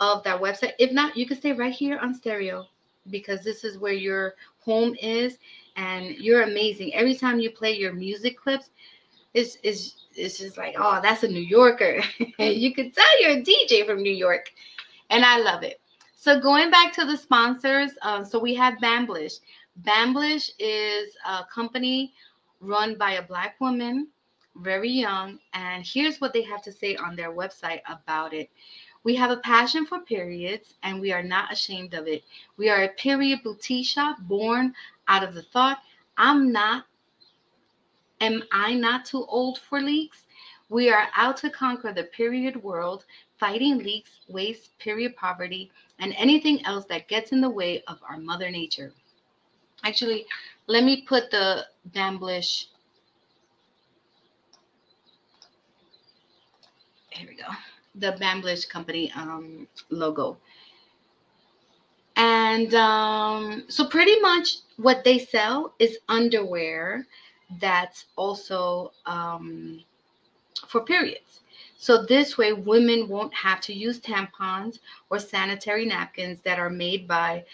of 0.00 0.22
that 0.24 0.40
website. 0.40 0.72
If 0.78 0.92
not, 0.92 1.16
you 1.16 1.26
can 1.26 1.36
stay 1.36 1.52
right 1.52 1.72
here 1.72 1.98
on 1.98 2.14
Stereo 2.14 2.66
because 3.10 3.44
this 3.44 3.64
is 3.64 3.78
where 3.78 3.92
your 3.92 4.34
home 4.60 4.96
is. 5.00 5.38
And 5.76 6.16
you're 6.16 6.42
amazing. 6.42 6.94
Every 6.94 7.14
time 7.14 7.40
you 7.40 7.50
play 7.50 7.76
your 7.76 7.92
music 7.92 8.38
clips, 8.38 8.70
it's, 9.34 9.58
it's, 9.62 10.06
it's 10.14 10.38
just 10.38 10.58
like, 10.58 10.74
oh, 10.78 11.00
that's 11.02 11.22
a 11.22 11.28
New 11.28 11.40
Yorker. 11.40 12.02
you 12.38 12.74
can 12.74 12.90
tell 12.90 13.20
you're 13.20 13.38
a 13.38 13.42
DJ 13.42 13.86
from 13.86 14.02
New 14.02 14.12
York. 14.12 14.50
And 15.10 15.24
I 15.24 15.38
love 15.38 15.62
it. 15.62 15.80
So 16.16 16.38
going 16.38 16.70
back 16.70 16.92
to 16.94 17.04
the 17.06 17.16
sponsors, 17.16 17.92
uh, 18.02 18.24
so 18.24 18.38
we 18.38 18.54
have 18.54 18.74
Bamblish. 18.80 19.38
Bamblish 19.76 20.50
is 20.58 21.16
a 21.26 21.44
company 21.52 22.12
run 22.60 22.96
by 22.98 23.12
a 23.12 23.22
black 23.22 23.58
woman, 23.60 24.08
very 24.56 24.90
young, 24.90 25.38
and 25.54 25.84
here's 25.86 26.20
what 26.20 26.32
they 26.32 26.42
have 26.42 26.62
to 26.62 26.72
say 26.72 26.96
on 26.96 27.16
their 27.16 27.32
website 27.32 27.80
about 27.88 28.34
it. 28.34 28.50
We 29.02 29.16
have 29.16 29.30
a 29.30 29.38
passion 29.38 29.86
for 29.86 30.00
periods, 30.00 30.74
and 30.82 31.00
we 31.00 31.10
are 31.10 31.22
not 31.22 31.50
ashamed 31.50 31.94
of 31.94 32.06
it. 32.06 32.22
We 32.58 32.68
are 32.68 32.82
a 32.82 32.88
period 32.88 33.42
boutique 33.42 33.86
shop 33.86 34.18
born 34.20 34.74
out 35.10 35.24
of 35.24 35.34
the 35.34 35.42
thought, 35.42 35.78
I'm 36.16 36.52
not, 36.52 36.84
am 38.20 38.44
I 38.52 38.74
not 38.74 39.04
too 39.04 39.26
old 39.28 39.58
for 39.58 39.80
leaks? 39.80 40.22
We 40.68 40.88
are 40.88 41.08
out 41.16 41.36
to 41.38 41.50
conquer 41.50 41.92
the 41.92 42.04
period 42.04 42.62
world, 42.62 43.04
fighting 43.36 43.78
leaks, 43.78 44.20
waste, 44.28 44.78
period 44.78 45.16
poverty, 45.16 45.72
and 45.98 46.14
anything 46.16 46.64
else 46.64 46.84
that 46.86 47.08
gets 47.08 47.32
in 47.32 47.40
the 47.40 47.50
way 47.50 47.82
of 47.88 47.98
our 48.08 48.18
mother 48.18 48.50
nature. 48.50 48.92
Actually, 49.82 50.26
let 50.68 50.84
me 50.84 51.02
put 51.02 51.30
the 51.30 51.66
Bamblish. 51.86 52.66
Here 57.10 57.28
we 57.28 57.34
go. 57.34 57.48
The 57.96 58.16
Bamblish 58.20 58.66
company 58.66 59.10
um, 59.16 59.66
logo. 59.88 60.38
And 62.50 62.74
um, 62.74 63.64
so, 63.68 63.86
pretty 63.86 64.18
much 64.18 64.56
what 64.76 65.04
they 65.04 65.18
sell 65.20 65.72
is 65.78 65.98
underwear 66.08 67.06
that's 67.60 68.06
also 68.16 68.92
um, 69.06 69.84
for 70.66 70.80
periods. 70.80 71.42
So 71.78 72.04
this 72.04 72.36
way, 72.36 72.52
women 72.52 73.08
won't 73.08 73.32
have 73.34 73.60
to 73.62 73.72
use 73.72 74.00
tampons 74.00 74.80
or 75.10 75.20
sanitary 75.20 75.86
napkins 75.86 76.40
that 76.42 76.58
are 76.58 76.68
made 76.70 77.06
by 77.06 77.44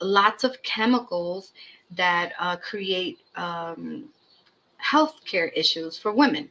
lots 0.00 0.44
of 0.44 0.62
chemicals 0.62 1.52
that 1.90 2.32
uh, 2.40 2.56
create 2.56 3.18
um, 3.36 4.08
healthcare 4.82 5.50
issues 5.54 5.98
for 5.98 6.12
women. 6.12 6.48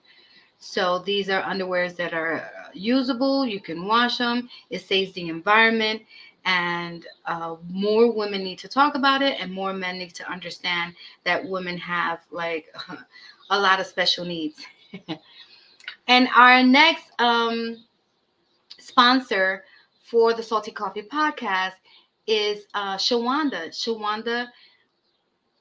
So 0.59 0.99
these 0.99 1.29
are 1.29 1.41
underwears 1.43 1.95
that 1.97 2.13
are 2.13 2.49
usable. 2.73 3.45
You 3.45 3.59
can 3.59 3.85
wash 3.85 4.17
them. 4.17 4.49
It 4.69 4.79
saves 4.81 5.13
the 5.13 5.29
environment. 5.29 6.03
And 6.47 7.05
uh, 7.25 7.57
more 7.69 8.11
women 8.11 8.41
need 8.41 8.57
to 8.59 8.69
talk 8.69 8.95
about 8.95 9.21
it, 9.21 9.37
and 9.39 9.51
more 9.51 9.73
men 9.73 9.97
need 9.99 10.15
to 10.15 10.31
understand 10.31 10.95
that 11.25 11.45
women 11.45 11.77
have 11.77 12.21
like 12.31 12.73
a 13.49 13.59
lot 13.59 13.79
of 13.79 13.85
special 13.85 14.25
needs. 14.25 14.65
And 16.07 16.29
our 16.33 16.63
next 16.63 17.11
um, 17.19 17.83
sponsor 18.79 19.65
for 20.03 20.33
the 20.33 20.43
Salty 20.43 20.71
Coffee 20.71 21.01
podcast 21.01 21.73
is 22.27 22.65
uh, 22.73 22.95
Shawanda. 22.95 23.69
Shawanda 23.69 24.47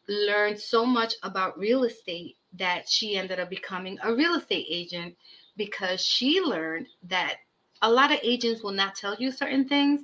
learned 0.08 0.60
so 0.60 0.86
much 0.86 1.14
about 1.24 1.58
real 1.58 1.82
estate 1.82 2.36
that 2.54 2.88
she 2.88 3.16
ended 3.16 3.40
up 3.40 3.50
becoming 3.50 3.98
a 4.04 4.14
real 4.14 4.34
estate 4.34 4.66
agent 4.70 5.16
because 5.56 6.00
she 6.00 6.40
learned 6.40 6.86
that 7.08 7.38
a 7.82 7.90
lot 7.90 8.12
of 8.12 8.20
agents 8.22 8.62
will 8.62 8.72
not 8.72 8.94
tell 8.94 9.16
you 9.16 9.32
certain 9.32 9.68
things. 9.68 10.02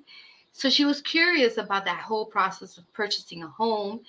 So 0.52 0.68
she 0.70 0.84
was 0.84 1.00
curious 1.00 1.56
about 1.56 1.84
that 1.86 2.00
whole 2.00 2.26
process 2.26 2.78
of 2.78 2.92
purchasing 2.92 3.42
a 3.42 3.48
home, 3.48 4.00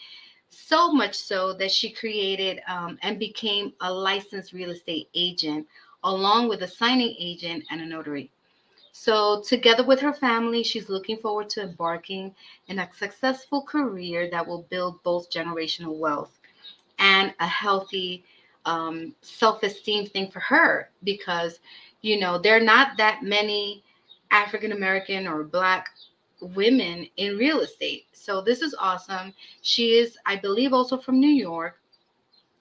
so 0.49 0.91
much 0.91 1.15
so 1.15 1.53
that 1.53 1.71
she 1.71 1.89
created 1.89 2.61
um, 2.67 2.99
and 3.01 3.17
became 3.17 3.73
a 3.81 3.91
licensed 3.91 4.53
real 4.53 4.71
estate 4.71 5.09
agent 5.15 5.67
along 6.03 6.49
with 6.49 6.61
a 6.61 6.67
signing 6.67 7.15
agent 7.17 7.63
and 7.71 7.81
a 7.81 7.85
notary. 7.85 8.29
So, 8.91 9.41
together 9.41 9.83
with 9.83 9.99
her 10.01 10.13
family, 10.13 10.61
she's 10.61 10.89
looking 10.89 11.17
forward 11.17 11.49
to 11.51 11.63
embarking 11.63 12.35
in 12.67 12.77
a 12.77 12.89
successful 12.93 13.63
career 13.63 14.29
that 14.29 14.45
will 14.45 14.67
build 14.69 15.01
both 15.01 15.31
generational 15.31 15.97
wealth 15.97 16.39
and 16.99 17.33
a 17.39 17.47
healthy 17.47 18.23
um, 18.65 19.15
self 19.21 19.63
esteem 19.63 20.05
thing 20.05 20.29
for 20.29 20.41
her 20.41 20.89
because, 21.03 21.59
you 22.01 22.19
know, 22.19 22.37
there 22.37 22.55
are 22.55 22.63
not 22.63 22.97
that 22.97 23.23
many 23.23 23.83
African 24.29 24.73
American 24.73 25.27
or 25.27 25.43
Black 25.43 25.89
women 26.43 27.07
in 27.17 27.37
real 27.37 27.61
estate. 27.61 28.05
So, 28.13 28.41
this 28.41 28.61
is 28.61 28.75
awesome. 28.79 29.33
She 29.61 29.97
is, 29.97 30.17
I 30.25 30.35
believe, 30.35 30.73
also 30.73 30.97
from 30.97 31.19
New 31.19 31.27
York. 31.27 31.79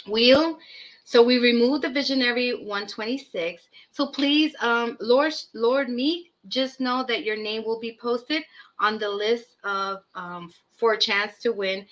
wheel. 0.08 0.58
So 1.04 1.22
we 1.22 1.38
removed 1.38 1.84
the 1.84 1.90
Visionary 1.90 2.52
126. 2.52 3.62
So 3.92 4.08
please, 4.08 4.56
um, 4.60 4.96
Lord 5.00 5.34
Lord 5.54 5.88
Meek, 5.88 6.32
just 6.48 6.80
know 6.80 7.04
that 7.06 7.22
your 7.22 7.36
name 7.36 7.62
will 7.64 7.78
be 7.78 7.96
posted 8.02 8.42
on 8.80 8.98
the 8.98 9.08
list 9.08 9.56
of 9.62 10.02
um, 10.16 10.52
for 10.76 10.94
a 10.94 10.98
chance 10.98 11.38
to 11.42 11.52
win. 11.52 11.86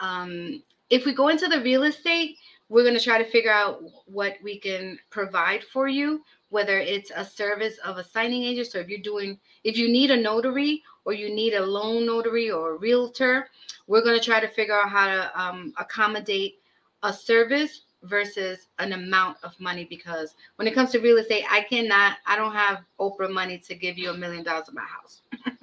Um, 0.00 0.62
if 0.94 1.04
we 1.04 1.12
go 1.12 1.26
into 1.28 1.48
the 1.48 1.60
real 1.60 1.82
estate, 1.82 2.38
we're 2.68 2.84
going 2.84 2.96
to 2.96 3.02
try 3.02 3.20
to 3.20 3.28
figure 3.28 3.50
out 3.50 3.82
what 4.06 4.36
we 4.44 4.60
can 4.60 4.96
provide 5.10 5.64
for 5.64 5.88
you, 5.88 6.22
whether 6.50 6.78
it's 6.78 7.10
a 7.16 7.24
service 7.24 7.78
of 7.78 7.98
a 7.98 8.04
signing 8.04 8.44
agent. 8.44 8.68
So 8.68 8.78
if 8.78 8.88
you're 8.88 9.00
doing, 9.00 9.40
if 9.64 9.76
you 9.76 9.88
need 9.88 10.12
a 10.12 10.16
notary 10.16 10.84
or 11.04 11.12
you 11.12 11.34
need 11.34 11.54
a 11.54 11.66
loan 11.66 12.06
notary 12.06 12.48
or 12.48 12.70
a 12.70 12.78
realtor, 12.78 13.48
we're 13.88 14.04
going 14.04 14.18
to 14.18 14.24
try 14.24 14.38
to 14.38 14.46
figure 14.46 14.74
out 14.80 14.88
how 14.88 15.06
to 15.08 15.40
um, 15.40 15.74
accommodate 15.78 16.60
a 17.02 17.12
service 17.12 17.82
versus 18.04 18.68
an 18.78 18.92
amount 18.92 19.36
of 19.42 19.58
money 19.58 19.86
because 19.90 20.36
when 20.56 20.68
it 20.68 20.74
comes 20.74 20.92
to 20.92 21.00
real 21.00 21.18
estate, 21.18 21.44
I 21.50 21.62
cannot, 21.62 22.18
I 22.24 22.36
don't 22.36 22.54
have 22.54 22.82
Oprah 23.00 23.32
money 23.32 23.58
to 23.58 23.74
give 23.74 23.98
you 23.98 24.10
a 24.10 24.16
million 24.16 24.44
dollars 24.44 24.68
in 24.68 24.74
my 24.74 24.82
house. 24.82 25.22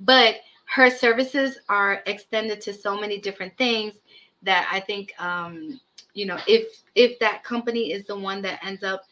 but 0.00 0.36
her 0.74 0.88
services 0.88 1.58
are 1.68 2.02
extended 2.06 2.60
to 2.62 2.72
so 2.72 2.98
many 2.98 3.18
different 3.18 3.56
things 3.58 3.94
that 4.42 4.68
I 4.72 4.80
think 4.80 5.12
um, 5.20 5.80
you 6.14 6.26
know 6.26 6.38
if 6.46 6.82
if 6.94 7.18
that 7.18 7.44
company 7.44 7.92
is 7.92 8.04
the 8.06 8.18
one 8.18 8.42
that 8.42 8.64
ends 8.64 8.82
up 8.82 9.02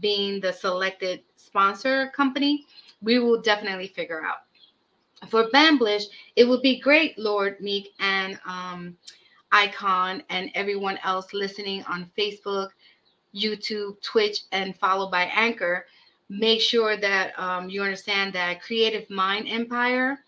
being 0.00 0.40
the 0.40 0.52
selected 0.52 1.22
sponsor 1.36 2.12
company, 2.14 2.66
we 3.02 3.18
will 3.18 3.40
definitely 3.40 3.88
figure 3.88 4.24
out. 4.24 4.38
For 5.30 5.48
Bamblish, 5.50 6.04
it 6.36 6.44
would 6.44 6.60
be 6.60 6.78
great, 6.78 7.18
Lord 7.18 7.58
Meek 7.60 7.94
and 7.98 8.38
um, 8.46 8.96
Icon 9.52 10.22
and 10.28 10.50
everyone 10.54 10.98
else 11.02 11.32
listening 11.32 11.82
on 11.84 12.10
Facebook, 12.18 12.68
YouTube, 13.34 14.00
Twitch, 14.02 14.40
and 14.52 14.76
followed 14.76 15.10
by 15.10 15.24
Anchor. 15.34 15.86
Make 16.28 16.60
sure 16.60 16.96
that 16.98 17.38
um, 17.38 17.70
you 17.70 17.82
understand 17.82 18.34
that 18.34 18.62
Creative 18.62 19.08
Mind 19.08 19.46
Empire 19.48 20.18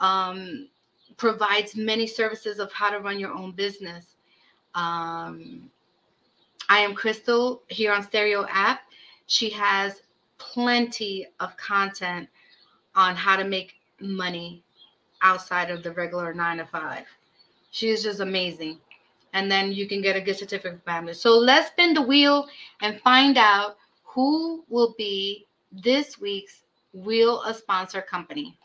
um, 0.00 0.68
provides 1.16 1.76
many 1.76 2.06
services 2.06 2.58
of 2.58 2.72
how 2.72 2.90
to 2.90 2.98
run 2.98 3.18
your 3.18 3.32
own 3.32 3.52
business. 3.52 4.16
Um, 4.74 5.70
I 6.68 6.80
am 6.80 6.94
Crystal 6.94 7.62
here 7.68 7.92
on 7.92 8.02
Stereo 8.02 8.46
app. 8.50 8.80
She 9.26 9.50
has 9.50 10.02
plenty 10.38 11.26
of 11.40 11.56
content 11.56 12.28
on 12.94 13.16
how 13.16 13.36
to 13.36 13.44
make 13.44 13.74
money 14.00 14.62
outside 15.22 15.70
of 15.70 15.82
the 15.82 15.92
regular 15.92 16.34
nine 16.34 16.58
to 16.58 16.66
five. 16.66 17.06
She 17.70 17.88
is 17.88 18.02
just 18.02 18.20
amazing. 18.20 18.78
And 19.32 19.50
then 19.50 19.72
you 19.72 19.86
can 19.88 20.00
get 20.00 20.16
a 20.16 20.20
gift 20.20 20.40
certificate 20.40 20.74
of 20.74 20.82
family. 20.82 21.14
So 21.14 21.36
let's 21.36 21.68
spin 21.68 21.94
the 21.94 22.02
wheel 22.02 22.48
and 22.80 23.00
find 23.00 23.36
out 23.36 23.76
who 24.04 24.64
will 24.68 24.94
be 24.96 25.46
this 25.72 26.18
week's 26.18 26.62
Wheel 26.94 27.42
of 27.42 27.56
Sponsor 27.56 28.00
company. 28.00 28.56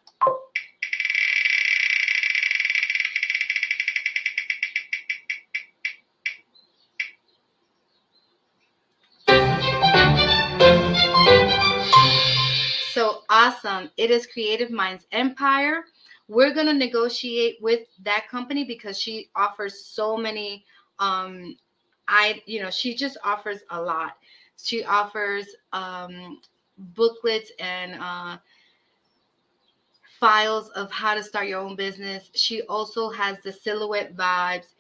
Awesome. 13.64 13.89
It 13.97 14.12
is 14.12 14.28
Creative 14.28 14.72
Minds 14.72 15.05
Empire. 15.12 15.86
We're 16.28 16.53
going 16.53 16.68
to 16.68 16.74
negotiate 16.74 17.57
with 17.62 17.82
that 18.03 18.28
company 18.30 18.64
because 18.64 18.99
she 18.99 19.30
offers 19.36 19.86
so 19.86 20.18
many 20.18 20.66
um 20.99 21.55
I 22.07 22.41
you 22.45 22.62
know, 22.62 22.70
she 22.70 22.95
just 22.95 23.18
offers 23.24 23.59
a 23.72 23.82
lot. 23.82 24.18
She 24.62 24.84
offers 24.84 25.47
um 25.74 26.39
booklets 26.78 27.51
and 27.59 27.95
uh 28.01 28.38
files 30.20 30.70
of 30.70 30.91
how 30.91 31.16
to 31.16 31.24
start 31.24 31.47
your 31.47 31.59
own 31.59 31.76
business. 31.76 32.30
She 32.36 32.62
also 32.64 33.09
has 33.09 33.38
the 33.43 33.51
silhouette 33.51 34.16
vibes. 34.16 34.76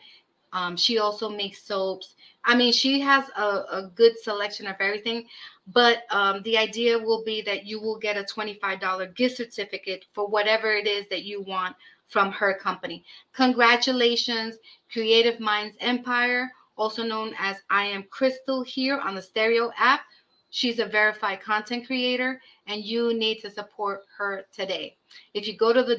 Um, 0.53 0.75
she 0.75 0.99
also 0.99 1.29
makes 1.29 1.63
soaps. 1.63 2.15
I 2.43 2.55
mean, 2.55 2.73
she 2.73 2.99
has 2.99 3.25
a, 3.37 3.43
a 3.71 3.91
good 3.95 4.19
selection 4.19 4.67
of 4.67 4.75
everything, 4.79 5.27
but 5.67 6.03
um, 6.09 6.41
the 6.43 6.57
idea 6.57 6.97
will 6.97 7.23
be 7.23 7.41
that 7.43 7.65
you 7.65 7.79
will 7.79 7.97
get 7.97 8.17
a 8.17 8.23
$25 8.23 9.15
gift 9.15 9.37
certificate 9.37 10.05
for 10.13 10.27
whatever 10.27 10.71
it 10.71 10.87
is 10.87 11.05
that 11.09 11.23
you 11.23 11.41
want 11.43 11.75
from 12.07 12.31
her 12.31 12.53
company. 12.53 13.05
Congratulations, 13.33 14.57
Creative 14.91 15.39
Minds 15.39 15.77
Empire, 15.79 16.51
also 16.77 17.03
known 17.03 17.33
as 17.39 17.57
I 17.69 17.85
Am 17.85 18.03
Crystal 18.09 18.63
here 18.63 18.99
on 18.99 19.15
the 19.15 19.21
Stereo 19.21 19.71
app. 19.77 20.01
She's 20.49 20.79
a 20.79 20.85
verified 20.85 21.39
content 21.39 21.87
creator, 21.87 22.41
and 22.67 22.83
you 22.83 23.13
need 23.13 23.39
to 23.39 23.49
support 23.49 24.01
her 24.17 24.45
today. 24.51 24.97
If 25.33 25.47
you 25.47 25.55
go 25.55 25.71
to 25.71 25.83
the 25.83 25.95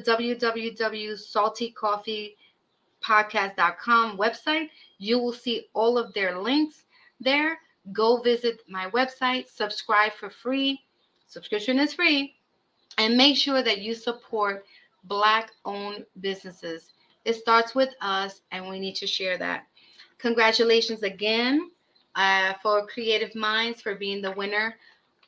www.saltycoffeepodcast.com 3.03 4.17
website, 4.17 4.69
you 4.97 5.19
will 5.19 5.33
see 5.33 5.67
all 5.73 5.97
of 5.97 6.13
their 6.13 6.39
links 6.39 6.85
there. 7.19 7.59
Go 7.91 8.21
visit 8.21 8.61
my 8.67 8.89
website, 8.91 9.47
subscribe 9.49 10.13
for 10.13 10.29
free. 10.29 10.81
Subscription 11.27 11.79
is 11.79 11.93
free. 11.93 12.35
And 12.97 13.17
make 13.17 13.37
sure 13.37 13.63
that 13.63 13.79
you 13.79 13.93
support 13.93 14.65
Black 15.05 15.51
owned 15.65 16.05
businesses. 16.21 16.93
It 17.25 17.33
starts 17.35 17.73
with 17.73 17.89
us, 18.01 18.41
and 18.51 18.67
we 18.69 18.79
need 18.79 18.95
to 18.95 19.07
share 19.07 19.37
that. 19.37 19.65
Congratulations 20.19 21.03
again 21.03 21.71
uh, 22.15 22.53
for 22.61 22.85
Creative 22.87 23.33
Minds 23.35 23.81
for 23.81 23.95
being 23.95 24.21
the 24.21 24.31
winner 24.31 24.75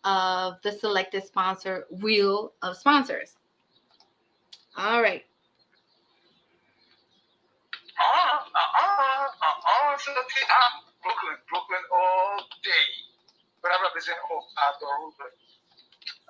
of 0.03 0.55
the 0.61 0.71
selected 0.71 1.25
sponsor 1.25 1.87
wheel 1.89 2.53
of 2.61 2.77
sponsors. 2.77 3.35
All 4.77 5.01
right. 5.01 5.23
Uh, 7.95 8.37
uh, 8.37 9.27
uh, 9.41 9.84
okay, 10.03 10.43
I'm 10.43 10.83
Brooklyn, 10.99 11.39
Brooklyn 11.47 11.83
all 11.87 12.43
day. 12.63 12.87
But 13.63 13.71
I 13.71 13.79
represent 13.87 14.17
all 14.29 14.43
five 14.51 14.75
boroughs, 14.83 15.15
but 15.17 15.31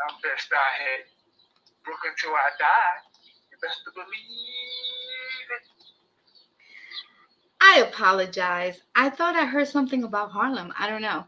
I'm 0.05 0.15
best 0.21 0.53
I 0.53 0.69
had 0.77 1.01
Brooklyn 1.83 2.13
till 2.21 2.31
I 2.31 2.49
die. 2.61 2.97
You 3.49 3.57
best 3.61 3.81
to 3.85 3.91
believe 3.91 5.49
it. 5.49 5.65
I 7.61 7.79
apologize. 7.89 8.81
I 8.95 9.09
thought 9.09 9.35
I 9.35 9.45
heard 9.45 9.67
something 9.67 10.03
about 10.03 10.31
Harlem. 10.31 10.71
I 10.77 10.87
don't 10.87 11.01
know. 11.01 11.25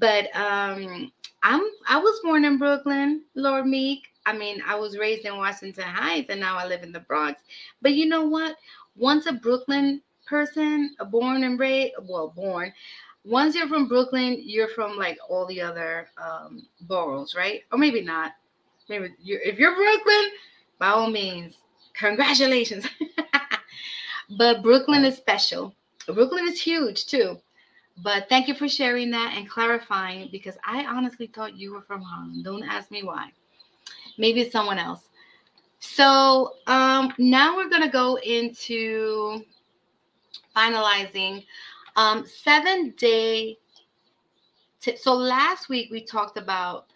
But 0.00 0.34
um 0.34 1.12
I'm 1.42 1.62
I 1.88 1.98
was 1.98 2.20
born 2.24 2.44
in 2.44 2.58
Brooklyn, 2.58 3.22
Lord 3.34 3.66
Meek. 3.66 4.08
I 4.26 4.36
mean, 4.36 4.60
I 4.66 4.74
was 4.74 4.98
raised 4.98 5.24
in 5.24 5.36
Washington 5.36 5.84
Heights 5.84 6.30
and 6.30 6.40
now 6.40 6.56
I 6.58 6.66
live 6.66 6.82
in 6.82 6.90
the 6.90 7.00
Bronx. 7.00 7.40
But 7.80 7.92
you 7.92 8.06
know 8.06 8.24
what? 8.24 8.56
Once 8.96 9.26
a 9.26 9.32
Brooklyn 9.32 10.02
person, 10.26 10.94
born 11.10 11.44
and 11.44 11.58
raised, 11.58 11.94
well, 12.02 12.32
born, 12.34 12.72
once 13.24 13.56
you're 13.56 13.68
from 13.68 13.88
Brooklyn, 13.88 14.40
you're 14.44 14.68
from 14.68 14.96
like 14.96 15.18
all 15.28 15.46
the 15.46 15.60
other 15.60 16.08
um, 16.16 16.66
boroughs, 16.82 17.34
right? 17.34 17.62
Or 17.72 17.78
maybe 17.78 18.00
not. 18.00 18.32
Maybe 18.88 19.10
you're, 19.20 19.40
if 19.40 19.58
you're 19.58 19.74
Brooklyn, 19.74 20.30
by 20.78 20.88
all 20.88 21.10
means, 21.10 21.56
congratulations. 21.94 22.86
but 24.38 24.62
Brooklyn 24.62 25.04
is 25.04 25.16
special. 25.16 25.74
Brooklyn 26.06 26.46
is 26.46 26.60
huge 26.60 27.06
too. 27.06 27.38
But 28.02 28.28
thank 28.28 28.46
you 28.46 28.54
for 28.54 28.68
sharing 28.68 29.10
that 29.12 29.34
and 29.36 29.48
clarifying 29.48 30.28
because 30.30 30.56
I 30.64 30.84
honestly 30.84 31.26
thought 31.26 31.56
you 31.56 31.72
were 31.72 31.82
from 31.82 32.02
Harlem. 32.02 32.42
Don't 32.42 32.62
ask 32.62 32.90
me 32.90 33.02
why. 33.02 33.30
Maybe 34.18 34.42
it's 34.42 34.52
someone 34.52 34.78
else. 34.78 35.08
So 35.80 36.52
um, 36.66 37.12
now 37.18 37.56
we're 37.56 37.68
going 37.68 37.82
to 37.82 37.88
go 37.88 38.16
into 38.16 39.44
finalizing 40.56 41.44
um, 41.96 42.24
seven 42.26 42.94
day. 42.96 43.58
So 44.96 45.14
last 45.14 45.68
week 45.68 45.90
we 45.90 46.00
talked 46.00 46.38
about 46.38 46.86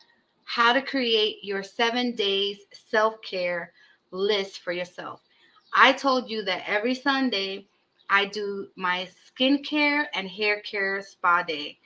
how 0.44 0.72
to 0.72 0.82
create 0.82 1.44
your 1.44 1.62
seven 1.62 2.14
days 2.14 2.58
self 2.72 3.20
care 3.22 3.72
list 4.10 4.60
for 4.60 4.72
yourself. 4.72 5.20
I 5.74 5.92
told 5.92 6.30
you 6.30 6.42
that 6.44 6.64
every 6.66 6.94
Sunday 6.94 7.66
I 8.08 8.26
do 8.26 8.68
my 8.74 9.08
skincare 9.28 10.06
and 10.14 10.28
hair 10.28 10.60
care 10.60 11.00
spa 11.02 11.42
day. 11.42 11.78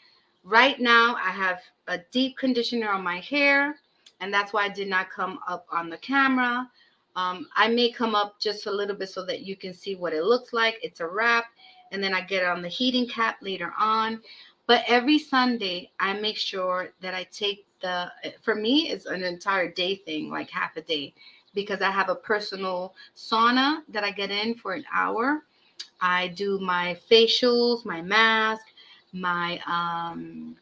Right 0.43 0.81
now, 0.81 1.17
I 1.17 1.31
have 1.31 1.61
a 1.87 1.99
deep 2.11 2.37
conditioner 2.39 2.91
on 2.91 3.03
my 3.03 3.21
hair, 3.21 3.77
and 4.21 4.33
that's 4.33 4.53
why 4.53 4.65
I 4.65 4.69
did 4.71 4.89
not 4.89 5.11
come 5.11 5.39
up 5.47 5.67
on 5.71 5.91
the 5.91 5.99
camera. 5.99 6.69
Um, 7.17 7.47
I 7.55 7.69
may 7.69 7.91
come 7.93 8.15
up 8.15 8.41
just 8.41 8.67
a 8.67 8.71
little 8.71 8.97
bit 8.97 9.09
so 9.09 9.25
that 9.27 9.43
you 9.43 9.57
can 9.57 9.73
see 9.73 9.95
what 9.95 10.13
it 10.13 10.25
looks 10.25 10.53
like. 10.53 10.79
It's 10.83 11.01
a 11.01 11.07
wrap, 11.07 11.47
and 11.93 12.03
then 12.03 12.13
I 12.15 12.23
get 12.23 12.45
on 12.45 12.63
the 12.63 12.69
heating 12.69 13.07
cap 13.07 13.37
later 13.41 13.73
on. 13.79 14.21
But 14.67 14.83
every 14.89 15.19
Sunday, 15.19 15.91
I 16.01 16.15
make 16.15 16.39
sure 16.39 16.91
that 17.01 17.15
I 17.15 17.25
take 17.25 17.67
the, 17.81 18.11
for 18.43 18.55
me, 18.55 18.89
it's 18.91 19.07
an 19.07 19.23
entire 19.23 19.71
day 19.71 19.97
thing, 19.97 20.31
like 20.31 20.51
half 20.51 20.77
a 20.77 20.83
day, 20.83 21.13
because 21.55 21.83
I 21.83 21.91
have 21.91 22.09
a 22.09 22.15
personal 22.15 22.95
sauna 23.15 23.83
that 23.91 24.05
I 24.05 24.11
get 24.11 24.31
in 24.31 24.55
for 24.55 24.73
an 24.73 24.85
hour. 24.93 25.45
I 26.01 26.29
do 26.29 26.59
my 26.59 26.99
facials, 27.11 27.85
my 27.85 28.01
mask, 28.01 28.65
my, 29.13 29.61
um, 29.67 30.57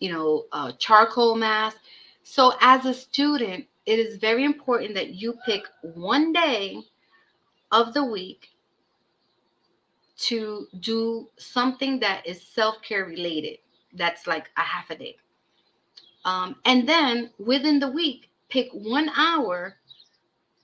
you 0.00 0.10
know, 0.10 0.46
uh, 0.52 0.72
charcoal 0.78 1.36
mask. 1.36 1.76
So 2.22 2.54
as 2.60 2.84
a 2.86 2.94
student, 2.94 3.66
it 3.86 3.98
is 3.98 4.16
very 4.16 4.44
important 4.44 4.94
that 4.94 5.14
you 5.14 5.34
pick 5.44 5.64
one 5.82 6.32
day 6.32 6.78
of 7.70 7.92
the 7.92 8.04
week 8.04 8.50
to 10.16 10.66
do 10.80 11.28
something 11.36 11.98
that 12.00 12.26
is 12.26 12.40
self 12.42 12.80
care 12.82 13.04
related. 13.04 13.58
That's 13.92 14.26
like 14.26 14.50
a 14.56 14.62
half 14.62 14.90
a 14.90 14.96
day. 14.96 15.16
Um, 16.24 16.56
and 16.64 16.88
then 16.88 17.30
within 17.38 17.78
the 17.78 17.88
week, 17.90 18.30
pick 18.48 18.68
one 18.72 19.10
hour 19.16 19.76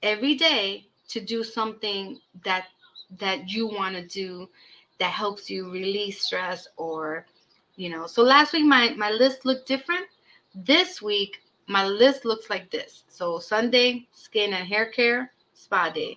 every 0.03 0.35
day 0.35 0.87
to 1.09 1.21
do 1.21 1.45
something 1.45 2.19
that 2.45 2.67
that 3.19 3.49
you 3.51 3.67
want 3.67 3.97
to 3.97 4.07
do 4.07 4.49
that 4.99 5.11
helps 5.11 5.51
you 5.51 5.71
release 5.71 6.23
stress 6.23 6.69
or 6.77 7.27
you 7.77 7.89
know 7.91 8.07
so 8.07 8.23
last 8.23 8.53
week 8.53 8.65
my 8.65 8.91
my 8.91 9.11
list 9.11 9.45
looked 9.45 9.67
different 9.67 10.07
this 10.55 11.03
week 11.03 11.43
my 11.71 11.87
list 11.87 12.25
looks 12.25 12.51
like 12.51 12.71
this 12.71 13.05
so 13.09 13.39
sunday 13.39 14.07
skin 14.13 14.53
and 14.55 14.67
hair 14.67 14.87
care 14.87 15.33
spa 15.55 15.89
day 15.89 16.17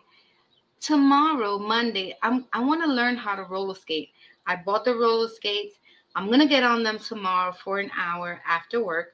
tomorrow, 0.84 1.58
Monday, 1.58 2.14
I'm 2.22 2.46
I 2.52 2.60
want 2.60 2.84
to 2.84 2.92
learn 2.92 3.16
how 3.16 3.36
to 3.36 3.44
roller 3.44 3.74
skate. 3.74 4.10
I 4.46 4.58
bought 4.58 4.84
the 4.84 4.96
roller 4.96 5.30
skates. 5.30 5.80
I'm 6.16 6.30
gonna 6.30 6.46
get 6.48 6.64
on 6.64 6.84
them 6.84 7.00
tomorrow 7.00 7.54
for 7.54 7.80
an 7.80 7.90
hour 7.98 8.42
after 8.46 8.84
work, 8.84 9.14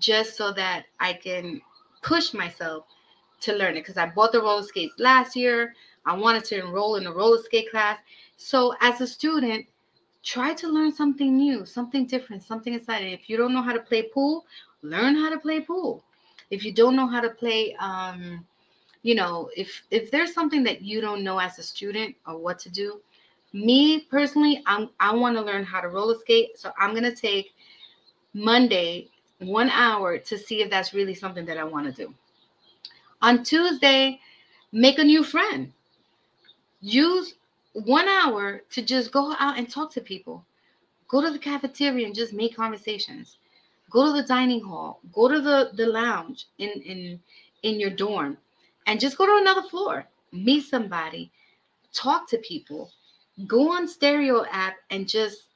just 0.00 0.36
so 0.36 0.52
that 0.54 0.86
I 0.98 1.12
can 1.12 1.62
push 2.02 2.34
myself 2.34 2.86
to 3.42 3.54
learn 3.54 3.76
it. 3.76 3.82
Because 3.82 3.96
I 3.96 4.06
bought 4.06 4.32
the 4.32 4.42
roller 4.42 4.64
skates 4.64 4.94
last 4.98 5.36
year. 5.36 5.74
I 6.04 6.16
wanted 6.16 6.44
to 6.46 6.58
enroll 6.58 6.96
in 6.96 7.06
a 7.06 7.12
roller 7.12 7.40
skate 7.40 7.70
class. 7.70 7.98
So 8.36 8.74
as 8.80 9.00
a 9.00 9.06
student, 9.06 9.66
try 10.24 10.54
to 10.54 10.68
learn 10.68 10.92
something 10.92 11.36
new, 11.36 11.64
something 11.64 12.04
different, 12.06 12.42
something 12.42 12.74
exciting. 12.74 13.12
If 13.12 13.30
you 13.30 13.36
don't 13.36 13.54
know 13.54 13.62
how 13.62 13.72
to 13.72 13.80
play 13.80 14.02
pool, 14.02 14.44
learn 14.88 15.16
how 15.16 15.30
to 15.30 15.38
play 15.38 15.60
pool. 15.60 16.02
If 16.50 16.64
you 16.64 16.72
don't 16.72 16.96
know 16.96 17.06
how 17.06 17.20
to 17.20 17.30
play 17.30 17.74
um, 17.76 18.44
you 19.06 19.14
know, 19.14 19.48
if 19.56 19.84
if 19.92 20.10
there's 20.10 20.34
something 20.34 20.64
that 20.64 20.82
you 20.82 21.00
don't 21.00 21.22
know 21.22 21.38
as 21.38 21.60
a 21.60 21.62
student 21.62 22.16
or 22.26 22.38
what 22.38 22.58
to 22.58 22.68
do, 22.68 23.00
me 23.52 24.00
personally, 24.00 24.64
I'm 24.66 24.90
I 24.98 25.14
want 25.14 25.36
to 25.36 25.42
learn 25.42 25.62
how 25.62 25.80
to 25.80 25.88
roller 25.88 26.18
skate. 26.18 26.58
So 26.58 26.72
I'm 26.76 26.92
gonna 26.92 27.14
take 27.14 27.54
Monday 28.34 29.08
one 29.38 29.70
hour 29.70 30.18
to 30.18 30.36
see 30.36 30.60
if 30.60 30.70
that's 30.70 30.92
really 30.92 31.14
something 31.14 31.46
that 31.46 31.56
I 31.56 31.62
want 31.62 31.86
to 31.86 31.92
do. 31.92 32.12
On 33.22 33.44
Tuesday, 33.44 34.18
make 34.72 34.98
a 34.98 35.04
new 35.04 35.22
friend. 35.22 35.72
Use 36.80 37.34
one 37.74 38.08
hour 38.08 38.62
to 38.70 38.82
just 38.82 39.12
go 39.12 39.36
out 39.38 39.56
and 39.56 39.70
talk 39.70 39.92
to 39.92 40.00
people. 40.00 40.44
Go 41.06 41.22
to 41.22 41.30
the 41.30 41.38
cafeteria 41.38 42.06
and 42.06 42.14
just 42.14 42.32
make 42.32 42.56
conversations. 42.56 43.38
Go 43.90 44.06
to 44.06 44.20
the 44.20 44.26
dining 44.26 44.62
hall. 44.62 45.00
Go 45.12 45.28
to 45.28 45.40
the, 45.40 45.70
the 45.74 45.86
lounge 45.86 46.46
in, 46.58 46.70
in 46.82 47.20
in 47.62 47.80
your 47.80 47.90
dorm 47.90 48.38
and 48.86 49.00
just 49.00 49.18
go 49.18 49.26
to 49.26 49.38
another 49.40 49.62
floor, 49.68 50.06
meet 50.32 50.64
somebody, 50.64 51.32
talk 51.92 52.28
to 52.28 52.38
people, 52.38 52.90
go 53.46 53.72
on 53.72 53.88
stereo 53.88 54.44
app 54.50 54.76
and 54.90 55.08
just 55.08 55.48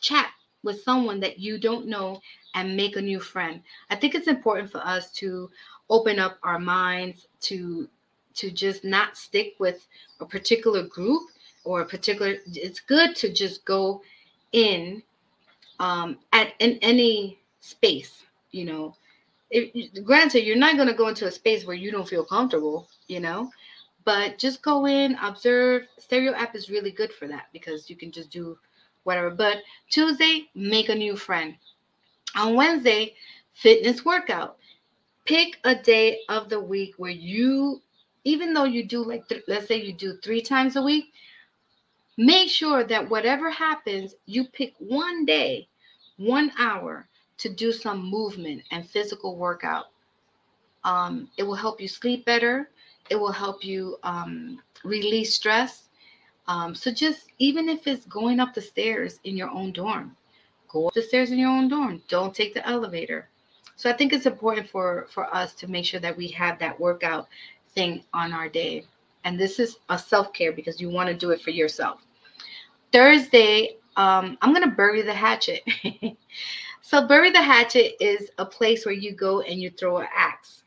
chat 0.00 0.30
with 0.62 0.82
someone 0.82 1.20
that 1.20 1.38
you 1.38 1.58
don't 1.58 1.86
know 1.86 2.20
and 2.54 2.76
make 2.76 2.96
a 2.96 3.02
new 3.02 3.20
friend. 3.20 3.60
I 3.90 3.96
think 3.96 4.14
it's 4.14 4.28
important 4.28 4.70
for 4.70 4.78
us 4.78 5.12
to 5.12 5.50
open 5.90 6.18
up 6.18 6.38
our 6.42 6.58
minds 6.58 7.28
to 7.42 7.88
to 8.34 8.50
just 8.50 8.84
not 8.84 9.16
stick 9.16 9.54
with 9.60 9.86
a 10.20 10.26
particular 10.26 10.82
group 10.82 11.22
or 11.64 11.82
a 11.82 11.86
particular 11.86 12.36
it's 12.46 12.80
good 12.80 13.14
to 13.14 13.32
just 13.32 13.64
go 13.64 14.02
in 14.52 15.02
um 15.78 16.18
at 16.32 16.52
in 16.58 16.78
any 16.82 17.38
space 17.64 18.24
you 18.50 18.64
know 18.64 18.94
if, 19.50 20.04
granted, 20.04 20.44
you're 20.44 20.56
not 20.56 20.76
going 20.76 20.88
to 20.88 20.94
go 20.94 21.08
into 21.08 21.26
a 21.26 21.30
space 21.30 21.64
where 21.64 21.76
you 21.76 21.92
don't 21.92 22.08
feel 22.08 22.24
comfortable, 22.24 22.88
you 23.06 23.20
know, 23.20 23.50
but 24.04 24.38
just 24.38 24.62
go 24.62 24.86
in, 24.86 25.14
observe. 25.22 25.84
Stereo 25.98 26.34
app 26.34 26.56
is 26.56 26.70
really 26.70 26.90
good 26.90 27.12
for 27.12 27.28
that 27.28 27.46
because 27.52 27.88
you 27.88 27.96
can 27.96 28.10
just 28.10 28.30
do 28.30 28.58
whatever. 29.04 29.30
But 29.30 29.58
Tuesday, 29.90 30.48
make 30.54 30.88
a 30.88 30.94
new 30.94 31.16
friend. 31.16 31.54
On 32.36 32.54
Wednesday, 32.54 33.14
fitness 33.52 34.04
workout. 34.04 34.56
Pick 35.24 35.58
a 35.64 35.74
day 35.74 36.18
of 36.28 36.50
the 36.50 36.60
week 36.60 36.94
where 36.98 37.10
you, 37.10 37.80
even 38.24 38.52
though 38.52 38.64
you 38.64 38.84
do 38.84 39.02
like, 39.02 39.26
th- 39.28 39.44
let's 39.48 39.68
say 39.68 39.80
you 39.80 39.92
do 39.92 40.18
three 40.22 40.42
times 40.42 40.76
a 40.76 40.82
week, 40.82 41.12
make 42.18 42.50
sure 42.50 42.84
that 42.84 43.08
whatever 43.08 43.50
happens, 43.50 44.16
you 44.26 44.44
pick 44.44 44.74
one 44.78 45.24
day, 45.24 45.68
one 46.18 46.52
hour 46.58 47.08
to 47.38 47.48
do 47.48 47.72
some 47.72 48.04
movement 48.04 48.62
and 48.70 48.88
physical 48.88 49.36
workout. 49.36 49.86
Um, 50.84 51.28
it 51.36 51.42
will 51.42 51.54
help 51.54 51.80
you 51.80 51.88
sleep 51.88 52.24
better. 52.24 52.70
It 53.10 53.16
will 53.16 53.32
help 53.32 53.64
you 53.64 53.98
um, 54.02 54.60
release 54.84 55.34
stress. 55.34 55.88
Um, 56.46 56.74
so 56.74 56.90
just 56.92 57.28
even 57.38 57.68
if 57.68 57.86
it's 57.86 58.06
going 58.06 58.40
up 58.40 58.54
the 58.54 58.60
stairs 58.60 59.18
in 59.24 59.36
your 59.36 59.50
own 59.50 59.72
dorm, 59.72 60.16
go 60.68 60.88
up 60.88 60.94
the 60.94 61.02
stairs 61.02 61.30
in 61.30 61.38
your 61.38 61.50
own 61.50 61.68
dorm. 61.68 62.02
Don't 62.08 62.34
take 62.34 62.54
the 62.54 62.66
elevator. 62.68 63.28
So 63.76 63.90
I 63.90 63.94
think 63.94 64.12
it's 64.12 64.26
important 64.26 64.68
for 64.68 65.06
for 65.10 65.34
us 65.34 65.54
to 65.54 65.66
make 65.66 65.84
sure 65.84 66.00
that 66.00 66.16
we 66.16 66.28
have 66.28 66.58
that 66.58 66.78
workout 66.78 67.28
thing 67.74 68.04
on 68.12 68.32
our 68.32 68.48
day. 68.48 68.84
And 69.24 69.40
this 69.40 69.58
is 69.58 69.78
a 69.88 69.98
self 69.98 70.32
care 70.32 70.52
because 70.52 70.80
you 70.80 70.90
want 70.90 71.08
to 71.08 71.14
do 71.14 71.30
it 71.30 71.40
for 71.40 71.50
yourself. 71.50 72.00
Thursday, 72.92 73.76
um, 73.96 74.38
I'm 74.42 74.52
gonna 74.52 74.70
bury 74.70 75.02
the 75.02 75.14
hatchet. 75.14 75.62
So 76.86 77.08
bury 77.08 77.30
the 77.30 77.40
hatchet 77.40 77.94
is 77.98 78.30
a 78.36 78.44
place 78.44 78.84
where 78.84 78.94
you 78.94 79.12
go 79.12 79.40
and 79.40 79.58
you 79.58 79.70
throw 79.70 79.96
an 80.00 80.08
axe. 80.14 80.64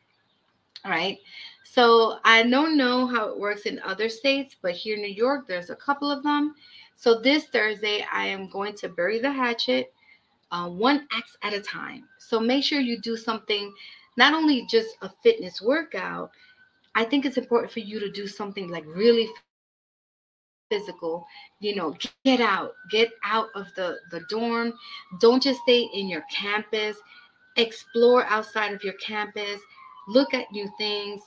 All 0.84 0.90
right. 0.90 1.16
So 1.62 2.18
I 2.24 2.42
don't 2.42 2.76
know 2.76 3.06
how 3.06 3.28
it 3.28 3.38
works 3.38 3.66
in 3.66 3.78
other 3.84 4.08
states, 4.08 4.56
but 4.60 4.72
here 4.72 4.96
in 4.96 5.02
New 5.02 5.14
York, 5.14 5.46
there's 5.46 5.70
a 5.70 5.76
couple 5.76 6.10
of 6.10 6.24
them. 6.24 6.56
So 6.96 7.20
this 7.20 7.44
Thursday, 7.44 8.04
I 8.12 8.26
am 8.26 8.50
going 8.50 8.74
to 8.78 8.88
bury 8.88 9.20
the 9.20 9.30
hatchet 9.30 9.92
uh, 10.50 10.68
one 10.68 11.06
axe 11.12 11.36
at 11.44 11.54
a 11.54 11.60
time. 11.60 12.08
So 12.18 12.40
make 12.40 12.64
sure 12.64 12.80
you 12.80 12.98
do 13.00 13.16
something, 13.16 13.72
not 14.16 14.34
only 14.34 14.66
just 14.68 14.96
a 15.02 15.10
fitness 15.22 15.62
workout. 15.62 16.32
I 16.96 17.04
think 17.04 17.26
it's 17.26 17.38
important 17.38 17.70
for 17.70 17.78
you 17.78 18.00
to 18.00 18.10
do 18.10 18.26
something 18.26 18.68
like 18.68 18.84
really 18.86 19.28
physical 20.70 21.26
you 21.60 21.74
know 21.74 21.96
get 22.24 22.40
out 22.40 22.74
get 22.90 23.10
out 23.24 23.48
of 23.54 23.66
the 23.74 23.98
the 24.10 24.20
dorm. 24.28 24.72
Don't 25.20 25.42
just 25.42 25.60
stay 25.62 25.88
in 25.94 26.08
your 26.08 26.24
campus. 26.30 26.96
Explore 27.56 28.24
outside 28.26 28.72
of 28.72 28.84
your 28.84 28.94
campus. 28.94 29.60
Look 30.08 30.32
at 30.34 30.50
new 30.52 30.70
things. 30.78 31.20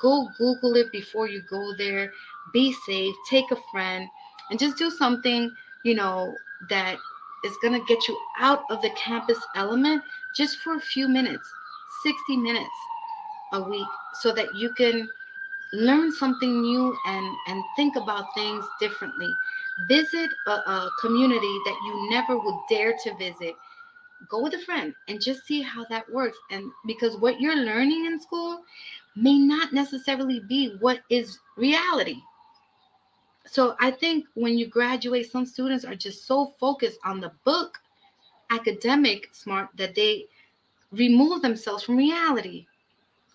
Go 0.00 0.28
google 0.38 0.76
it 0.76 0.92
before 0.92 1.28
you 1.28 1.42
go 1.50 1.72
there. 1.76 2.12
Be 2.52 2.72
safe. 2.86 3.14
Take 3.28 3.50
a 3.50 3.58
friend 3.72 4.08
and 4.50 4.58
just 4.58 4.76
do 4.76 4.90
something 4.90 5.50
you 5.84 5.94
know 5.94 6.34
that 6.68 6.96
is 7.44 7.56
going 7.60 7.72
to 7.78 7.84
get 7.86 8.06
you 8.06 8.16
out 8.38 8.64
of 8.70 8.80
the 8.82 8.90
campus 8.90 9.38
element 9.56 10.02
just 10.36 10.58
for 10.58 10.76
a 10.76 10.80
few 10.80 11.08
minutes 11.08 11.48
60 12.04 12.36
minutes 12.36 12.68
a 13.54 13.62
week 13.62 13.86
so 14.20 14.32
that 14.32 14.54
you 14.54 14.72
can 14.74 15.08
learn 15.72 16.12
something 16.12 16.60
new 16.60 16.96
and 17.06 17.36
and 17.48 17.62
think 17.76 17.96
about 17.96 18.34
things 18.34 18.64
differently. 18.78 19.32
Visit 19.88 20.30
a, 20.46 20.50
a, 20.50 20.90
community 21.00 21.58
that 21.64 21.76
you 21.84 22.10
never 22.10 22.38
would 22.38 22.60
dare 22.68 22.94
to 23.04 23.14
visit. 23.16 23.54
Go 24.28 24.42
with 24.42 24.54
a 24.54 24.58
friend 24.58 24.94
and 25.08 25.20
just 25.20 25.46
see 25.46 25.62
how 25.62 25.84
that 25.86 26.10
works. 26.12 26.38
And 26.50 26.70
because 26.86 27.16
what 27.16 27.40
you're 27.40 27.56
learning 27.56 28.04
in 28.06 28.20
school 28.20 28.62
may 29.16 29.38
not 29.38 29.72
necessarily 29.72 30.40
be 30.40 30.76
what 30.80 31.00
is 31.10 31.38
reality. 31.56 32.20
So 33.46 33.74
i 33.80 33.90
think 33.90 34.26
when 34.34 34.56
you 34.56 34.66
graduate 34.66 35.30
some 35.30 35.46
students 35.46 35.84
are 35.84 35.94
just 35.94 36.26
so 36.26 36.52
focused 36.60 36.98
on 37.04 37.20
the 37.20 37.32
book 37.44 37.78
academic 38.50 39.28
smart 39.32 39.68
that 39.76 39.94
they 39.94 40.26
remove 40.92 41.40
themselves 41.42 41.82
from 41.82 41.96
reality. 41.96 42.66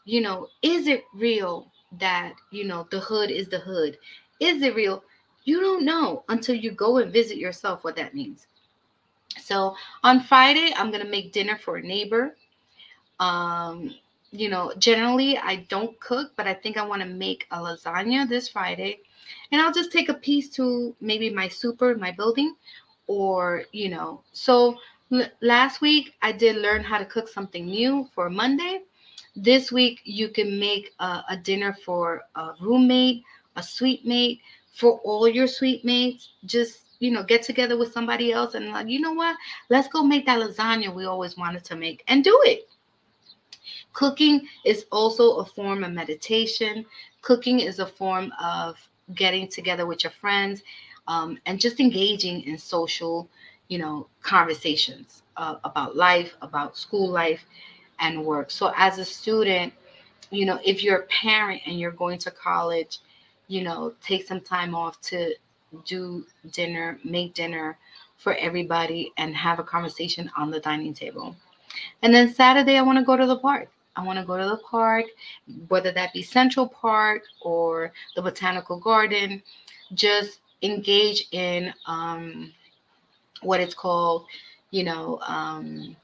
You 0.06 0.22
know 0.22 0.48
is 0.62 0.88
it 0.88 1.04
real 1.14 1.72
that 2.00 2.34
you 2.52 2.64
know 2.66 2.88
the 2.92 3.00
hood 3.00 3.32
is 3.32 3.50
the 3.50 3.60
hood. 3.60 3.98
Is 4.40 4.62
it 4.62 4.76
real? 4.76 5.04
You 5.46 5.62
don't 5.62 5.86
know 5.86 6.24
until 6.30 6.56
you 6.56 6.72
go 6.72 6.98
and 6.98 7.12
visit 7.12 7.38
yourself 7.38 7.84
what 7.84 7.96
that 7.98 8.14
means. 8.16 8.48
So 9.40 9.76
on 10.04 10.22
friday 10.22 10.74
i'm 10.78 10.92
going 10.92 11.04
to 11.04 11.10
make 11.10 11.32
dinner 11.34 11.58
for 11.58 11.78
a 11.78 11.82
neighbor. 11.84 12.36
Um 13.20 13.96
you 14.32 14.50
know 14.50 14.74
generally 14.78 15.38
i 15.38 15.58
don't 15.70 15.98
cook 16.02 16.34
but 16.36 16.48
i 16.48 16.54
think 16.54 16.78
i 16.78 16.86
want 16.86 17.02
to 17.02 17.08
make 17.08 17.48
a 17.52 17.58
lasagna 17.58 18.28
this 18.28 18.50
friday. 18.50 19.00
And 19.52 19.62
I'll 19.62 19.74
just 19.74 19.92
take 19.92 20.10
a 20.10 20.14
piece 20.14 20.50
to 20.52 20.96
maybe 21.02 21.30
my 21.30 21.48
super, 21.50 21.96
my 21.96 22.12
building, 22.12 22.56
or 23.08 23.64
you 23.72 23.90
know. 23.90 24.22
So 24.34 24.78
l- 25.12 25.32
last 25.42 25.82
week 25.82 26.16
I 26.22 26.32
did 26.34 26.58
learn 26.58 26.84
how 26.84 26.98
to 26.98 27.06
cook 27.06 27.28
something 27.30 27.66
new 27.66 28.10
for 28.16 28.30
Monday. 28.30 28.82
This 29.38 29.72
week 29.72 30.02
you 30.04 30.30
can 30.30 30.60
make 30.60 30.94
a, 31.00 31.24
a 31.30 31.38
dinner 31.38 31.72
for 31.86 32.24
a 32.36 32.54
roommate, 32.60 33.24
a 33.56 33.62
suite 33.62 34.06
mate, 34.06 34.42
for 34.74 35.00
all 35.04 35.28
your 35.28 35.46
suite 35.48 35.86
mates. 35.86 36.30
Just 36.46 36.88
you 37.00 37.12
know, 37.12 37.24
get 37.24 37.44
together 37.44 37.78
with 37.78 37.94
somebody 37.94 38.32
else 38.32 38.56
and 38.56 38.70
like, 38.70 38.88
you 38.88 39.00
know 39.00 39.14
what? 39.14 39.38
Let's 39.70 39.88
go 39.88 40.04
make 40.04 40.26
that 40.26 40.40
lasagna 40.40 40.94
we 40.94 41.06
always 41.06 41.38
wanted 41.38 41.64
to 41.66 41.76
make 41.76 42.04
and 42.08 42.24
do 42.24 42.40
it. 42.46 42.68
Cooking 43.94 44.48
is 44.66 44.86
also 44.92 45.38
a 45.38 45.46
form 45.46 45.84
of 45.84 45.92
meditation. 45.92 46.86
Cooking 47.22 47.60
is 47.60 47.78
a 47.80 47.86
form 47.86 48.32
of 48.42 48.78
getting 49.14 49.48
together 49.48 49.86
with 49.86 50.04
your 50.04 50.12
friends 50.12 50.64
um, 51.08 51.38
and 51.46 51.60
just 51.60 51.80
engaging 51.80 52.42
in 52.44 52.58
social, 52.58 53.30
you 53.68 53.78
know, 53.78 54.08
conversations 54.22 55.24
uh, 55.38 55.56
about 55.64 55.96
life, 55.96 56.36
about 56.42 56.78
school 56.78 57.10
life, 57.10 57.46
and 58.00 58.24
work. 58.24 58.52
So, 58.52 58.72
as 58.76 59.00
a 59.00 59.06
student, 59.06 59.74
you 60.30 60.46
know, 60.46 60.60
if 60.64 60.84
you're 60.84 61.00
a 61.00 61.08
parent 61.08 61.62
and 61.66 61.80
you're 61.80 61.92
going 61.92 62.20
to 62.20 62.32
college, 62.32 63.00
you 63.48 63.64
know, 63.64 63.94
take 64.02 64.28
some 64.28 64.42
time 64.42 64.76
off 64.76 65.00
to 65.02 65.34
do 65.86 66.26
dinner, 66.52 67.00
make 67.04 67.34
dinner 67.34 67.78
for 68.18 68.34
everybody, 68.36 69.12
and 69.18 69.36
have 69.36 69.60
a 69.60 69.64
conversation 69.64 70.30
on 70.38 70.52
the 70.52 70.60
dining 70.60 70.94
table. 70.94 71.36
And 72.02 72.14
then 72.14 72.34
Saturday, 72.34 72.78
I 72.78 72.82
want 72.82 72.98
to 72.98 73.06
go 73.06 73.16
to 73.16 73.26
the 73.26 73.38
park. 73.38 73.70
I 73.96 74.04
want 74.04 74.20
to 74.20 74.26
go 74.26 74.38
to 74.38 74.46
the 74.46 74.58
park, 74.58 75.06
whether 75.70 75.92
that 75.92 76.14
be 76.14 76.22
Central 76.22 76.68
Park 76.68 77.24
or 77.42 77.92
the 78.16 78.22
Botanical 78.22 78.80
Garden. 78.80 79.42
Just 79.94 80.40
engage 80.62 81.28
in 81.32 81.74
um, 81.88 82.54
what 83.42 83.60
it's 83.60 83.74
called, 83.74 84.26
you 84.72 84.84
know, 84.84 85.20
um, 85.26 85.96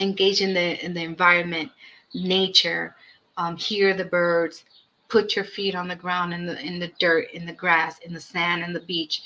engage 0.00 0.40
in 0.40 0.54
the 0.54 0.84
in 0.84 0.94
the 0.94 1.02
environment, 1.02 1.70
nature, 2.14 2.96
um, 3.36 3.56
hear 3.56 3.94
the 3.94 4.04
birds, 4.04 4.64
put 5.08 5.36
your 5.36 5.44
feet 5.44 5.74
on 5.74 5.88
the 5.88 5.96
ground 5.96 6.32
in 6.34 6.46
the 6.46 6.60
in 6.60 6.78
the 6.78 6.92
dirt, 6.98 7.30
in 7.32 7.46
the 7.46 7.52
grass, 7.52 7.98
in 8.00 8.12
the 8.12 8.20
sand, 8.20 8.62
in 8.62 8.72
the 8.72 8.80
beach. 8.80 9.22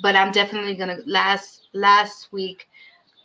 But 0.00 0.16
I'm 0.16 0.32
definitely 0.32 0.74
gonna 0.74 0.98
last 1.06 1.68
last 1.72 2.32
week 2.32 2.68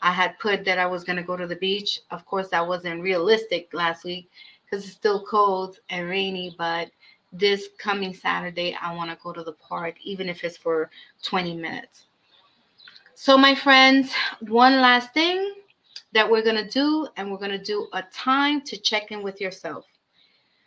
I 0.01 0.11
had 0.11 0.37
put 0.39 0.63
that 0.65 0.77
I 0.79 0.85
was 0.85 1.03
gonna 1.03 1.23
go 1.23 1.37
to 1.37 1.47
the 1.47 1.55
beach. 1.55 2.01
Of 2.11 2.25
course, 2.25 2.49
that 2.49 2.67
wasn't 2.67 3.01
realistic 3.01 3.73
last 3.73 4.03
week 4.03 4.29
because 4.63 4.85
it's 4.85 4.93
still 4.95 5.25
cold 5.25 5.79
and 5.89 6.07
rainy, 6.07 6.53
but 6.57 6.91
this 7.33 7.69
coming 7.77 8.13
Saturday, 8.13 8.77
I 8.81 8.95
want 8.95 9.11
to 9.11 9.17
go 9.21 9.33
to 9.33 9.43
the 9.43 9.53
park, 9.53 9.95
even 10.01 10.29
if 10.29 10.43
it's 10.43 10.57
for 10.57 10.89
20 11.23 11.55
minutes. 11.55 12.05
So, 13.15 13.37
my 13.37 13.55
friends, 13.55 14.13
one 14.41 14.79
last 14.79 15.13
thing 15.13 15.53
that 16.17 16.27
we're 16.31 16.41
going 16.41 16.55
to 16.55 16.67
do, 16.67 17.07
and 17.15 17.31
we're 17.31 17.37
going 17.37 17.51
to 17.51 17.63
do 17.63 17.87
a 17.93 18.01
time 18.11 18.59
to 18.61 18.75
check 18.75 19.11
in 19.11 19.21
with 19.21 19.39
yourself. 19.39 19.85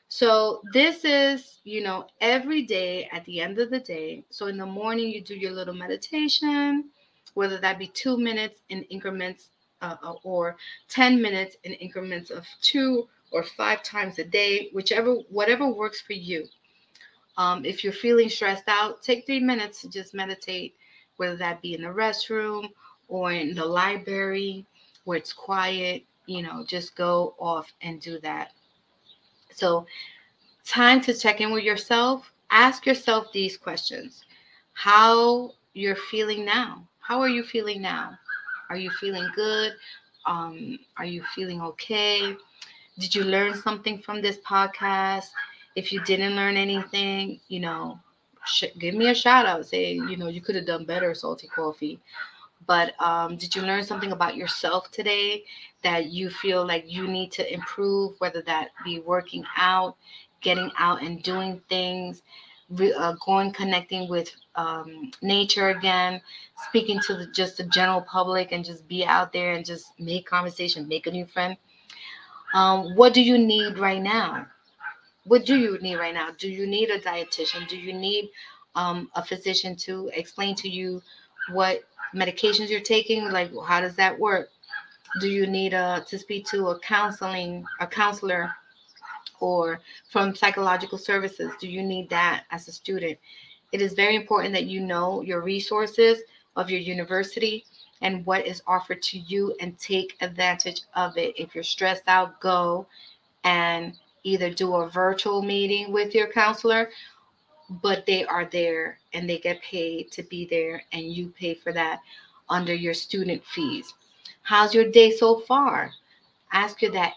So, 0.07 0.63
this 0.73 1.05
is, 1.05 1.59
you 1.65 1.83
know, 1.83 2.07
every 2.21 2.63
day 2.63 3.09
at 3.11 3.25
the 3.25 3.41
end 3.41 3.59
of 3.59 3.69
the 3.69 3.81
day. 3.81 4.23
So, 4.31 4.47
in 4.47 4.57
the 4.57 4.65
morning, 4.65 5.09
you 5.09 5.21
do 5.21 5.35
your 5.35 5.51
little 5.51 5.75
meditation, 5.75 6.91
whether 7.35 7.59
that 7.59 7.81
be 7.81 7.89
two 7.89 8.17
minutes 8.17 8.61
in 8.69 8.85
increments 8.85 9.49
uh, 9.83 9.97
or 10.23 10.57
10 10.89 11.21
minutes 11.21 11.57
in 11.65 11.73
increments 11.73 12.31
of 12.31 12.47
two 12.63 13.09
or 13.33 13.43
five 13.43 13.83
times 13.83 14.21
a 14.21 14.25
day, 14.25 14.71
whichever, 14.73 15.15
whatever 15.31 15.67
works 15.67 16.01
for 16.01 16.13
you. 16.13 16.47
Um, 17.39 17.65
if 17.65 17.83
you're 17.83 17.93
feeling 17.93 18.29
stressed 18.29 18.69
out, 18.69 19.03
take 19.03 19.27
three 19.27 19.41
minutes 19.41 19.81
to 19.81 19.91
just 19.91 20.15
meditate, 20.15 20.77
whether 21.17 21.35
that 21.39 21.61
be 21.61 21.75
in 21.75 21.83
the 21.83 21.89
restroom 21.89 22.69
or 23.09 23.33
in 23.33 23.57
the 23.57 23.65
library 23.65 24.65
where 25.11 25.19
it's 25.19 25.35
quiet. 25.35 26.05
You 26.27 26.43
know, 26.45 26.65
just 26.65 26.97
go 26.97 27.35
off 27.41 27.73
and 27.83 28.01
do 28.01 28.21
that. 28.21 28.53
So, 29.53 29.87
time 30.65 31.01
to 31.03 31.15
check 31.15 31.41
in 31.41 31.53
with 31.53 31.65
yourself. 31.65 32.33
Ask 32.51 32.87
yourself 32.87 33.33
these 33.33 33.57
questions 33.57 34.25
How 34.73 35.53
you're 35.75 35.97
feeling 35.97 36.45
now? 36.45 36.87
How 37.01 37.21
are 37.21 37.29
you 37.29 37.43
feeling 37.43 37.83
now? 37.83 38.19
Are 38.71 38.77
you 38.77 38.91
feeling 39.01 39.29
good? 39.35 39.75
Um, 40.27 40.79
are 40.97 41.05
you 41.07 41.25
feeling 41.35 41.61
okay? 41.63 42.37
Did 42.99 43.15
you 43.15 43.25
learn 43.25 43.55
something 43.55 43.99
from 44.01 44.23
this 44.23 44.39
podcast? 44.39 45.31
If 45.77 45.93
you 45.93 46.03
didn't 46.05 46.37
learn 46.37 46.57
anything, 46.57 47.41
you 47.49 47.61
know, 47.61 47.99
sh- 48.47 48.77
give 48.79 48.95
me 48.95 49.09
a 49.11 49.15
shout 49.15 49.47
out. 49.47 49.67
Say, 49.67 49.95
you 49.95 50.17
know, 50.17 50.29
you 50.29 50.41
could 50.41 50.55
have 50.55 50.67
done 50.67 50.85
better, 50.85 51.15
salty 51.15 51.49
coffee. 51.49 52.01
But 52.71 52.95
um, 53.03 53.37
did 53.37 53.57
you 53.57 53.63
learn 53.63 53.83
something 53.83 54.13
about 54.13 54.37
yourself 54.37 54.93
today 54.93 55.43
that 55.83 56.13
you 56.13 56.31
feel 56.31 56.65
like 56.65 56.85
you 56.87 57.09
need 57.09 57.33
to 57.33 57.53
improve, 57.53 58.15
whether 58.21 58.43
that 58.43 58.69
be 58.85 59.01
working 59.01 59.45
out, 59.57 59.97
getting 60.41 60.71
out 60.79 61.03
and 61.03 61.21
doing 61.21 61.61
things, 61.69 62.23
re- 62.69 62.93
uh, 62.93 63.15
going 63.27 63.51
connecting 63.51 64.09
with 64.09 64.33
um, 64.55 65.11
nature 65.21 65.71
again, 65.71 66.23
speaking 66.69 67.01
to 67.09 67.17
the, 67.17 67.27
just 67.27 67.57
the 67.57 67.65
general 67.65 68.03
public, 68.03 68.53
and 68.53 68.65
just 68.65 68.87
be 68.87 69.05
out 69.05 69.33
there 69.33 69.55
and 69.55 69.67
just 69.67 69.99
make 69.99 70.25
conversation, 70.25 70.87
make 70.87 71.09
a 71.09 71.11
new 71.11 71.27
friend. 71.27 71.57
Um, 72.55 72.95
what 72.95 73.15
do 73.15 73.21
you 73.21 73.37
need 73.37 73.79
right 73.81 74.01
now? 74.01 74.47
What 75.25 75.45
do 75.45 75.59
you 75.59 75.77
need 75.81 75.97
right 75.97 76.15
now? 76.15 76.29
Do 76.39 76.49
you 76.49 76.69
need 76.69 76.91
a 76.91 77.01
dietitian? 77.01 77.67
Do 77.69 77.77
you 77.77 77.93
need 77.93 78.31
um, 78.77 79.11
a 79.17 79.25
physician 79.25 79.75
to 79.79 80.09
explain 80.15 80.55
to 80.57 80.69
you 80.69 81.03
what 81.51 81.81
medications 82.15 82.69
you're 82.69 82.81
taking? 82.81 83.31
Like, 83.31 83.51
how 83.67 83.81
does 83.81 83.97
that 83.97 84.19
work? 84.19 84.51
Do 85.21 85.29
you 85.29 85.47
need 85.47 85.75
uh, 85.75 86.01
to 86.01 86.19
speak 86.19 86.47
to 86.47 86.69
a 86.69 86.79
counseling, 86.79 87.65
a 87.81 87.87
counselor, 87.87 88.53
or 89.41 89.81
from 90.09 90.35
psychological 90.35 90.99
services? 90.99 91.53
Do 91.61 91.69
you 91.69 91.83
need 91.83 92.09
that 92.11 92.45
as 92.51 92.69
a 92.69 92.73
student? 92.73 93.19
It 93.73 93.83
is 93.83 93.93
very 93.95 94.17
important 94.17 94.53
that 94.55 94.67
you 94.67 94.81
know 94.81 95.23
your 95.23 95.41
resources 95.41 96.21
of 96.57 96.71
your 96.71 96.81
university 96.81 97.65
and 98.03 98.25
what 98.27 98.47
is 98.47 98.63
offered 98.67 99.03
to 99.03 99.19
you 99.19 99.55
and 99.61 99.79
take 99.79 100.17
advantage 100.21 100.83
of 100.95 101.17
it. 101.17 101.35
If 101.39 101.55
you're 101.55 101.65
stressed 101.65 102.05
out, 102.07 102.41
go 102.41 102.87
and 103.45 103.95
either 104.25 104.51
do 104.51 104.75
a 104.77 104.89
virtual 104.89 105.43
meeting 105.43 105.93
with 105.93 106.15
your 106.15 106.29
counselor, 106.29 106.91
but 107.71 108.05
they 108.05 108.25
are 108.25 108.45
there 108.47 108.99
and 109.13 109.29
they 109.29 109.39
get 109.39 109.63
paid 109.63 110.11
to 110.13 110.23
be 110.25 110.45
there, 110.47 110.83
and 110.93 111.13
you 111.13 111.29
pay 111.29 111.55
for 111.55 111.73
that 111.73 112.01
under 112.49 112.75
your 112.75 112.95
student 112.95 113.45
fees. 113.45 113.95
How's 114.43 114.75
your 114.75 114.91
day 114.91 115.11
so 115.13 115.41
far? 115.41 115.93
Ask 116.53 116.83
you 116.83 116.91
that. 116.91 117.15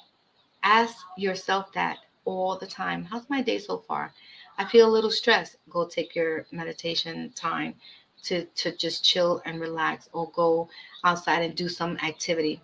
Ask 0.61 0.95
yourself 1.17 1.73
that 1.73 1.97
all 2.25 2.57
the 2.57 2.67
time. 2.67 3.03
How's 3.03 3.29
my 3.29 3.41
day 3.41 3.57
so 3.57 3.79
far? 3.79 4.13
I 4.57 4.65
feel 4.65 4.87
a 4.87 4.91
little 4.91 5.11
stressed. 5.11 5.55
Go 5.69 5.87
take 5.87 6.15
your 6.15 6.45
meditation 6.51 7.31
time 7.35 7.73
to, 8.23 8.45
to 8.45 8.75
just 8.77 9.03
chill 9.03 9.41
and 9.45 9.59
relax 9.59 10.07
or 10.13 10.29
go 10.31 10.69
outside 11.03 11.41
and 11.41 11.55
do 11.55 11.67
some 11.67 11.97
activity. 12.03 12.61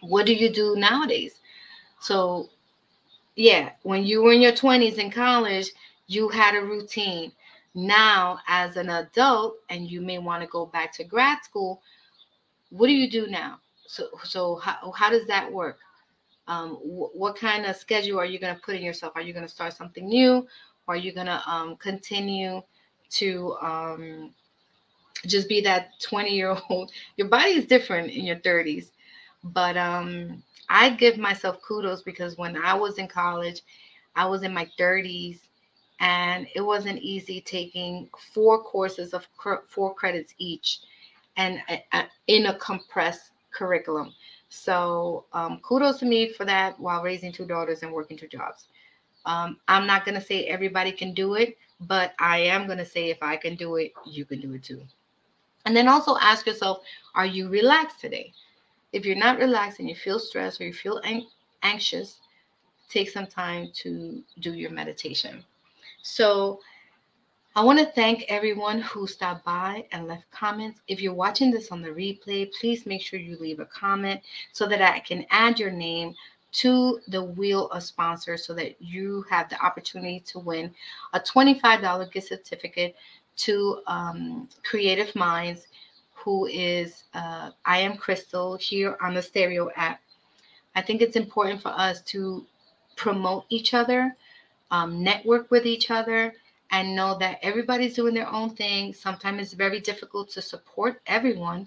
What 0.00 0.26
do 0.26 0.34
you 0.34 0.50
do 0.52 0.74
nowadays? 0.76 1.40
So, 2.00 2.50
yeah, 3.36 3.70
when 3.82 4.04
you 4.04 4.22
were 4.22 4.32
in 4.32 4.42
your 4.42 4.52
20s 4.52 4.98
in 4.98 5.10
college, 5.10 5.70
you 6.06 6.28
had 6.28 6.54
a 6.54 6.62
routine. 6.64 7.32
Now, 7.74 8.38
as 8.48 8.76
an 8.76 8.88
adult, 8.88 9.56
and 9.68 9.90
you 9.90 10.00
may 10.00 10.18
want 10.18 10.42
to 10.42 10.48
go 10.48 10.66
back 10.66 10.92
to 10.94 11.04
grad 11.04 11.44
school, 11.44 11.82
what 12.70 12.86
do 12.86 12.92
you 12.92 13.10
do 13.10 13.26
now? 13.26 13.60
So, 13.86 14.08
so 14.24 14.56
how, 14.56 14.92
how 14.92 15.10
does 15.10 15.26
that 15.26 15.52
work? 15.52 15.78
Um, 16.48 16.76
wh- 16.76 17.14
what 17.16 17.36
kind 17.36 17.66
of 17.66 17.76
schedule 17.76 18.18
are 18.18 18.24
you 18.26 18.38
going 18.38 18.54
to 18.54 18.60
put 18.62 18.76
in 18.76 18.82
yourself? 18.82 19.12
Are 19.16 19.22
you 19.22 19.32
going 19.32 19.44
to 19.46 19.52
start 19.52 19.74
something 19.74 20.06
new? 20.08 20.46
Or 20.86 20.94
are 20.94 20.98
you 20.98 21.12
going 21.12 21.26
to 21.26 21.42
um, 21.50 21.76
continue 21.76 22.62
to 23.10 23.56
um, 23.60 24.34
just 25.26 25.48
be 25.48 25.60
that 25.62 26.00
20 26.02 26.34
year 26.34 26.56
old? 26.70 26.92
Your 27.16 27.28
body 27.28 27.50
is 27.50 27.66
different 27.66 28.10
in 28.10 28.24
your 28.24 28.36
30s. 28.36 28.90
But 29.44 29.76
um, 29.76 30.42
I 30.68 30.90
give 30.90 31.18
myself 31.18 31.60
kudos 31.62 32.02
because 32.02 32.36
when 32.38 32.56
I 32.56 32.74
was 32.74 32.98
in 32.98 33.06
college, 33.08 33.62
I 34.16 34.26
was 34.26 34.42
in 34.42 34.54
my 34.54 34.68
30s 34.78 35.40
and 36.00 36.46
it 36.54 36.60
wasn't 36.60 37.00
easy 37.00 37.40
taking 37.40 38.08
four 38.32 38.62
courses 38.62 39.14
of 39.14 39.26
cr- 39.36 39.64
four 39.68 39.94
credits 39.94 40.34
each 40.38 40.80
and 41.36 41.60
in 42.26 42.46
a 42.46 42.54
compressed 42.54 43.30
curriculum. 43.52 44.12
So 44.48 45.24
um, 45.32 45.60
kudos 45.62 45.98
to 46.00 46.06
me 46.06 46.32
for 46.32 46.44
that 46.44 46.78
while 46.78 47.02
raising 47.02 47.32
two 47.32 47.46
daughters 47.46 47.82
and 47.82 47.92
working 47.92 48.16
two 48.16 48.28
jobs. 48.28 48.68
Um, 49.24 49.58
I'm 49.66 49.86
not 49.86 50.04
going 50.04 50.14
to 50.14 50.24
say 50.24 50.44
everybody 50.44 50.92
can 50.92 51.12
do 51.12 51.34
it, 51.34 51.58
but 51.80 52.14
I 52.20 52.38
am 52.38 52.66
going 52.66 52.78
to 52.78 52.84
say 52.84 53.10
if 53.10 53.18
I 53.22 53.36
can 53.36 53.56
do 53.56 53.76
it, 53.76 53.92
you 54.06 54.24
can 54.24 54.40
do 54.40 54.52
it 54.52 54.62
too. 54.62 54.82
And 55.64 55.76
then 55.76 55.88
also 55.88 56.16
ask 56.18 56.46
yourself, 56.46 56.84
are 57.14 57.26
you 57.26 57.48
relaxed 57.48 58.00
today? 58.00 58.32
If 58.92 59.04
you're 59.04 59.16
not 59.16 59.38
relaxed 59.38 59.80
and 59.80 59.88
you 59.88 59.96
feel 59.96 60.20
stressed 60.20 60.60
or 60.60 60.64
you 60.64 60.72
feel 60.72 60.98
an- 60.98 61.26
anxious, 61.62 62.20
take 62.88 63.10
some 63.10 63.26
time 63.26 63.70
to 63.82 64.22
do 64.38 64.54
your 64.54 64.70
meditation. 64.70 65.44
So 66.06 66.60
I 67.56 67.64
want 67.64 67.80
to 67.80 67.86
thank 67.86 68.24
everyone 68.28 68.80
who 68.80 69.08
stopped 69.08 69.44
by 69.44 69.86
and 69.90 70.06
left 70.06 70.30
comments. 70.30 70.80
If 70.86 71.00
you're 71.00 71.12
watching 71.12 71.50
this 71.50 71.72
on 71.72 71.82
the 71.82 71.88
replay, 71.88 72.48
please 72.60 72.86
make 72.86 73.02
sure 73.02 73.18
you 73.18 73.36
leave 73.38 73.58
a 73.58 73.66
comment 73.66 74.20
so 74.52 74.66
that 74.68 74.80
I 74.80 75.00
can 75.00 75.26
add 75.30 75.58
your 75.58 75.72
name 75.72 76.14
to 76.52 77.00
the 77.08 77.22
wheel 77.22 77.66
of 77.70 77.82
sponsors 77.82 78.46
so 78.46 78.54
that 78.54 78.80
you 78.80 79.24
have 79.28 79.48
the 79.48 79.60
opportunity 79.60 80.20
to 80.26 80.38
win 80.38 80.72
a 81.12 81.18
$25 81.18 82.12
gift 82.12 82.28
certificate 82.28 82.94
to 83.38 83.82
um, 83.88 84.48
Creative 84.62 85.12
Minds, 85.16 85.66
who 86.14 86.46
is 86.46 87.02
uh, 87.14 87.50
I 87.64 87.78
Am 87.78 87.96
Crystal 87.96 88.56
here 88.56 88.96
on 89.02 89.12
the 89.12 89.22
Stereo 89.22 89.70
app. 89.74 90.00
I 90.76 90.82
think 90.82 91.02
it's 91.02 91.16
important 91.16 91.62
for 91.62 91.70
us 91.70 92.00
to 92.02 92.46
promote 92.94 93.44
each 93.48 93.74
other, 93.74 94.14
um, 94.70 95.02
network 95.02 95.50
with 95.50 95.66
each 95.66 95.90
other, 95.90 96.34
and 96.72 96.96
know 96.96 97.16
that 97.18 97.38
everybody's 97.42 97.94
doing 97.94 98.14
their 98.14 98.30
own 98.32 98.50
thing. 98.56 98.92
Sometimes 98.92 99.40
it's 99.40 99.52
very 99.52 99.80
difficult 99.80 100.28
to 100.30 100.42
support 100.42 101.00
everyone, 101.06 101.66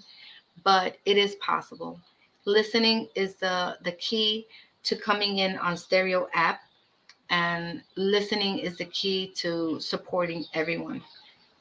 but 0.63 0.97
it 1.05 1.17
is 1.17 1.35
possible. 1.35 1.99
Listening 2.45 3.07
is 3.15 3.35
the, 3.35 3.77
the 3.83 3.93
key 3.93 4.47
to 4.83 4.95
coming 4.95 5.39
in 5.39 5.57
on 5.57 5.77
Stereo 5.77 6.27
app, 6.33 6.61
and 7.29 7.81
listening 7.95 8.59
is 8.59 8.77
the 8.77 8.85
key 8.85 9.31
to 9.35 9.79
supporting 9.79 10.45
everyone. 10.53 11.01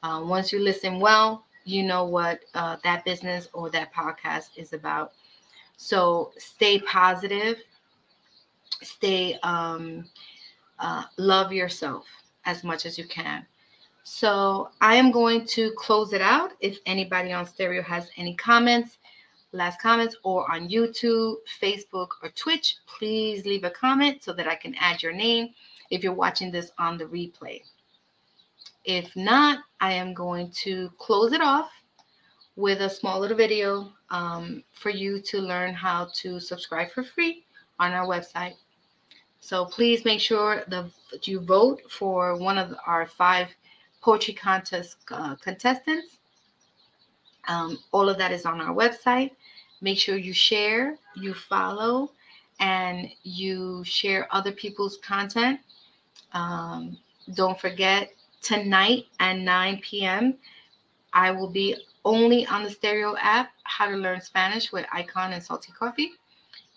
Uh, 0.02 0.22
once 0.24 0.52
you 0.52 0.58
listen 0.60 1.00
well, 1.00 1.44
you 1.64 1.82
know 1.82 2.04
what 2.04 2.40
uh, 2.54 2.76
that 2.82 3.04
business 3.04 3.48
or 3.52 3.68
that 3.70 3.92
podcast 3.92 4.50
is 4.56 4.72
about. 4.72 5.12
So 5.76 6.32
stay 6.38 6.80
positive, 6.80 7.58
stay 8.82 9.38
um, 9.42 10.06
uh, 10.78 11.04
love 11.16 11.52
yourself 11.52 12.06
as 12.44 12.64
much 12.64 12.86
as 12.86 12.98
you 12.98 13.06
can. 13.06 13.46
So 14.04 14.70
I 14.80 14.96
am 14.96 15.10
going 15.10 15.46
to 15.48 15.72
close 15.76 16.12
it 16.12 16.22
out. 16.22 16.52
If 16.60 16.78
anybody 16.86 17.32
on 17.32 17.46
stereo 17.46 17.82
has 17.82 18.08
any 18.16 18.34
comments, 18.36 18.98
last 19.52 19.80
comments, 19.82 20.16
or 20.22 20.50
on 20.50 20.68
YouTube, 20.68 21.36
Facebook, 21.60 22.08
or 22.22 22.30
Twitch, 22.30 22.78
please 22.86 23.44
leave 23.44 23.64
a 23.64 23.70
comment 23.70 24.24
so 24.24 24.32
that 24.32 24.48
I 24.48 24.54
can 24.54 24.74
add 24.76 25.02
your 25.02 25.12
name 25.12 25.50
if 25.90 26.02
you're 26.02 26.14
watching 26.14 26.50
this 26.50 26.70
on 26.78 26.96
the 26.96 27.04
replay. 27.04 27.62
If 28.84 29.14
not, 29.14 29.58
I 29.80 29.92
am 29.92 30.14
going 30.14 30.50
to 30.62 30.90
close 30.98 31.32
it 31.32 31.42
off 31.42 31.70
with 32.56 32.80
a 32.80 32.90
small 32.90 33.20
little 33.20 33.36
video 33.36 33.92
um, 34.10 34.64
for 34.72 34.90
you 34.90 35.20
to 35.20 35.38
learn 35.38 35.74
how 35.74 36.08
to 36.14 36.40
subscribe 36.40 36.90
for 36.90 37.04
free 37.04 37.44
on 37.78 37.92
our 37.92 38.06
website. 38.06 38.54
So 39.40 39.64
please 39.64 40.04
make 40.04 40.20
sure 40.20 40.64
the, 40.68 40.90
that 41.10 41.26
you 41.26 41.40
vote 41.40 41.80
for 41.90 42.36
one 42.36 42.58
of 42.58 42.74
our 42.86 43.06
five 43.06 43.48
poetry 44.00 44.34
contest 44.34 44.96
uh, 45.10 45.36
contestants. 45.36 46.18
Um, 47.46 47.78
all 47.92 48.08
of 48.08 48.18
that 48.18 48.32
is 48.32 48.44
on 48.44 48.60
our 48.60 48.74
website. 48.74 49.30
Make 49.80 49.98
sure 49.98 50.16
you 50.16 50.32
share, 50.32 50.98
you 51.16 51.34
follow, 51.34 52.10
and 52.60 53.08
you 53.22 53.82
share 53.84 54.28
other 54.32 54.52
people's 54.52 54.98
content. 54.98 55.60
Um, 56.32 56.98
don't 57.34 57.58
forget, 57.58 58.12
tonight 58.42 59.06
at 59.20 59.38
9 59.38 59.80
p.m., 59.82 60.34
I 61.12 61.30
will 61.30 61.48
be 61.48 61.76
only 62.04 62.46
on 62.46 62.64
the 62.64 62.70
Stereo 62.70 63.16
app, 63.18 63.50
How 63.62 63.88
to 63.88 63.96
Learn 63.96 64.20
Spanish 64.20 64.72
with 64.72 64.84
Icon 64.92 65.32
and 65.32 65.42
Salty 65.42 65.72
Coffee 65.72 66.12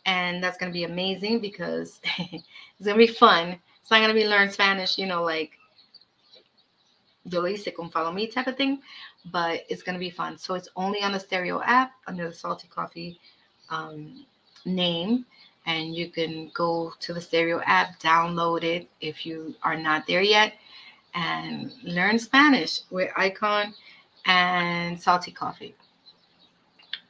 and 0.06 0.44
that's 0.44 0.58
going 0.58 0.72
to 0.72 0.74
be 0.74 0.84
amazing 0.84 1.40
because 1.40 2.00
it's 2.18 2.86
going 2.86 2.98
to 3.00 3.08
be 3.08 3.08
fun. 3.08 3.60
It's 3.82 3.92
not 3.92 4.00
going 4.00 4.10
to 4.10 4.14
be 4.14 4.28
learn 4.28 4.50
Spanish, 4.50 4.98
you 4.98 5.06
know, 5.06 5.24
like 5.24 5.58
yo 7.26 7.42
lo 7.42 7.50
hice 7.50 7.72
con 7.76 7.90
follow 7.90 8.12
me 8.12 8.28
type 8.28 8.48
of 8.48 8.58
thing, 8.58 8.82
but 9.32 9.64
it's 9.70 9.84
going 9.84 9.94
to 9.94 10.00
be 10.00 10.10
fun. 10.10 10.38
So 10.38 10.56
it's 10.56 10.70
only 10.76 11.02
on 11.02 11.12
the 11.12 11.20
Stereo 11.20 11.62
app 11.62 11.92
under 12.08 12.28
the 12.28 12.34
Salty 12.34 12.68
Coffee 12.68 13.20
um, 13.70 14.26
name, 14.66 15.26
and 15.66 15.96
you 15.96 16.10
can 16.10 16.52
go 16.54 16.94
to 17.00 17.14
the 17.14 17.22
Stereo 17.22 17.62
app, 17.66 18.00
download 18.00 18.64
it 18.64 18.90
if 19.02 19.26
you 19.26 19.56
are 19.64 19.78
not 19.78 20.08
there 20.08 20.22
yet, 20.24 20.54
and 21.14 21.72
learn 21.84 22.18
Spanish 22.18 22.82
with 22.90 23.12
Icon 23.16 23.74
and 24.26 25.00
Salty 25.00 25.32
Coffee. 25.32 25.76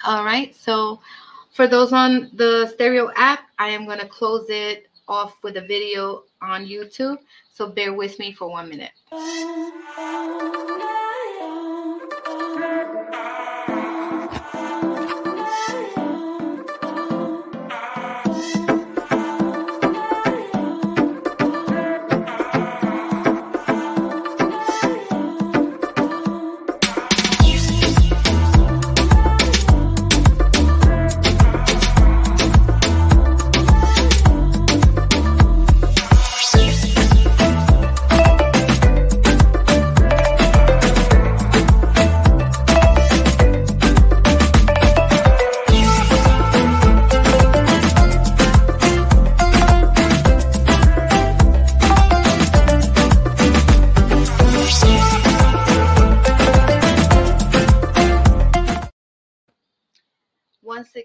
All 0.03 0.25
right, 0.25 0.55
so 0.55 0.99
for 1.51 1.67
those 1.67 1.93
on 1.93 2.31
the 2.33 2.67
stereo 2.73 3.11
app, 3.15 3.49
I 3.59 3.69
am 3.69 3.85
going 3.85 3.99
to 3.99 4.07
close 4.07 4.45
it 4.49 4.87
off 5.07 5.35
with 5.43 5.57
a 5.57 5.61
video 5.61 6.23
on 6.41 6.65
YouTube. 6.65 7.17
So 7.53 7.67
bear 7.67 7.93
with 7.93 8.17
me 8.19 8.31
for 8.31 8.49
one 8.49 8.69
minute. 8.69 8.91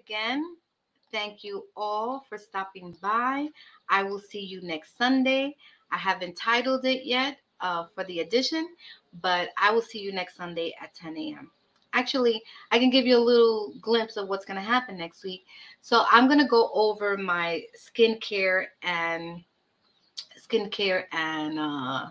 Again, 0.07 0.57
thank 1.11 1.43
you 1.43 1.65
all 1.77 2.25
for 2.29 2.39
stopping 2.39 2.97
by. 3.03 3.49
I 3.89 4.05
will 4.05 4.21
see 4.21 4.41
you 4.41 4.63
next 4.63 4.97
Sunday. 4.97 5.57
I 5.91 5.97
haven't 5.97 6.37
titled 6.37 6.85
it 6.85 7.05
yet 7.05 7.39
uh, 7.61 7.87
for 7.93 8.05
the 8.05 8.21
edition, 8.21 8.69
but 9.21 9.49
I 9.61 9.73
will 9.73 9.83
see 9.83 9.99
you 9.99 10.13
next 10.13 10.37
Sunday 10.37 10.73
at 10.81 10.95
10 10.95 11.17
a.m. 11.17 11.51
Actually, 11.93 12.41
I 12.71 12.79
can 12.79 12.91
give 12.91 13.05
you 13.05 13.17
a 13.17 13.19
little 13.19 13.73
glimpse 13.81 14.17
of 14.17 14.29
what's 14.29 14.45
going 14.45 14.59
to 14.59 14.63
happen 14.63 14.97
next 14.97 15.25
week. 15.25 15.45
So 15.81 16.05
I'm 16.09 16.29
going 16.29 16.41
to 16.41 16.47
go 16.47 16.71
over 16.73 17.17
my 17.17 17.63
skincare 17.77 18.67
and 18.83 19.43
skincare 20.39 21.05
and 21.13 21.59
uh, 21.59 22.07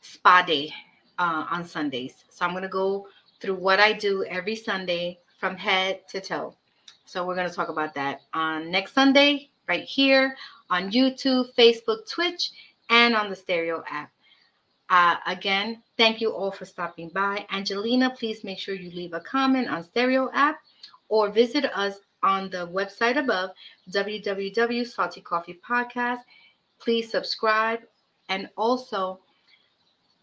spa 0.00 0.42
day 0.42 0.72
uh, 1.18 1.44
on 1.50 1.66
Sundays. 1.66 2.24
So 2.30 2.46
I'm 2.46 2.52
going 2.52 2.62
to 2.62 2.68
go 2.68 3.08
through 3.40 3.56
what 3.56 3.78
I 3.78 3.92
do 3.92 4.24
every 4.24 4.56
Sunday 4.56 5.18
from 5.42 5.56
head 5.56 6.06
to 6.08 6.20
toe. 6.20 6.54
So 7.04 7.26
we're 7.26 7.34
going 7.34 7.48
to 7.48 7.54
talk 7.54 7.68
about 7.68 7.94
that 7.94 8.20
on 8.32 8.70
next 8.70 8.94
Sunday, 8.94 9.50
right 9.66 9.82
here 9.82 10.36
on 10.70 10.92
YouTube, 10.92 11.52
Facebook, 11.58 12.08
Twitch, 12.08 12.52
and 12.90 13.16
on 13.16 13.28
the 13.28 13.34
Stereo 13.34 13.82
app. 13.90 14.12
Uh, 14.88 15.16
again, 15.26 15.82
thank 15.96 16.20
you 16.20 16.30
all 16.30 16.52
for 16.52 16.64
stopping 16.64 17.08
by. 17.08 17.44
Angelina, 17.50 18.10
please 18.10 18.44
make 18.44 18.60
sure 18.60 18.76
you 18.76 18.92
leave 18.92 19.14
a 19.14 19.20
comment 19.20 19.68
on 19.68 19.82
Stereo 19.82 20.30
app 20.32 20.60
or 21.08 21.28
visit 21.28 21.64
us 21.76 21.96
on 22.22 22.48
the 22.50 22.68
website 22.68 23.16
above, 23.18 23.50
www.salty 23.90 25.20
coffee 25.22 25.58
podcast. 25.68 26.20
Please 26.78 27.10
subscribe 27.10 27.80
and 28.28 28.48
also 28.56 29.18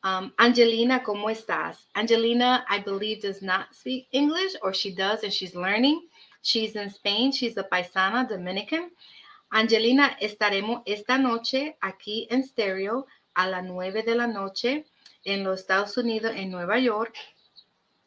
um, 0.03 0.31
Angelina, 0.37 1.03
¿cómo 1.03 1.29
estás? 1.29 1.87
Angelina, 1.93 2.65
I 2.69 2.79
believe, 2.79 3.21
does 3.21 3.41
not 3.41 3.73
speak 3.73 4.07
English, 4.11 4.55
or 4.61 4.73
she 4.73 4.91
does, 4.93 5.23
and 5.23 5.31
she's 5.31 5.55
learning. 5.55 6.07
She's 6.41 6.75
in 6.75 6.89
Spain. 6.89 7.31
She's 7.31 7.57
a 7.57 7.63
paisana 7.63 8.27
Dominican. 8.27 8.91
Angelina, 9.51 10.17
estaremos 10.21 10.83
esta 10.85 11.17
noche 11.17 11.75
aquí 11.81 12.27
en 12.29 12.43
stereo 12.43 13.07
a 13.33 13.47
las 13.47 13.63
nueve 13.63 14.03
de 14.03 14.15
la 14.15 14.27
noche 14.27 14.85
en 15.23 15.43
los 15.43 15.61
Estados 15.61 15.97
Unidos, 15.97 16.33
en 16.35 16.51
Nueva 16.51 16.79
York. 16.79 17.15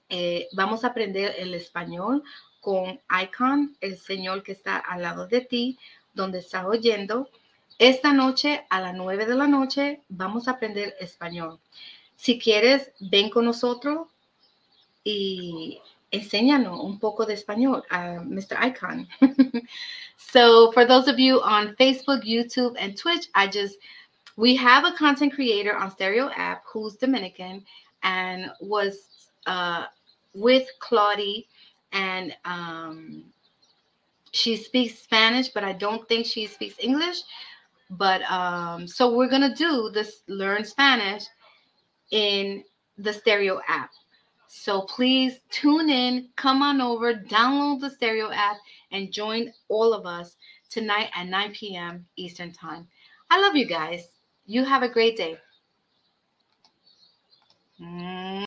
Eh, 0.09 0.49
vamos 0.53 0.85
a 0.85 0.89
aprender 0.89 1.35
el 1.39 1.55
español 1.55 2.23
con 2.61 3.01
Icon, 3.23 3.77
el 3.81 3.99
señor 3.99 4.43
que 4.43 4.53
está 4.53 4.77
al 4.77 5.03
lado 5.03 5.27
de 5.27 5.41
ti, 5.41 5.79
donde 6.15 6.39
estás 6.39 6.65
oyendo. 6.65 7.29
Esta 7.79 8.13
noche 8.13 8.65
a 8.71 8.81
las 8.81 8.95
9 8.95 9.27
de 9.27 9.35
la 9.35 9.47
noche 9.47 10.03
vamos 10.09 10.47
a 10.47 10.53
aprender 10.53 10.95
español. 11.01 11.59
Si 12.17 12.39
quieres, 12.39 12.93
ven 13.01 13.31
con 13.31 13.45
nosotros 13.45 14.09
y 15.05 15.81
enséñanos 16.13 16.79
un 16.81 16.99
poco 16.99 17.27
de 17.27 17.35
español, 17.35 17.83
uh, 17.91 18.23
Mr. 18.23 18.57
Icon. 18.63 19.09
so 20.17 20.71
for 20.73 20.87
those 20.87 21.09
of 21.09 21.19
you 21.19 21.41
on 21.41 21.75
Facebook, 21.77 22.23
YouTube, 22.23 22.77
and 22.79 22.97
Twitch, 22.97 23.29
I 23.35 23.49
just 23.49 23.79
we 24.37 24.55
have 24.57 24.85
a 24.85 24.93
content 24.93 25.35
creator 25.35 25.77
on 25.77 25.91
Stereo 25.91 26.31
app 26.37 26.63
who's 26.67 26.97
Dominican 26.97 27.65
and 28.03 28.51
was 28.61 29.31
uh, 29.47 29.87
with 30.35 30.67
Claudie, 30.79 31.49
and 31.93 32.35
um, 32.45 33.25
she 34.33 34.57
speaks 34.57 34.99
Spanish, 34.99 35.49
but 35.49 35.65
I 35.65 35.73
don't 35.73 36.07
think 36.09 36.27
she 36.27 36.47
speaks 36.47 36.77
English. 36.79 37.23
But 37.91 38.23
um, 38.31 38.87
so 38.87 39.15
we're 39.15 39.29
gonna 39.29 39.55
do 39.55 39.91
this 39.93 40.23
learn 40.29 40.65
Spanish 40.65 41.25
in 42.11 42.65
the 42.99 43.13
Stereo 43.13 43.61
app. 43.69 43.91
So 44.49 44.83
please 44.83 45.41
tune 45.51 45.89
in, 45.89 46.29
come 46.37 46.63
on 46.63 46.81
over, 46.81 47.15
download 47.15 47.81
the 47.81 47.91
Stereo 47.91 48.31
app, 48.31 48.59
and 48.91 49.11
join 49.11 49.53
all 49.69 49.95
of 49.95 50.05
us 50.05 50.37
tonight 50.69 51.09
at 51.17 51.27
9 51.27 51.53
p.m. 51.53 52.05
Eastern 52.17 52.53
Time. 52.53 52.87
I 53.31 53.41
love 53.41 53.57
you 53.57 53.67
guys. 53.67 54.09
You 54.45 54.65
have 54.65 54.83
a 54.83 54.89
great 54.89 55.17
day. 55.17 55.39
Mm. 57.81 58.33